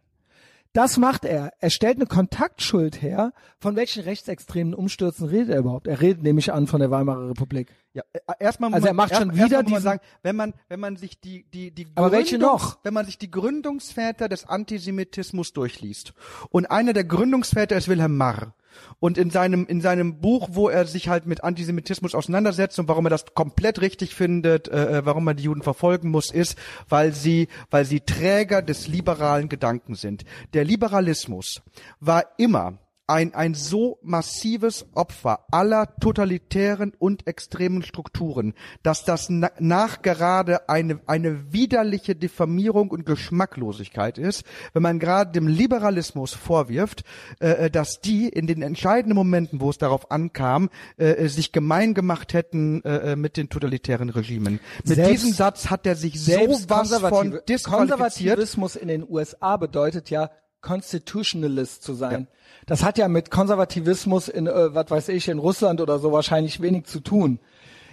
[0.74, 1.52] Das macht er.
[1.60, 3.32] Er stellt eine Kontaktschuld her.
[3.60, 5.86] Von welchen rechtsextremen Umstürzen redet er überhaupt?
[5.86, 7.72] Er redet nämlich an von der Weimarer Republik.
[7.94, 10.52] Ja, äh, erstmal muss Also er macht schon erst- erstmal wieder diesen- sagen, wenn man
[10.68, 12.78] wenn man sich die die die Aber welche noch?
[12.82, 16.12] wenn man sich die Gründungsväter des Antisemitismus durchliest
[16.50, 18.54] und einer der Gründungsväter ist Wilhelm Marr
[19.00, 23.06] und in seinem in seinem Buch, wo er sich halt mit Antisemitismus auseinandersetzt und warum
[23.06, 26.56] er das komplett richtig findet, äh, äh, warum man die Juden verfolgen muss, ist,
[26.88, 30.24] weil sie weil sie Träger des liberalen Gedanken sind.
[30.52, 31.62] Der Liberalismus
[32.00, 39.50] war immer ein, ein so massives Opfer aller totalitären und extremen Strukturen, dass das na
[39.58, 47.04] nachgerade eine, eine widerliche Diffamierung und Geschmacklosigkeit ist, wenn man gerade dem Liberalismus vorwirft,
[47.40, 51.52] äh, äh, dass die in den entscheidenden Momenten, wo es darauf ankam, äh, äh, sich
[51.52, 54.60] gemein gemacht hätten äh, äh, mit den totalitären Regimen.
[54.84, 56.32] Mit Selbst- diesem Satz hat er sich so
[56.68, 57.64] was von disqualifiziert.
[57.64, 60.30] Konservativismus in den USA bedeutet ja
[60.64, 62.26] Constitutionalist zu sein.
[62.66, 66.60] Das hat ja mit Konservativismus in, äh, was weiß ich, in Russland oder so wahrscheinlich
[66.60, 67.38] wenig zu tun.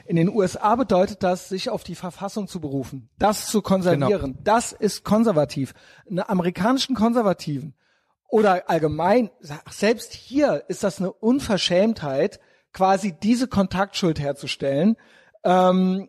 [0.06, 4.38] In den USA bedeutet das, sich auf die Verfassung zu berufen, das zu konservieren.
[4.44, 5.74] Das ist konservativ.
[6.10, 7.76] Eine amerikanischen Konservativen
[8.28, 9.30] oder allgemein,
[9.70, 12.40] selbst hier ist das eine Unverschämtheit,
[12.74, 14.96] quasi diese Kontaktschuld herzustellen.
[15.44, 16.08] Ähm,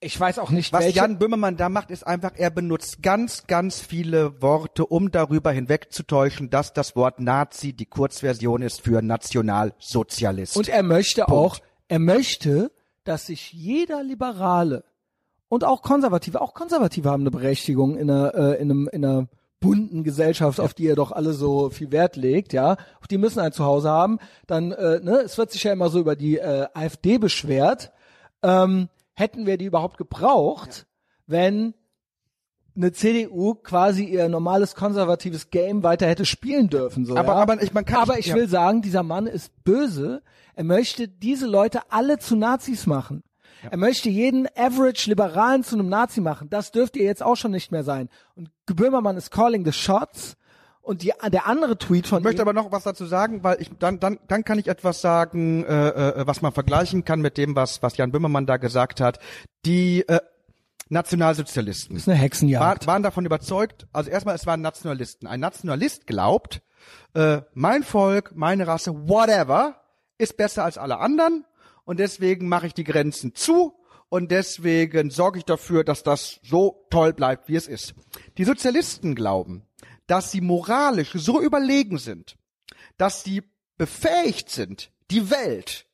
[0.00, 0.96] ich weiß auch nicht, Was welche.
[0.96, 6.48] Jan Böhmermann da macht, ist einfach, er benutzt ganz, ganz viele Worte, um darüber hinwegzutäuschen,
[6.48, 10.56] dass das Wort Nazi die Kurzversion ist für Nationalsozialist.
[10.56, 11.32] Und er möchte Punkt.
[11.32, 11.58] auch,
[11.88, 12.72] er möchte,
[13.04, 14.84] dass sich jeder Liberale
[15.48, 19.28] und auch Konservative, auch Konservative haben eine Berechtigung in einer, äh, in einem, in einer
[19.60, 23.40] bunten Gesellschaft, auf die er doch alle so viel Wert legt, ja, auf die müssen
[23.40, 24.18] ein Zuhause haben.
[24.46, 27.92] Dann, äh, ne, es wird sich ja immer so über die äh, AfD beschwert.
[28.42, 28.88] Ähm,
[29.20, 30.86] hätten wir die überhaupt gebraucht,
[31.26, 31.74] wenn
[32.76, 37.04] eine CDU quasi ihr normales konservatives Game weiter hätte spielen dürfen.
[37.04, 37.38] So, Aber- ja?
[37.42, 38.34] aber ich- man kann- aber ich ja.
[38.36, 40.22] will sagen, dieser Mann ist böse.
[40.54, 43.22] Er möchte diese Leute alle zu Nazis machen.
[43.70, 46.48] Er möchte jeden Average Liberalen zu einem Nazi machen.
[46.48, 48.08] Das dürft ihr jetzt auch schon nicht mehr sein.
[48.34, 50.36] Und Böhmermann ist calling the shots.
[50.90, 53.70] Und die, der andere Tweet von ich möchte aber noch was dazu sagen, weil ich
[53.78, 57.54] dann dann dann kann ich etwas sagen, äh, äh, was man vergleichen kann mit dem,
[57.54, 59.20] was was Jan Böhmermann da gesagt hat.
[59.64, 60.18] Die äh,
[60.88, 62.88] Nationalsozialisten ist eine Hexenjagd.
[62.88, 65.28] war, waren davon überzeugt, also erstmal, es waren Nationalisten.
[65.28, 66.60] Ein Nationalist glaubt,
[67.14, 69.76] äh, mein Volk, meine Rasse, whatever,
[70.18, 71.44] ist besser als alle anderen
[71.84, 73.74] und deswegen mache ich die Grenzen zu
[74.08, 77.94] und deswegen sorge ich dafür, dass das so toll bleibt, wie es ist.
[78.38, 79.62] Die Sozialisten glauben,
[80.10, 82.36] dass sie moralisch so überlegen sind,
[82.96, 83.42] dass sie
[83.78, 85.86] befähigt sind, die Welt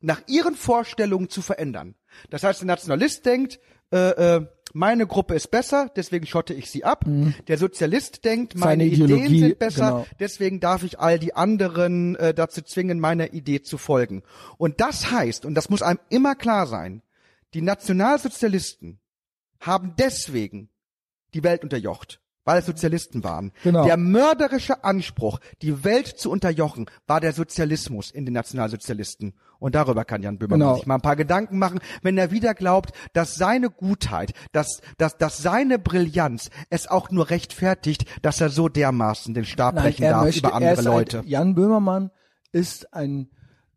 [0.00, 1.94] nach ihren Vorstellungen zu verändern.
[2.28, 6.84] Das heißt, der Nationalist denkt, äh, äh, meine Gruppe ist besser, deswegen schotte ich sie
[6.84, 7.04] ab.
[7.48, 8.90] Der Sozialist denkt, meine Mhm.
[8.90, 10.06] Seine Ideen Ideologie, sind besser, genau.
[10.20, 14.22] deswegen darf ich all die anderen äh, dazu zwingen, meiner Idee zu folgen.
[14.58, 17.02] Und das heißt, und das muss einem immer klar sein,
[17.54, 18.98] die Nationalsozialisten
[19.60, 20.68] haben deswegen
[21.34, 23.52] die Welt unterjocht, weil es Sozialisten waren.
[23.62, 23.84] Genau.
[23.84, 29.34] Der mörderische Anspruch, die Welt zu unterjochen, war der Sozialismus in den Nationalsozialisten.
[29.58, 30.74] Und darüber kann Jan Böhmermann Genau.
[30.76, 35.16] sich mal ein paar Gedanken machen, wenn er wieder glaubt, dass seine Gutheit, dass, dass,
[35.18, 40.36] dass seine Brillanz es auch nur rechtfertigt, dass er so dermaßen den Stab brechen darf
[40.36, 41.18] über er andere Leute.
[41.20, 42.10] Ein, Jan Böhmermann
[42.50, 43.30] ist ein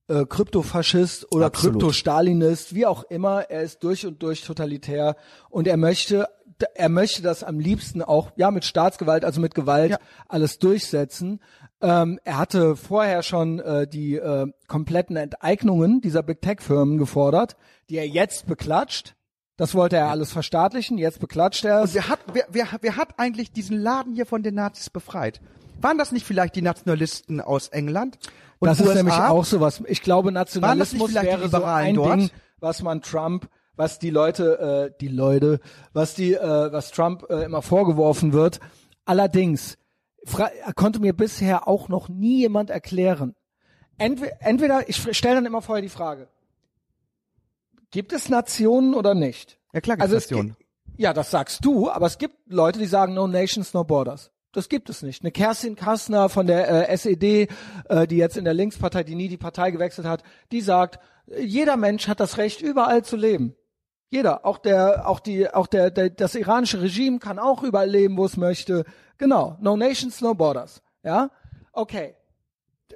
[0.07, 1.49] äh, Kryptofaschist oder.
[1.49, 3.49] Kryptostalinist, wie auch immer.
[3.49, 5.15] Er ist durch und durch totalitär
[5.49, 6.27] und er möchte,
[6.76, 9.98] er möchte das am liebsten auch, ja, mit Staatsgewalt, also mit Gewalt, Ja.
[10.27, 11.41] alles durchsetzen.
[11.82, 17.57] Ähm, er hatte vorher schon äh, die äh, kompletten Enteignungen dieser Big Tech Firmen gefordert,
[17.90, 19.15] die er jetzt beklatscht.
[19.57, 21.94] Das wollte er alles verstaatlichen, jetzt beklatscht er es.
[21.94, 25.41] Wer hat, wer, wer, wer hat eigentlich diesen Laden hier von den Nazis befreit?
[25.82, 28.18] Waren das nicht vielleicht die Nationalisten aus England?
[28.60, 28.91] Und das USA?
[28.91, 29.82] ist nämlich auch sowas.
[29.88, 32.19] Ich glaube, Nationalismus wäre so ein dort?
[32.19, 32.30] Ding,
[32.60, 35.60] was man Trump, was die Leute, äh, die Leute,
[35.93, 38.60] was die, äh, was Trump äh, immer vorgeworfen wird.
[39.06, 39.77] Allerdings
[40.76, 43.35] konnte mir bisher auch noch nie jemand erklären.
[43.97, 46.27] Entweder, entweder ich stelle dann immer vorher die Frage:
[47.91, 49.60] Gibt es Nationen oder nicht?
[49.73, 50.56] Ja, klar gibt's also Nationen.
[50.57, 54.31] gibt- Ja, das sagst du, aber es gibt Leute, die sagen No Nations, No Borders.
[54.52, 55.22] Das gibt es nicht.
[55.22, 57.49] Eine Kerstin Kastner von der äh, SED,
[57.89, 60.23] äh, die jetzt in der Linkspartei, die nie die Partei gewechselt hat,
[60.53, 60.99] die sagt,
[61.38, 63.56] jeder Mensch hat das Recht, überall zu leben.
[64.15, 68.17] Jeder, auch der, auch die, auch der, der, das iranische Regime kann auch überall leben,
[68.17, 68.85] wo es möchte.
[69.17, 69.57] Genau.
[69.59, 70.81] No Nations, No Borders.
[71.03, 71.29] Ja?
[71.73, 72.15] Okay.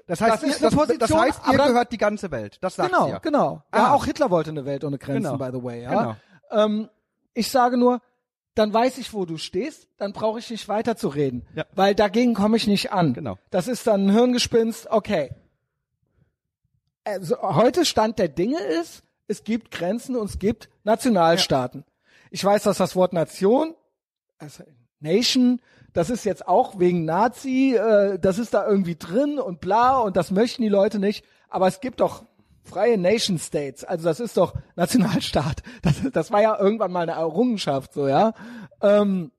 [0.08, 2.58] Das heißt, Das ist eine das, Position, das heißt, ihr dann- gehört die ganze Welt.
[2.62, 3.20] Das sagt Genau, ihr.
[3.20, 3.64] genau.
[3.74, 3.94] Ja, Ah.
[3.94, 5.52] auch Hitler wollte eine Welt ohne Grenzen, Genau.
[5.52, 5.84] by the way.
[5.84, 5.90] Ja?
[5.90, 6.16] Genau.
[6.66, 6.90] Ähm,
[7.34, 8.02] ich sage nur,
[8.56, 11.66] dann weiß ich, wo du stehst, dann brauche ich nicht weiterzureden, Ja.
[11.76, 13.14] weil dagegen komme ich nicht an.
[13.14, 13.38] Genau.
[13.52, 15.32] Das ist dann ein Hirngespinst, okay.
[17.04, 21.86] Also heute Stand der Dinge ist, es gibt Grenzen und es gibt Nationalstaaten.
[22.32, 23.76] Ich weiß, dass das Wort Nation,
[24.40, 24.64] also
[25.00, 25.62] Nation,
[25.94, 30.18] das ist jetzt auch wegen Nazi, äh, das ist da irgendwie drin und bla und
[30.18, 31.26] das möchten die Leute nicht.
[31.48, 32.26] Aber es gibt doch
[32.64, 35.64] freie Nation States, also das ist doch Nationalstaat.
[35.82, 38.34] Das, das war ja irgendwann mal eine Errungenschaft, so ja.
[38.82, 39.32] Ähm,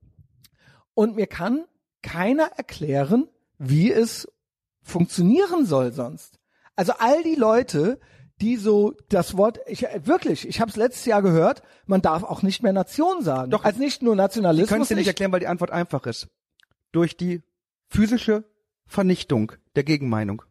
[0.93, 1.65] und mir kann
[2.01, 3.27] keiner erklären,
[3.57, 4.27] wie es
[4.83, 6.39] funktionieren soll sonst.
[6.75, 7.99] Also all die Leute,
[8.41, 12.41] die so das Wort, ich wirklich, ich habe es letztes Jahr gehört, man darf auch
[12.41, 13.51] nicht mehr Nation sagen.
[13.51, 13.63] Doch.
[13.63, 14.81] also nicht nur Ich kann Nationalismus.
[14.81, 16.27] es dir nicht erklären, weil die Antwort einfach ist.
[16.91, 17.41] Durch die
[17.87, 18.43] physische
[18.87, 20.41] Vernichtung der Gegenmeinung.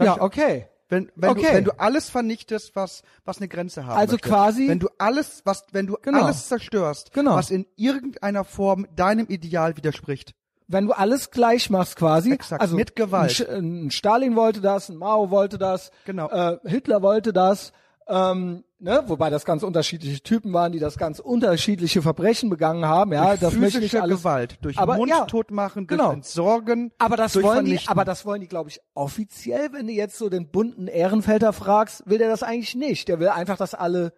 [0.00, 0.66] ja, okay.
[0.90, 1.42] Wenn, wenn, Okay.
[1.42, 4.28] du, wenn du alles vernichtest, was, was eine Grenze haben Also möchte.
[4.30, 6.22] quasi- Wenn du alles, was, wenn du Genau.
[6.24, 7.34] alles zerstörst, Genau.
[7.34, 10.32] was in irgendeiner Form deinem Ideal widerspricht.
[10.68, 13.48] Wenn du alles gleich machst quasi, Exakt, also mit Gewalt.
[13.48, 16.28] Ein, ein Stalin wollte das, ein Mao wollte das, Genau.
[16.28, 17.72] äh, Hitler wollte das,
[18.06, 23.12] ähm, ne, wobei das ganz unterschiedliche Typen waren, die das ganz unterschiedliche Verbrechen begangen haben,
[23.12, 24.18] ja, durch das möchte ich alles.
[24.18, 26.12] Gewalt, durch aber, ja, Mundtot machen, durch genau.
[26.12, 30.18] Entsorgen, Aber das wollen die, aber das wollen die, glaube ich, offiziell, wenn du jetzt
[30.18, 33.08] so den bunten Ehrenfelder fragst, will der das eigentlich nicht.
[33.08, 34.12] Der will einfach, dass alle,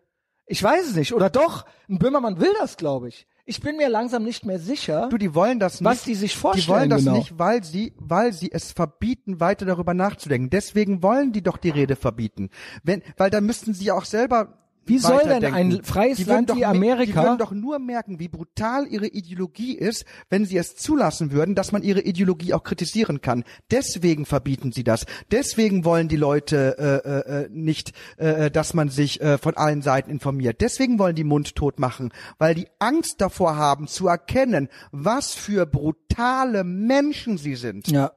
[0.46, 3.26] ich weiß es nicht, oder doch, ein Böhmermann will das, glaube ich.
[3.50, 5.08] Ich bin mir langsam nicht mehr sicher.
[5.10, 5.84] Du, die wollen das nicht.
[5.84, 7.16] Was die sich Die vorstellen, wollen das genau.
[7.16, 10.50] nicht, weil sie, weil sie es verbieten, weiter darüber nachzudenken.
[10.50, 12.50] Deswegen wollen die doch die Rede verbieten.
[12.84, 14.56] Wenn, weil dann müssten sie auch selber
[14.90, 18.18] Wie soll denn ein freies Land doch wie mer- Amerika- Die würden doch nur merken,
[18.18, 22.62] wie brutal ihre Ideologie ist, wenn sie es zulassen würden, dass man ihre Ideologie auch
[22.62, 23.44] kritisieren kann.
[23.70, 25.06] Deswegen verbieten sie das.
[25.30, 29.82] Deswegen wollen die Leute äh, äh, äh, nicht, äh, dass man sich äh, von allen
[29.82, 30.60] Seiten informiert.
[30.60, 36.64] Deswegen wollen die mundtot machen, weil die Angst davor haben zu erkennen, was für brutale
[36.64, 37.88] Menschen sie sind.
[37.88, 38.12] Ja.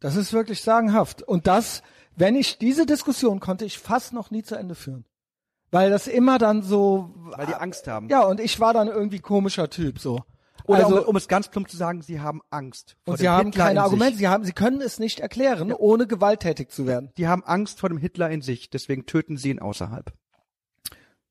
[0.00, 1.22] Das ist wirklich sagenhaft.
[1.22, 1.82] Und das,
[2.16, 5.04] wenn ich, diese Diskussion konnte ich fast noch nie zu Ende führen.
[5.70, 8.08] Weil das immer dann so, Weil die Angst haben.
[8.08, 10.20] ja, und ich war dann irgendwie komischer Typ, so.
[10.64, 12.96] Oder also, um, um es ganz plump zu sagen, sie haben Angst.
[13.04, 13.84] vor und sie haben Hitler keine sich.
[13.84, 17.10] Argumente, sie haben, sie können es nicht erklären, ohne gewalttätig zu werden.
[17.16, 20.12] Die haben Angst vor dem Hitler in sich, deswegen töten sie ihn außerhalb.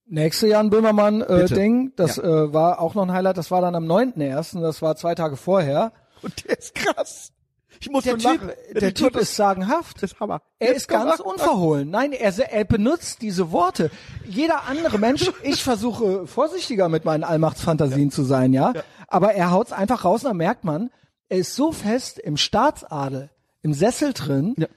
[0.10, 1.56] Nächste Jan Böhmermann äh, Bitte.
[1.56, 2.24] Ding, das Ja.
[2.24, 5.36] äh, war auch noch ein Highlight, das war dann am 9.1., das war zwei Tage
[5.36, 5.92] vorher.
[6.22, 7.32] Und der ist krass.
[7.80, 8.52] Ich muss Der Typ, lachen.
[8.74, 10.02] der Typ ist sagenhaft.
[10.02, 10.42] das ist Hammer.
[10.60, 11.90] Er Jetzt ist ganz unverhohlen.
[11.90, 13.92] Nein, er, er benutzt diese Worte.
[14.26, 18.74] Jeder andere Mensch, ich versuche vorsichtiger mit meinen Allmachtsfantasien zu sein, ja?
[19.08, 20.90] Aber er haut's einfach raus und dann merkt man,
[21.30, 23.30] er ist so fest im Staatsadel,
[23.62, 24.68] im Sessel drin, Ja.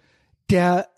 [0.51, 0.89] der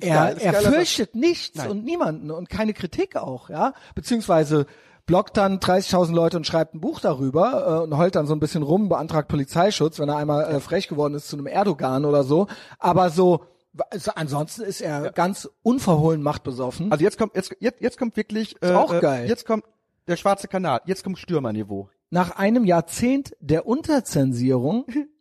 [0.00, 1.70] geil, er, ist er fürchtet nichts Nein.
[1.70, 3.72] und niemanden und keine Kritik auch, ja?
[3.94, 4.66] Beziehungsweise
[5.06, 8.40] blockt dann 30.000 Leute und schreibt ein Buch darüber äh, und heult dann so ein
[8.40, 12.24] bisschen rum, beantragt Polizeischutz, wenn er einmal äh, frech geworden ist zu einem Erdogan oder
[12.24, 12.48] so.
[12.78, 13.44] Aber so,
[13.90, 16.90] also ansonsten ist er ganz unverhohlen machtbesoffen.
[16.90, 19.28] Also jetzt kommt, jetzt, jetzt, jetzt kommt wirklich, äh, auch äh, geil.
[19.28, 19.64] Jetzt kommt
[20.08, 20.80] der schwarze Kanal.
[20.84, 21.88] Jetzt kommt Stürmerniveau.
[22.10, 24.86] Nach einem Jahrzehnt der Unterzensierung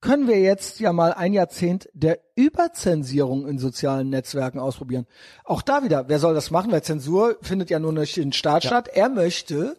[0.00, 5.06] können wir jetzt ja mal ein Jahrzehnt der Überzensierung in sozialen Netzwerken ausprobieren.
[5.44, 6.70] Auch da wieder, wer soll das machen?
[6.70, 8.88] Weil Zensur findet ja nur durch den Staat statt.
[8.88, 9.76] Er möchte,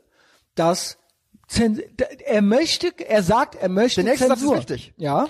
[0.55, 0.97] dass
[2.25, 4.57] er möchte, er sagt, er möchte Der nächste Satz ist Zensur.
[4.57, 4.93] wichtig.
[4.97, 5.29] Ja.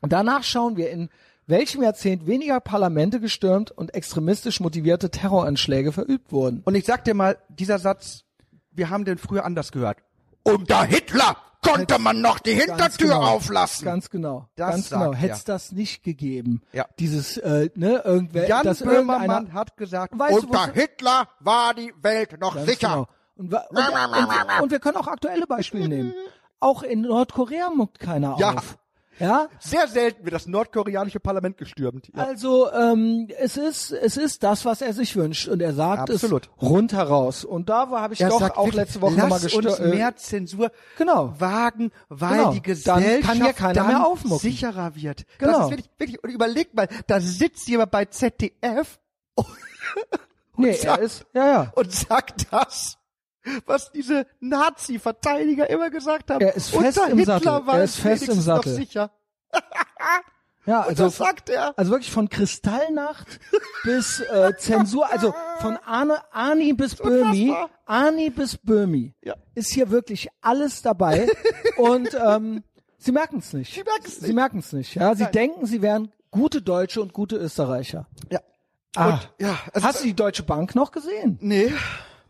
[0.00, 1.08] Und danach schauen wir in
[1.46, 6.62] welchem Jahrzehnt weniger Parlamente gestürmt und extremistisch motivierte Terroranschläge verübt wurden.
[6.64, 8.24] Und ich sag dir mal, dieser Satz,
[8.72, 9.98] wir haben den früher anders gehört.
[10.46, 13.22] Unter Hitler konnte man noch die Hintertür genau.
[13.22, 13.84] auflassen.
[13.84, 14.48] Ganz genau.
[14.56, 15.14] Das ganz genau.
[15.14, 16.62] Hätte es das nicht gegeben.
[16.72, 16.86] Ja.
[16.98, 21.92] Dieses, äh, ne, irgendwer, Jan das Böhmermann hat gesagt, Weißt du, unter Hitler war die
[22.00, 22.88] Welt noch sicher.
[22.88, 23.06] Genau.
[23.36, 26.14] Und, und, und, und wir können auch aktuelle Beispiele nehmen.
[26.60, 28.54] Auch in Nordkorea muckt keiner Ja.
[28.54, 28.78] auf.
[29.18, 32.08] Ja, Sehr selten wird das nordkoreanische Parlament gestürmt.
[32.14, 32.24] Ja.
[32.24, 36.50] also ähm, es ist es ist das, was er sich wünscht und er sagt Absolut.
[36.56, 37.44] es rundheraus.
[37.44, 39.80] Und da habe ich Er doch sagt auch letzte Woche nochmal uns gestört.
[39.80, 41.32] mehr Zensur Genau.
[41.38, 42.50] wagen, weil Genau.
[42.52, 42.62] die Dann
[43.02, 44.38] Gesellschaft kann ja keiner dann mehr aufmucken.
[44.38, 45.24] sicherer wird.
[45.38, 45.52] Genau.
[45.52, 48.98] Das ist wirklich, wirklich, und überleg mal, da sitzt jemand bei ZDF
[50.56, 51.72] nee, er sagt- ist ja ja.
[51.74, 52.95] und sagt das,
[53.66, 56.40] was diese Nazi-Verteidiger immer gesagt haben.
[56.40, 57.66] Er ist fest Unter im Hitler Sattel.
[57.66, 58.74] war Er es ist fest im wenigstens noch Sattel.
[58.74, 59.10] sicher.
[60.68, 61.78] Ja, Und also das sagt er.
[61.78, 63.38] Also wirklich von Kristallnacht
[63.84, 67.54] bis äh, Zensur, also von Arne, Arni bis Böhmi.
[67.84, 69.34] Arni bis Böhmi Ja.
[69.54, 71.28] ist hier wirklich alles dabei
[71.76, 72.64] und ähm,
[72.98, 73.74] sie merken es nicht.
[73.74, 74.34] Sie merken's Sie nicht.
[74.34, 74.96] merken es nicht.
[74.96, 75.32] Ja, sie Nein.
[75.32, 78.08] denken, sie wären gute Deutsche und gute Österreicher.
[78.32, 78.40] Ja.
[78.96, 79.10] Ah.
[79.10, 81.38] Und, ja, also, Hast du die Deutsche Bank noch gesehen?
[81.42, 81.72] nee,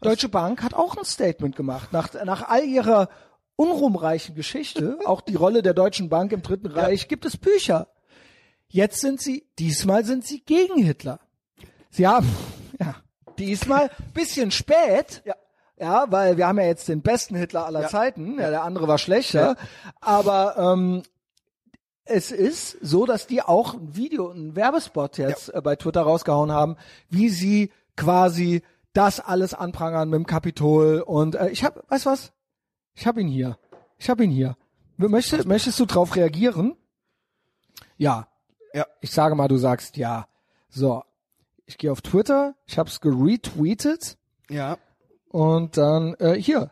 [0.00, 1.92] Deutsche Bank hat auch ein Statement gemacht.
[1.92, 3.08] Nach, nach all ihrer
[3.56, 7.88] unruhmreichen Geschichte, auch die Rolle der Deutschen Bank im Dritten Reich, gibt es Bücher.
[8.68, 11.20] Jetzt sind sie, diesmal sind sie gegen Hitler.
[11.90, 12.28] Sie haben,
[12.80, 12.96] ja,
[13.38, 15.22] diesmal bisschen spät.
[15.24, 15.34] Ja.
[15.78, 18.96] Ja, weil wir haben ja jetzt den besten Hitler aller Zeiten, ja, der andere war
[18.96, 19.56] schlechter,
[20.00, 21.02] aber ähm,
[22.06, 26.50] es ist so, dass die auch ein Video, ein Werbespot jetzt äh, bei Twitter rausgehauen
[26.50, 26.76] haben,
[27.10, 28.62] wie sie quasi
[28.96, 32.32] das alles anprangern mit dem Kapitol und äh, ich habe, weißt du was?
[32.94, 33.58] Ich habe ihn hier.
[33.98, 34.56] Ich habe ihn hier.
[34.96, 36.76] Möchtest, möchtest du drauf reagieren?
[37.98, 38.28] Ja.
[38.72, 38.86] Ja.
[39.00, 40.26] Ich sage mal, du sagst ja.
[40.68, 41.02] So.
[41.66, 44.16] Ich gehe auf Twitter, ich habe es geretweetet
[44.48, 44.78] Ja.
[45.30, 46.70] und dann äh, hier.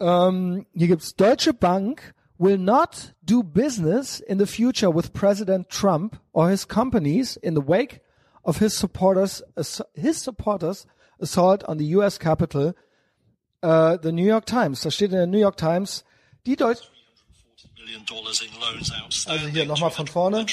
[0.00, 6.18] Ähm, hier gibt's Deutsche Bank will not do business in the future with President Trump
[6.32, 8.00] or his companies in the wake
[8.42, 9.44] of his supporters
[9.94, 10.86] his supporters
[11.20, 12.74] assault on the US Capitol.
[13.62, 14.82] Äh, the New York Times.
[14.82, 16.04] Da steht in der New York Times
[16.44, 16.84] die Deutsche
[17.86, 19.46] million dollars in loans outstanding.
[19.46, 20.46] Also hier nochmal von vorne.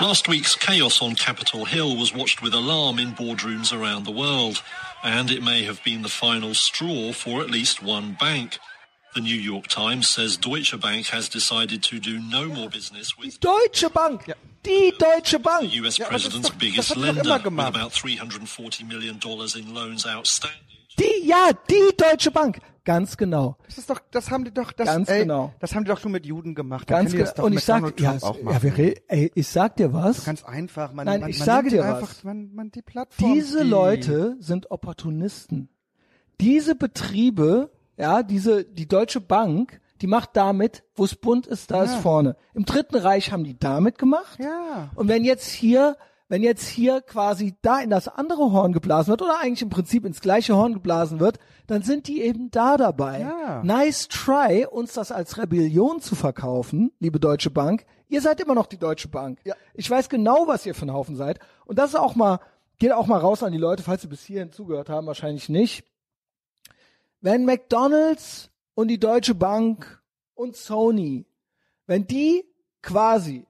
[0.00, 4.62] Last week's chaos on Capitol Hill was watched with alarm in boardrooms around the world,
[5.02, 8.58] and it may have been the final straw for at least one bank.
[9.16, 13.40] The New York Times says Deutsche Bank has decided to do no more business with
[13.40, 14.26] Deutsche Bank.
[14.62, 15.70] Die Deutsche Bank.
[15.72, 17.74] the US Ja, president's doch- biggest lender, with gemacht.
[17.74, 20.60] about 340 million dollars in loans outstanding.
[20.98, 22.58] Die, ja, die Deutsche Bank.
[22.84, 23.56] Ganz genau.
[23.64, 25.54] Das ist doch, das haben die doch, das, Ganz ey, genau.
[25.60, 26.90] das haben die doch schon mit Juden gemacht.
[26.90, 27.46] Dann Ganz genau.
[27.46, 30.26] Und ich sag, ja, ja, wir, ey, ich sag dir was.
[30.26, 30.92] Ganz einfach.
[30.92, 32.22] Man, Nein, man, ich man sage dir einfach, was.
[32.22, 33.32] Man, man die Plattform.
[33.32, 35.70] Diese die, Leute sind Opportunisten.
[36.38, 41.84] Diese Betriebe, ja, diese, die Deutsche Bank, die macht damit, wo es bunt ist, da
[41.84, 42.36] ist vorne.
[42.54, 44.38] Im Dritten Reich haben die damit gemacht.
[44.38, 44.90] Ja.
[44.94, 45.96] Und wenn jetzt hier,
[46.28, 50.04] wenn jetzt hier quasi da in das andere Horn geblasen wird oder eigentlich im Prinzip
[50.04, 53.20] ins gleiche Horn geblasen wird, dann sind die eben da dabei.
[53.20, 53.62] Ja.
[53.62, 57.86] Nice try, uns das als Rebellion zu verkaufen, liebe Deutsche Bank.
[58.08, 59.40] Ihr seid immer noch die Deutsche Bank.
[59.44, 59.54] Ja.
[59.72, 61.38] Ich weiß genau, was ihr für ein Haufen seid.
[61.64, 62.40] Und das ist auch mal,
[62.78, 65.84] geht auch mal raus an die Leute, falls sie bis hierhin zugehört haben, wahrscheinlich nicht.
[67.26, 70.00] Wenn McDonalds und die Deutsche Bank
[70.34, 71.26] und Sony,
[71.88, 72.44] wenn die
[72.82, 73.44] quasi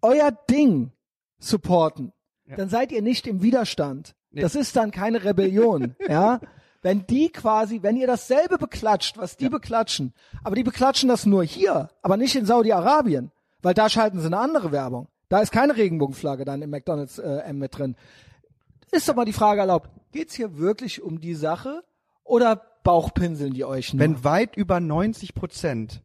[0.00, 0.92] euer Ding
[1.38, 2.14] supporten,
[2.46, 4.14] dann seid ihr nicht im Widerstand.
[4.30, 6.40] Das ist dann keine Rebellion, ja.
[6.80, 11.44] Wenn die quasi, wenn ihr dasselbe beklatscht, was die beklatschen, aber die beklatschen das nur
[11.44, 15.08] hier, aber nicht in Saudi-Arabien, weil da schalten sie eine andere Werbung.
[15.28, 17.94] Da ist keine Regenbogenflagge dann im McDonalds äh, M mit drin.
[18.90, 21.82] Ist doch mal die Frage erlaubt, geht's hier wirklich um die Sache
[22.26, 24.00] oder Bauchpinseln die euch nur?
[24.00, 26.02] Wenn weit über 90 Prozent,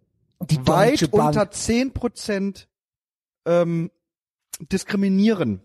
[0.49, 2.68] die weit Bank, unter 10 Prozent
[3.45, 3.91] ähm,
[4.72, 5.62] diskriminieren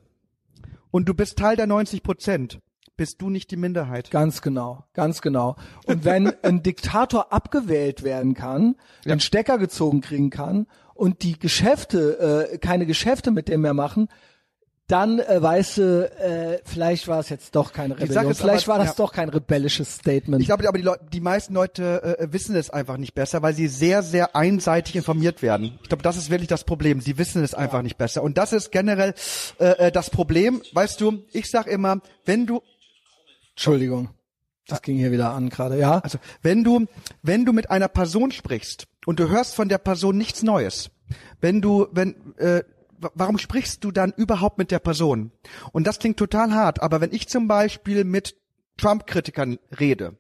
[0.91, 2.61] und du bist Teil der 90 Prozent,
[2.99, 4.11] bist du nicht die Minderheit.
[4.11, 5.57] Ganz genau, ganz genau.
[5.87, 8.77] Und wenn ein Diktator abgewählt werden kann,
[9.07, 14.09] den Stecker gezogen kriegen kann und die Geschäfte, äh, keine Geschäfte mit dem mehr machen,
[14.89, 18.79] dann äh, weißt du, äh, vielleicht war es jetzt doch keine Sache Rebellion, vielleicht aber-
[18.79, 19.05] war das ja.
[19.05, 20.41] doch kein rebellisches Statement.
[20.41, 23.55] Ich glaube aber die, Leute, die meisten Leute äh, wissen es einfach nicht besser, weil
[23.55, 25.79] sie sehr, sehr einseitig informiert werden.
[25.83, 27.01] Ich glaube, das ist wirklich das Problem.
[27.01, 28.23] Sie wissen es einfach nicht besser.
[28.23, 29.15] Und das ist generell
[29.59, 30.63] äh, äh, das Problem.
[30.73, 32.63] Weißt du, ich sag immer, wenn du
[33.57, 34.11] Entschuldigung,
[34.69, 35.99] das ging hier wieder an gerade, ja?
[36.01, 36.87] Also, wenn du,
[37.23, 40.91] wenn du mit einer Person sprichst und du hörst von der Person nichts Neues,
[41.41, 42.63] wenn du, wenn, äh,
[43.15, 45.33] warum sprichst du dann überhaupt mit der Person?
[45.73, 48.37] Und das klingt total hart, aber wenn ich zum Beispiel mit
[48.77, 50.17] Trump-Kritikern rede,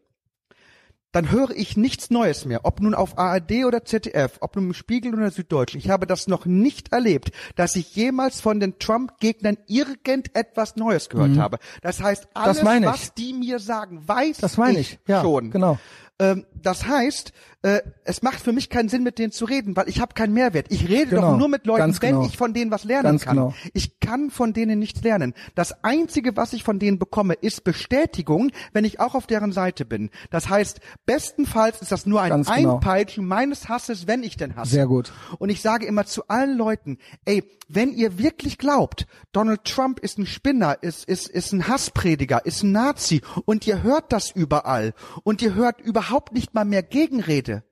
[1.16, 4.74] dann höre ich nichts Neues mehr, ob nun auf ARD oder ZDF, ob nun im
[4.74, 5.80] Spiegel oder Süddeutschen.
[5.80, 11.38] Ich habe das noch nicht erlebt, dass ich jemals von den Trump-Gegnern irgendetwas Neues gehört
[11.38, 11.58] habe.
[11.80, 12.92] Das heißt, alles, meine ich.
[12.92, 15.50] was die mir sagen, weiß Das meine ich, ja, schon.
[15.50, 15.78] genau.
[16.18, 17.32] Ähm, das heißt,
[17.62, 20.34] äh, es macht für mich keinen Sinn, mit denen zu reden, weil ich habe keinen
[20.34, 20.66] Mehrwert.
[20.70, 22.26] Ich rede Genau, doch nur mit Leuten, wenn genau.
[22.26, 23.36] ich von denen was lernen Ganz kann.
[23.36, 23.54] genau.
[23.74, 25.34] Ich kann von denen nichts lernen.
[25.54, 29.84] Das Einzige, was ich von denen bekomme, ist Bestätigung, wenn ich auch auf deren Seite
[29.84, 30.10] bin.
[30.30, 32.74] Das heißt, bestenfalls ist das nur ein Ganz genau.
[32.76, 34.70] Einpeitschen meines Hasses, wenn ich denn hasse.
[34.70, 35.12] Sehr gut.
[35.38, 40.18] Und ich sage immer zu allen Leuten, ey, wenn ihr wirklich glaubt, Donald Trump ist
[40.18, 44.94] ein Spinner, ist, ist, ist ein Hassprediger, ist ein Nazi und ihr hört das überall
[45.24, 47.64] und ihr hört überhaupt nicht mal mehr Gegenrede,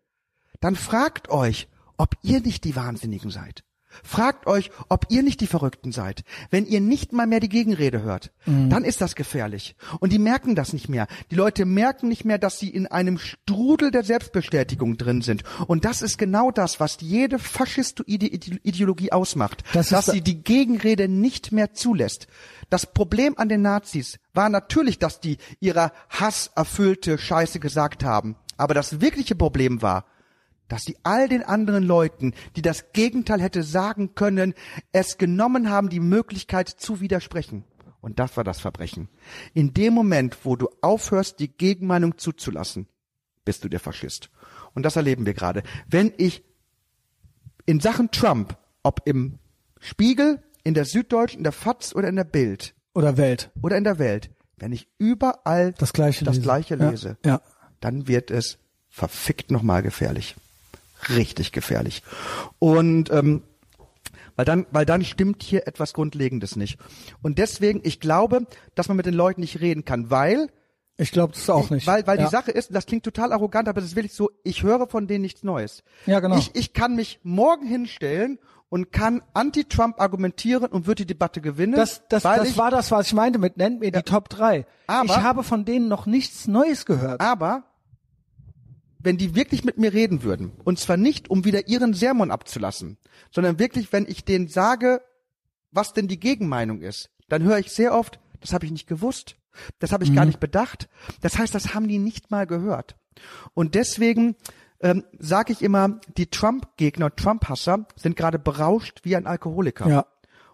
[0.61, 3.65] dann fragt euch, ob ihr nicht die Wahnsinnigen seid.
[4.03, 6.25] Fragt euch, ob ihr nicht die Verrückten seid.
[6.51, 8.71] Wenn ihr nicht mal mehr die Gegenrede hört, Mhm.
[8.71, 9.77] dann ist das gefährlich.
[10.01, 11.07] Und die merken das nicht mehr.
[11.31, 15.43] Die Leute merken nicht mehr, dass sie in einem Strudel der Selbstbestätigung drin sind.
[15.67, 19.63] Und das ist genau das, was jede faschistoide Ide- Ideologie ausmacht.
[19.73, 22.27] Das dass da- sie die Gegenrede nicht mehr zulässt.
[22.71, 28.37] Das Problem an den Nazis war natürlich, dass die ihrer hasserfüllte Scheiße gesagt haben.
[28.57, 30.05] Aber das wirkliche Problem war,
[30.75, 34.55] dass sie all den anderen Leuten, die das Gegenteil hätte sagen können,
[34.91, 37.63] es genommen haben, die Möglichkeit zu widersprechen.
[38.01, 39.09] Und das war das Verbrechen.
[39.53, 42.89] In dem Moment, wo du aufhörst, die Gegenmeinung zuzulassen,
[43.45, 44.31] bist du der Faschist.
[44.75, 45.63] Und das erleben wir gerade.
[45.87, 46.43] Wenn ich
[47.67, 49.39] in Sachen Trump, ob im
[49.79, 53.53] Spiegel, in der Süddeutschen, in der FAZ oder in der Bild Oder Welt.
[53.63, 56.45] oder in der Welt, wenn ich überall Das Gleiche das lese.
[56.45, 57.41] Gleiche Ja, lese, ja.
[57.79, 60.35] dann wird es verfickt nochmal gefährlich.
[61.11, 62.03] Richtig gefährlich.
[62.59, 63.43] Und ähm,
[64.37, 66.79] weil dann, weil dann stimmt hier etwas Grundlegendes nicht.
[67.23, 70.49] Und deswegen, ich glaube, dass man mit den Leuten nicht reden kann, weil
[70.97, 71.87] Ich glaube das auch nicht.
[71.87, 72.25] weil, weil ja.
[72.25, 75.07] die Sache ist, das klingt total arrogant, aber es ist wirklich so, ich höre von
[75.07, 75.85] denen nichts Neues.
[76.07, 76.37] Ja, genau.
[76.37, 81.75] Ich, ich kann mich morgen hinstellen und kann anti-Trump argumentieren und wird die Debatte gewinnen.
[81.77, 84.67] Das, das, das ich, war das, was ich meinte mit nennt mir die Top 3.
[84.89, 87.21] Aber- ich habe von denen noch nichts Neues gehört.
[87.21, 87.63] Aber
[89.05, 92.99] wenn die wirklich mit mir reden würden, und zwar nicht, um wieder ihren Sermon abzulassen,
[93.31, 95.03] sondern wirklich, wenn ich denen sage,
[95.71, 99.37] was denn die Gegenmeinung ist, dann höre ich sehr oft, das habe ich nicht gewusst,
[99.79, 100.89] das habe ich gar nicht bedacht.
[101.21, 102.97] Das heißt, das haben die nicht mal gehört.
[103.55, 104.37] Und deswegen
[104.81, 109.89] ähm, sage ich immer, die Trump-Gegner, Trump-Hasser sind gerade berauscht wie ein Alkoholiker.
[109.89, 110.07] Ja.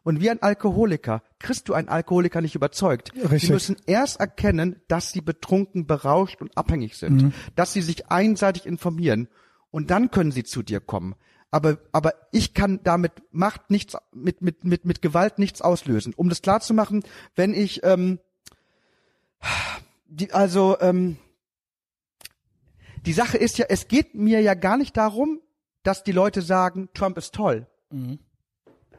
[0.03, 3.13] Und wie ein Alkoholiker kriegst du einen Alkoholiker nicht überzeugt.
[3.15, 3.43] Richtig.
[3.43, 7.33] Sie müssen erst erkennen, dass sie betrunken, berauscht und abhängig sind, Mhm.
[7.55, 9.29] dass sie sich einseitig informieren
[9.71, 11.15] und dann können sie zu dir kommen.
[11.51, 16.15] Aber, aber ich kann damit Macht nichts, mit, mit, mit, mit Gewalt nichts auslösen.
[16.15, 17.03] Um das klar zu machen,
[17.35, 18.21] wenn ich, ähm,
[20.07, 21.17] die, also, ähm,
[23.05, 25.41] die Sache ist ja, es geht mir ja gar nicht darum,
[25.83, 27.67] dass die Leute sagen, Trump ist toll.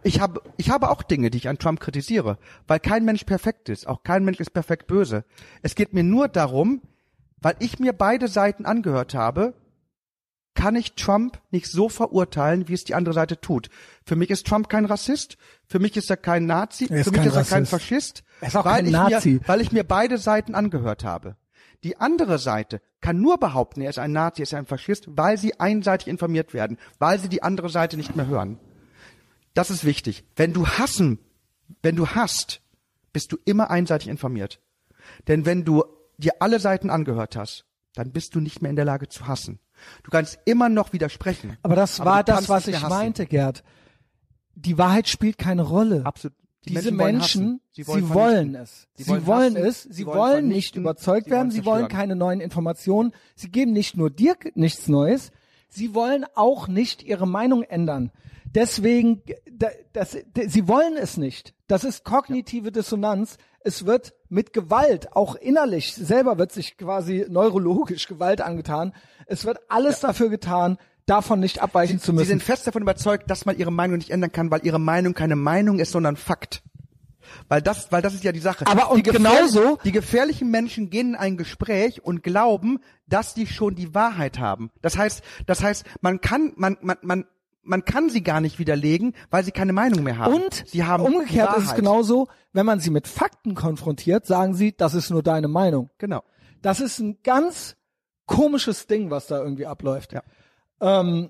[0.04, 2.38] Ich habe, ich habe auch Dinge, die ich an Trump kritisiere,
[2.68, 3.88] weil kein Mensch perfekt ist.
[3.88, 5.26] Auch kein Mensch ist perfekt böse.
[5.62, 6.82] Es geht mir nur darum,
[7.38, 9.54] weil ich mir beide Seiten angehört habe,
[10.54, 13.70] kann ich Trump nicht so verurteilen, wie es die andere Seite tut.
[14.06, 17.26] Für mich ist Trump kein Rassist, für mich ist er kein Nazi, Er für mich
[17.26, 17.72] ist er kein Rassist.
[17.72, 19.30] Faschist, Er weil kein ich Nazi.
[19.34, 21.38] Mir, weil ich mir beide Seiten angehört habe.
[21.84, 25.38] Die andere Seite kann nur behaupten, er ist ein Nazi, er ist ein Faschist, weil
[25.38, 28.60] sie einseitig informiert werden, weil sie die andere Seite nicht mehr hören.
[29.54, 30.24] Das ist wichtig.
[30.36, 31.20] Wenn du hassen,
[31.82, 32.62] wenn du hasst,
[33.14, 34.60] bist du immer einseitig informiert.
[35.28, 35.84] Denn wenn du
[36.18, 37.66] dir alle Seiten angehört hast,
[37.96, 39.60] dann bist du nicht mehr in der Lage zu hassen.
[40.04, 41.58] Du kannst immer noch widersprechen.
[41.64, 43.64] Aber das aber war das, was ich meinte, Gerd.
[44.56, 46.06] Die Wahrheit spielt keine Rolle.
[46.06, 46.38] Absolut.
[46.66, 47.62] Die Diese wollen Menschen, hassen.
[47.72, 48.56] sie wollen wollen, vernichten.
[48.62, 48.88] es.
[48.96, 49.84] Sie Sie wollen wollen hassen, es.
[49.84, 51.40] sie Sie wollen wollen nicht überzeugt sie werden.
[51.42, 53.14] wollen Sie wollen keine neuen Informationen.
[53.36, 55.32] Sie geben nicht nur dir nichts Neues.
[55.70, 58.12] Sie wollen auch nicht ihre Meinung ändern.
[58.54, 59.22] Deswegen,
[59.52, 61.54] da- das, d- sie wollen es nicht.
[61.68, 63.38] Das ist kognitive Dissonanz.
[63.64, 68.94] Es wird mit Gewalt, auch innerlich, selber wird sich quasi neurologisch Gewalt angetan.
[69.28, 72.28] Es wird alles dafür getan, davon nicht abweichen zu Sie müssen.
[72.28, 75.36] sind fest davon überzeugt, dass man ihre Meinung nicht ändern kann, weil ihre Meinung keine
[75.36, 76.64] Meinung ist, sondern Fakt.
[77.48, 78.66] Weil das, weil das ist ja die Sache.
[78.68, 83.48] Aber und die genauso- Die gefährlichen Menschen gehen in ein Gespräch und glauben, dass die
[83.48, 84.72] schon die Wahrheit haben.
[84.82, 87.26] Das heißt, das heißt, man kann, man, man, man,
[87.64, 90.34] man kann sie gar nicht widerlegen, weil sie keine Meinung mehr haben.
[90.34, 94.76] Und sie haben umgekehrt ist es genauso, wenn man sie mit Fakten konfrontiert, sagen sie,
[94.76, 95.90] das ist nur deine Meinung.
[95.98, 96.24] Genau.
[96.62, 97.76] Das ist ein ganz
[98.26, 100.14] komisches Ding, was da irgendwie abläuft.
[100.14, 100.24] Ja.
[100.80, 101.30] Ähm,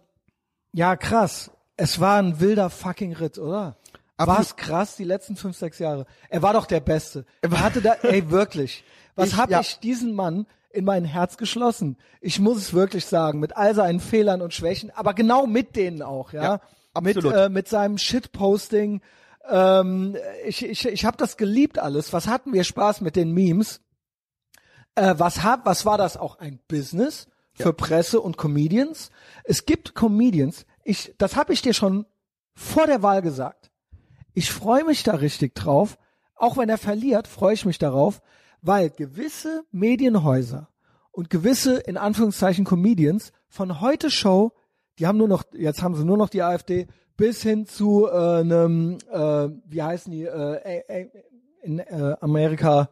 [0.73, 1.51] ja, krass.
[1.77, 3.77] Es war ein wilder fucking Ritt, oder?
[4.17, 6.05] War es krass, die letzten fünf, sechs Jahre.
[6.29, 7.25] Er war doch der Beste.
[7.41, 8.83] Er hatte da, ey, wirklich.
[9.15, 9.59] Was Ich- hab ja.
[9.61, 11.97] ich diesen Mann in mein Herz geschlossen?
[12.19, 16.01] Ich muss es wirklich sagen, mit all seinen Fehlern und Schwächen, aber genau mit denen
[16.01, 16.43] auch, ja.
[16.43, 16.61] Ja,
[16.93, 17.23] absolut.
[17.23, 19.01] Mit, äh, mit seinem Shitposting.
[19.49, 20.15] Ähm,
[20.45, 22.13] ich ich, ich habe das geliebt alles.
[22.13, 23.81] Was hatten wir Spaß mit den Memes?
[24.95, 29.11] Äh, was hab, was war das auch ein Business für Presse und Comedians?
[29.43, 30.65] Es gibt Comedians.
[30.83, 32.05] Ich, das habe ich dir schon
[32.55, 33.71] vor der Wahl gesagt.
[34.33, 35.97] Ich freue mich da richtig drauf.
[36.35, 38.21] Auch wenn er verliert, freue ich mich darauf,
[38.61, 40.69] weil gewisse Medienhäuser
[41.11, 44.53] und gewisse, in Anführungszeichen, Comedians von heute Show,
[44.99, 48.39] die haben nur noch, jetzt haben sie nur noch die AfD, bis hin zu äh,
[48.39, 51.09] einem, äh, wie heißen die, äh,
[51.61, 52.89] in äh, Amerika,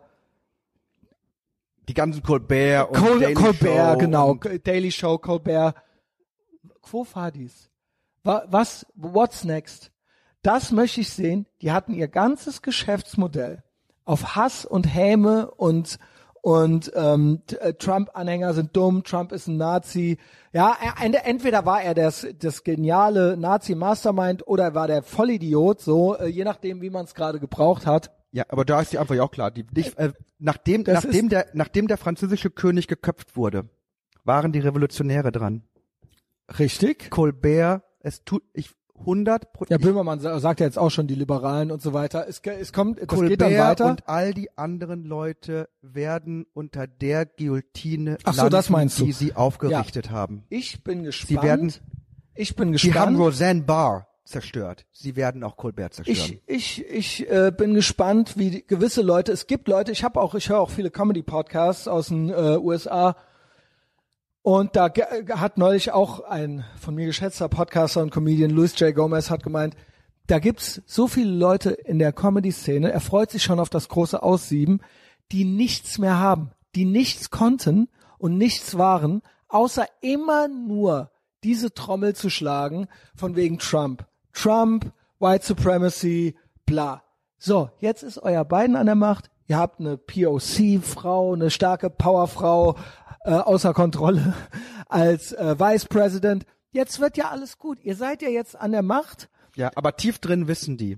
[1.90, 5.74] Die ganzen Colbert und Col Daily Colbert, Show genau, Daily Show, Colbert.
[6.84, 7.72] Quo vadis?
[8.24, 9.92] Wa was, what's next?
[10.44, 11.48] Das möchte ich sehen.
[11.64, 13.64] Die hatten ihr ganzes Geschäftsmodell
[14.10, 15.98] auf Hass und Häme und
[16.42, 20.18] und ähm, äh, Trump-Anhänger sind dumm, Trump ist ein Nazi.
[20.54, 25.82] Ja, er, ent- entweder war er das, das geniale Nazi-Mastermind oder er war der Vollidiot,
[25.82, 28.12] so äh, je nachdem, wie man es gerade gebraucht hat.
[28.32, 29.52] Ja, aber da ist die Antwort ja auch klar.
[29.52, 33.68] Die, nicht, äh, nachdem, Das nachdem, ist- der, nachdem der französische König geköpft wurde,
[34.24, 35.64] waren die Revolutionäre dran.
[36.58, 37.10] Richtig.
[37.12, 41.16] Colbert, es tut, ich, 100 Pro- Ja, Böhmermann sa- sagt ja jetzt auch schon die
[41.16, 42.26] Liberalen und so weiter.
[42.28, 43.86] Es, es kommt, Colbert geht dann weiter.
[43.90, 49.06] und all die anderen Leute werden unter der Guillotine Ach so, landen, das meinst du.
[49.06, 50.44] die sie aufgerichtet haben.
[50.50, 51.44] Ich bin gespannt.
[51.44, 51.74] werden-
[52.36, 53.20] ich bin Die haben gespannt.
[53.20, 54.86] Roseanne Barr zerstört.
[54.92, 56.40] Sie werden auch Colbert zerstören.
[56.46, 56.86] Ich, ich,
[57.24, 60.50] ich äh, bin gespannt, wie die, gewisse Leute, es gibt Leute, ich habe auch, ich
[60.50, 63.16] höre auch viele Comedy-Podcasts aus den äh, USA
[64.42, 64.92] und da
[65.36, 68.96] hat neulich auch ein von mir geschätzter Podcaster und Comedian, Luis J.
[68.96, 69.76] Gomez, hat gemeint,
[70.28, 74.22] da gibt's so viele Leute in der Comedy-Szene, er freut sich schon auf das große
[74.22, 74.82] Aussieben,
[75.32, 81.12] die nichts mehr haben, die nichts konnten und nichts waren, außer immer nur
[81.44, 84.06] diese Trommel zu schlagen von wegen Trump.
[84.34, 86.36] Trump, White Supremacy,
[86.66, 87.04] bla.
[87.38, 89.30] So, jetzt ist euer Biden an der Macht.
[89.48, 92.76] Ihr habt eine POC-Frau, eine starke Powerfrau
[93.24, 94.34] äh, außer Kontrolle
[94.88, 96.46] als äh, Vice President.
[96.72, 97.80] Jetzt wird ja alles gut.
[97.84, 99.30] Ihr seid ja jetzt an der Macht.
[99.56, 100.98] Ja, aber tief drin wissen die,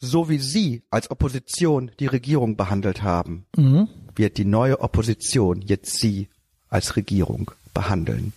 [0.00, 3.88] so wie sie als Opposition die Regierung behandelt haben, Mhm.
[4.16, 6.28] wird die neue Opposition jetzt sie
[6.68, 8.32] als Regierung behandeln.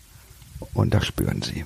[0.73, 1.65] Und das spüren sie.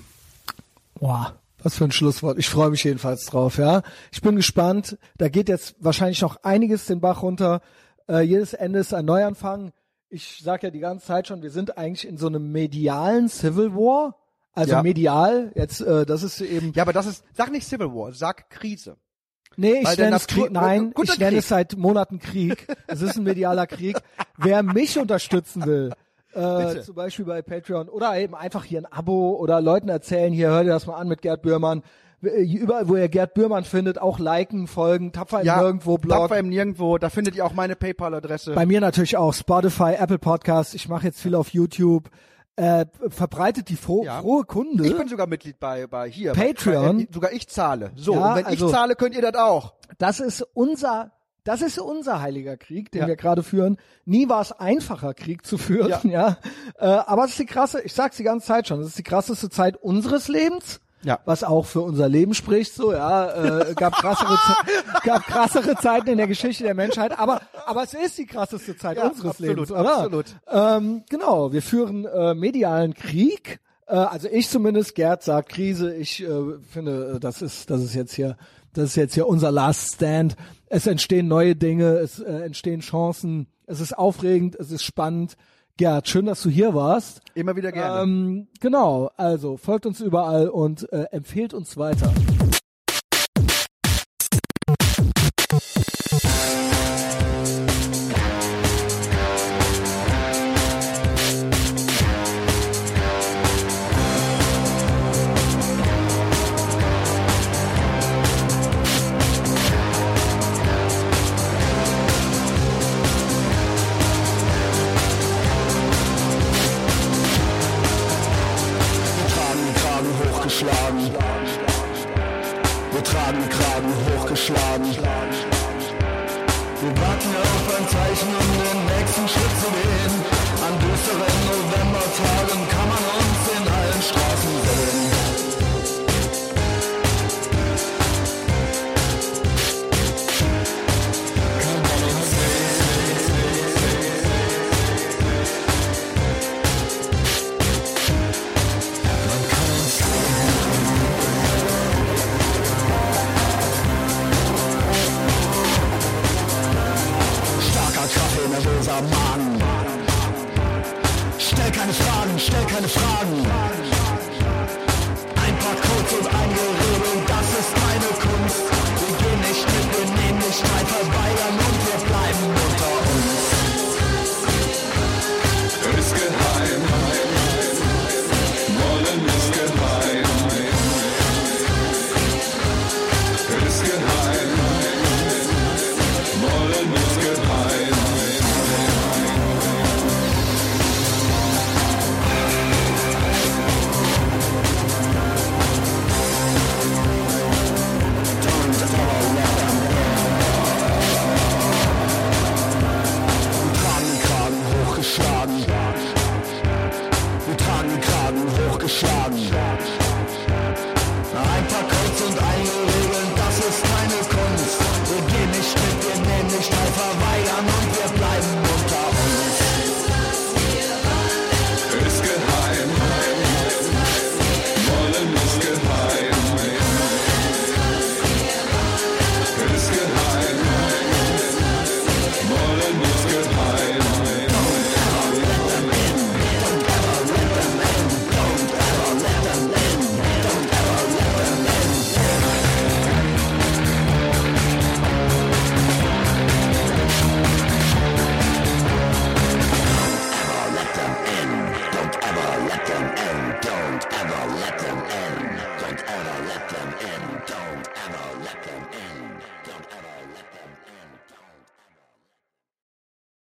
[0.95, 2.37] Boah, was für ein Schlusswort.
[2.37, 3.81] Ich freue mich jedenfalls drauf, ja.
[4.11, 4.97] Ich bin gespannt.
[5.17, 7.61] Da geht jetzt wahrscheinlich noch einiges den Bach runter.
[8.07, 9.71] Äh, jedes Ende ist ein Neuanfang.
[10.13, 13.73] Ich sag ja die ganze Zeit schon, wir sind eigentlich in so einem medialen Civil
[13.73, 14.17] War.
[14.53, 14.83] Also Ja.
[14.83, 16.73] medial, jetzt, äh, das ist eben.
[16.75, 18.97] Ja, aber das ist, sag nicht Civil War, sag Krise.
[19.55, 20.51] Nee, ich nenne es Krieg.
[20.51, 21.39] Nein, ich nenne Krieg.
[21.39, 22.67] es seit Monaten Krieg.
[22.87, 23.97] Es ist ein medialer Krieg.
[24.37, 25.93] Wer mich unterstützen will,
[26.33, 30.49] äh, zum Beispiel bei Patreon oder eben einfach hier ein Abo oder Leuten erzählen, hier
[30.49, 31.83] hört ihr das mal an mit Gerd Bührmann.
[32.23, 36.17] Äh, Überall, wo ihr Gerd Bührmann findet, auch liken, folgen, tapfer im nirgendwo, Blog.
[36.17, 38.53] Tapfer im Nirgendwo, da findet ihr auch meine PayPal-Adresse.
[38.53, 40.75] Bei mir natürlich auch Spotify, Apple Podcast.
[40.75, 42.09] Ich mache jetzt viel auf YouTube.
[42.57, 44.21] Äh, verbreitet die froh, Ja.
[44.21, 44.85] frohe Kunde.
[44.85, 46.33] Ich bin sogar Mitglied bei, bei hier.
[46.33, 46.97] Patreon.
[46.97, 47.91] Bei, sogar ich zahle.
[47.95, 49.73] So, Ja, und wenn also- ich zahle, könnt ihr das auch.
[49.97, 51.11] Das ist unser,
[51.45, 53.07] das ist unser heiliger Krieg, den Ja.
[53.07, 53.77] wir gerade führen.
[54.05, 56.01] Nie war es einfacher, Krieg zu führen, ja.
[56.03, 56.37] Ja.
[56.77, 59.03] Äh, aber es ist die krasse, ich sag's die ganze Zeit schon, es ist die
[59.03, 60.81] krasseste Zeit unseres Lebens.
[61.03, 61.19] Ja.
[61.25, 64.37] Was auch für unser Leben spricht, so, ja, äh, gab krassere,
[65.03, 68.97] gab krassere Zeiten in der Geschichte der Menschheit, aber, aber es ist die krasseste Zeit
[68.97, 69.97] Ja, unseres absolut, Lebens, oder?
[69.97, 70.25] absolut.
[70.47, 73.59] Ähm, genau, wir führen äh, medialen Krieg.
[73.87, 75.95] Äh, also ich zumindest, Gerd sagt Krise.
[75.95, 76.29] Ich äh,
[76.69, 78.37] finde, äh, das ist, das ist jetzt hier,
[78.73, 80.35] das ist jetzt hier unser Last Stand.
[80.67, 83.47] Es entstehen neue Dinge, es äh, entstehen Chancen.
[83.65, 85.35] Es ist aufregend, es ist spannend.
[85.77, 87.21] Gerd, schön, dass du hier warst.
[87.33, 88.03] Immer wieder gerne.
[88.03, 92.13] Ähm, genau, also folgt uns überall und äh, empfehlt uns weiter.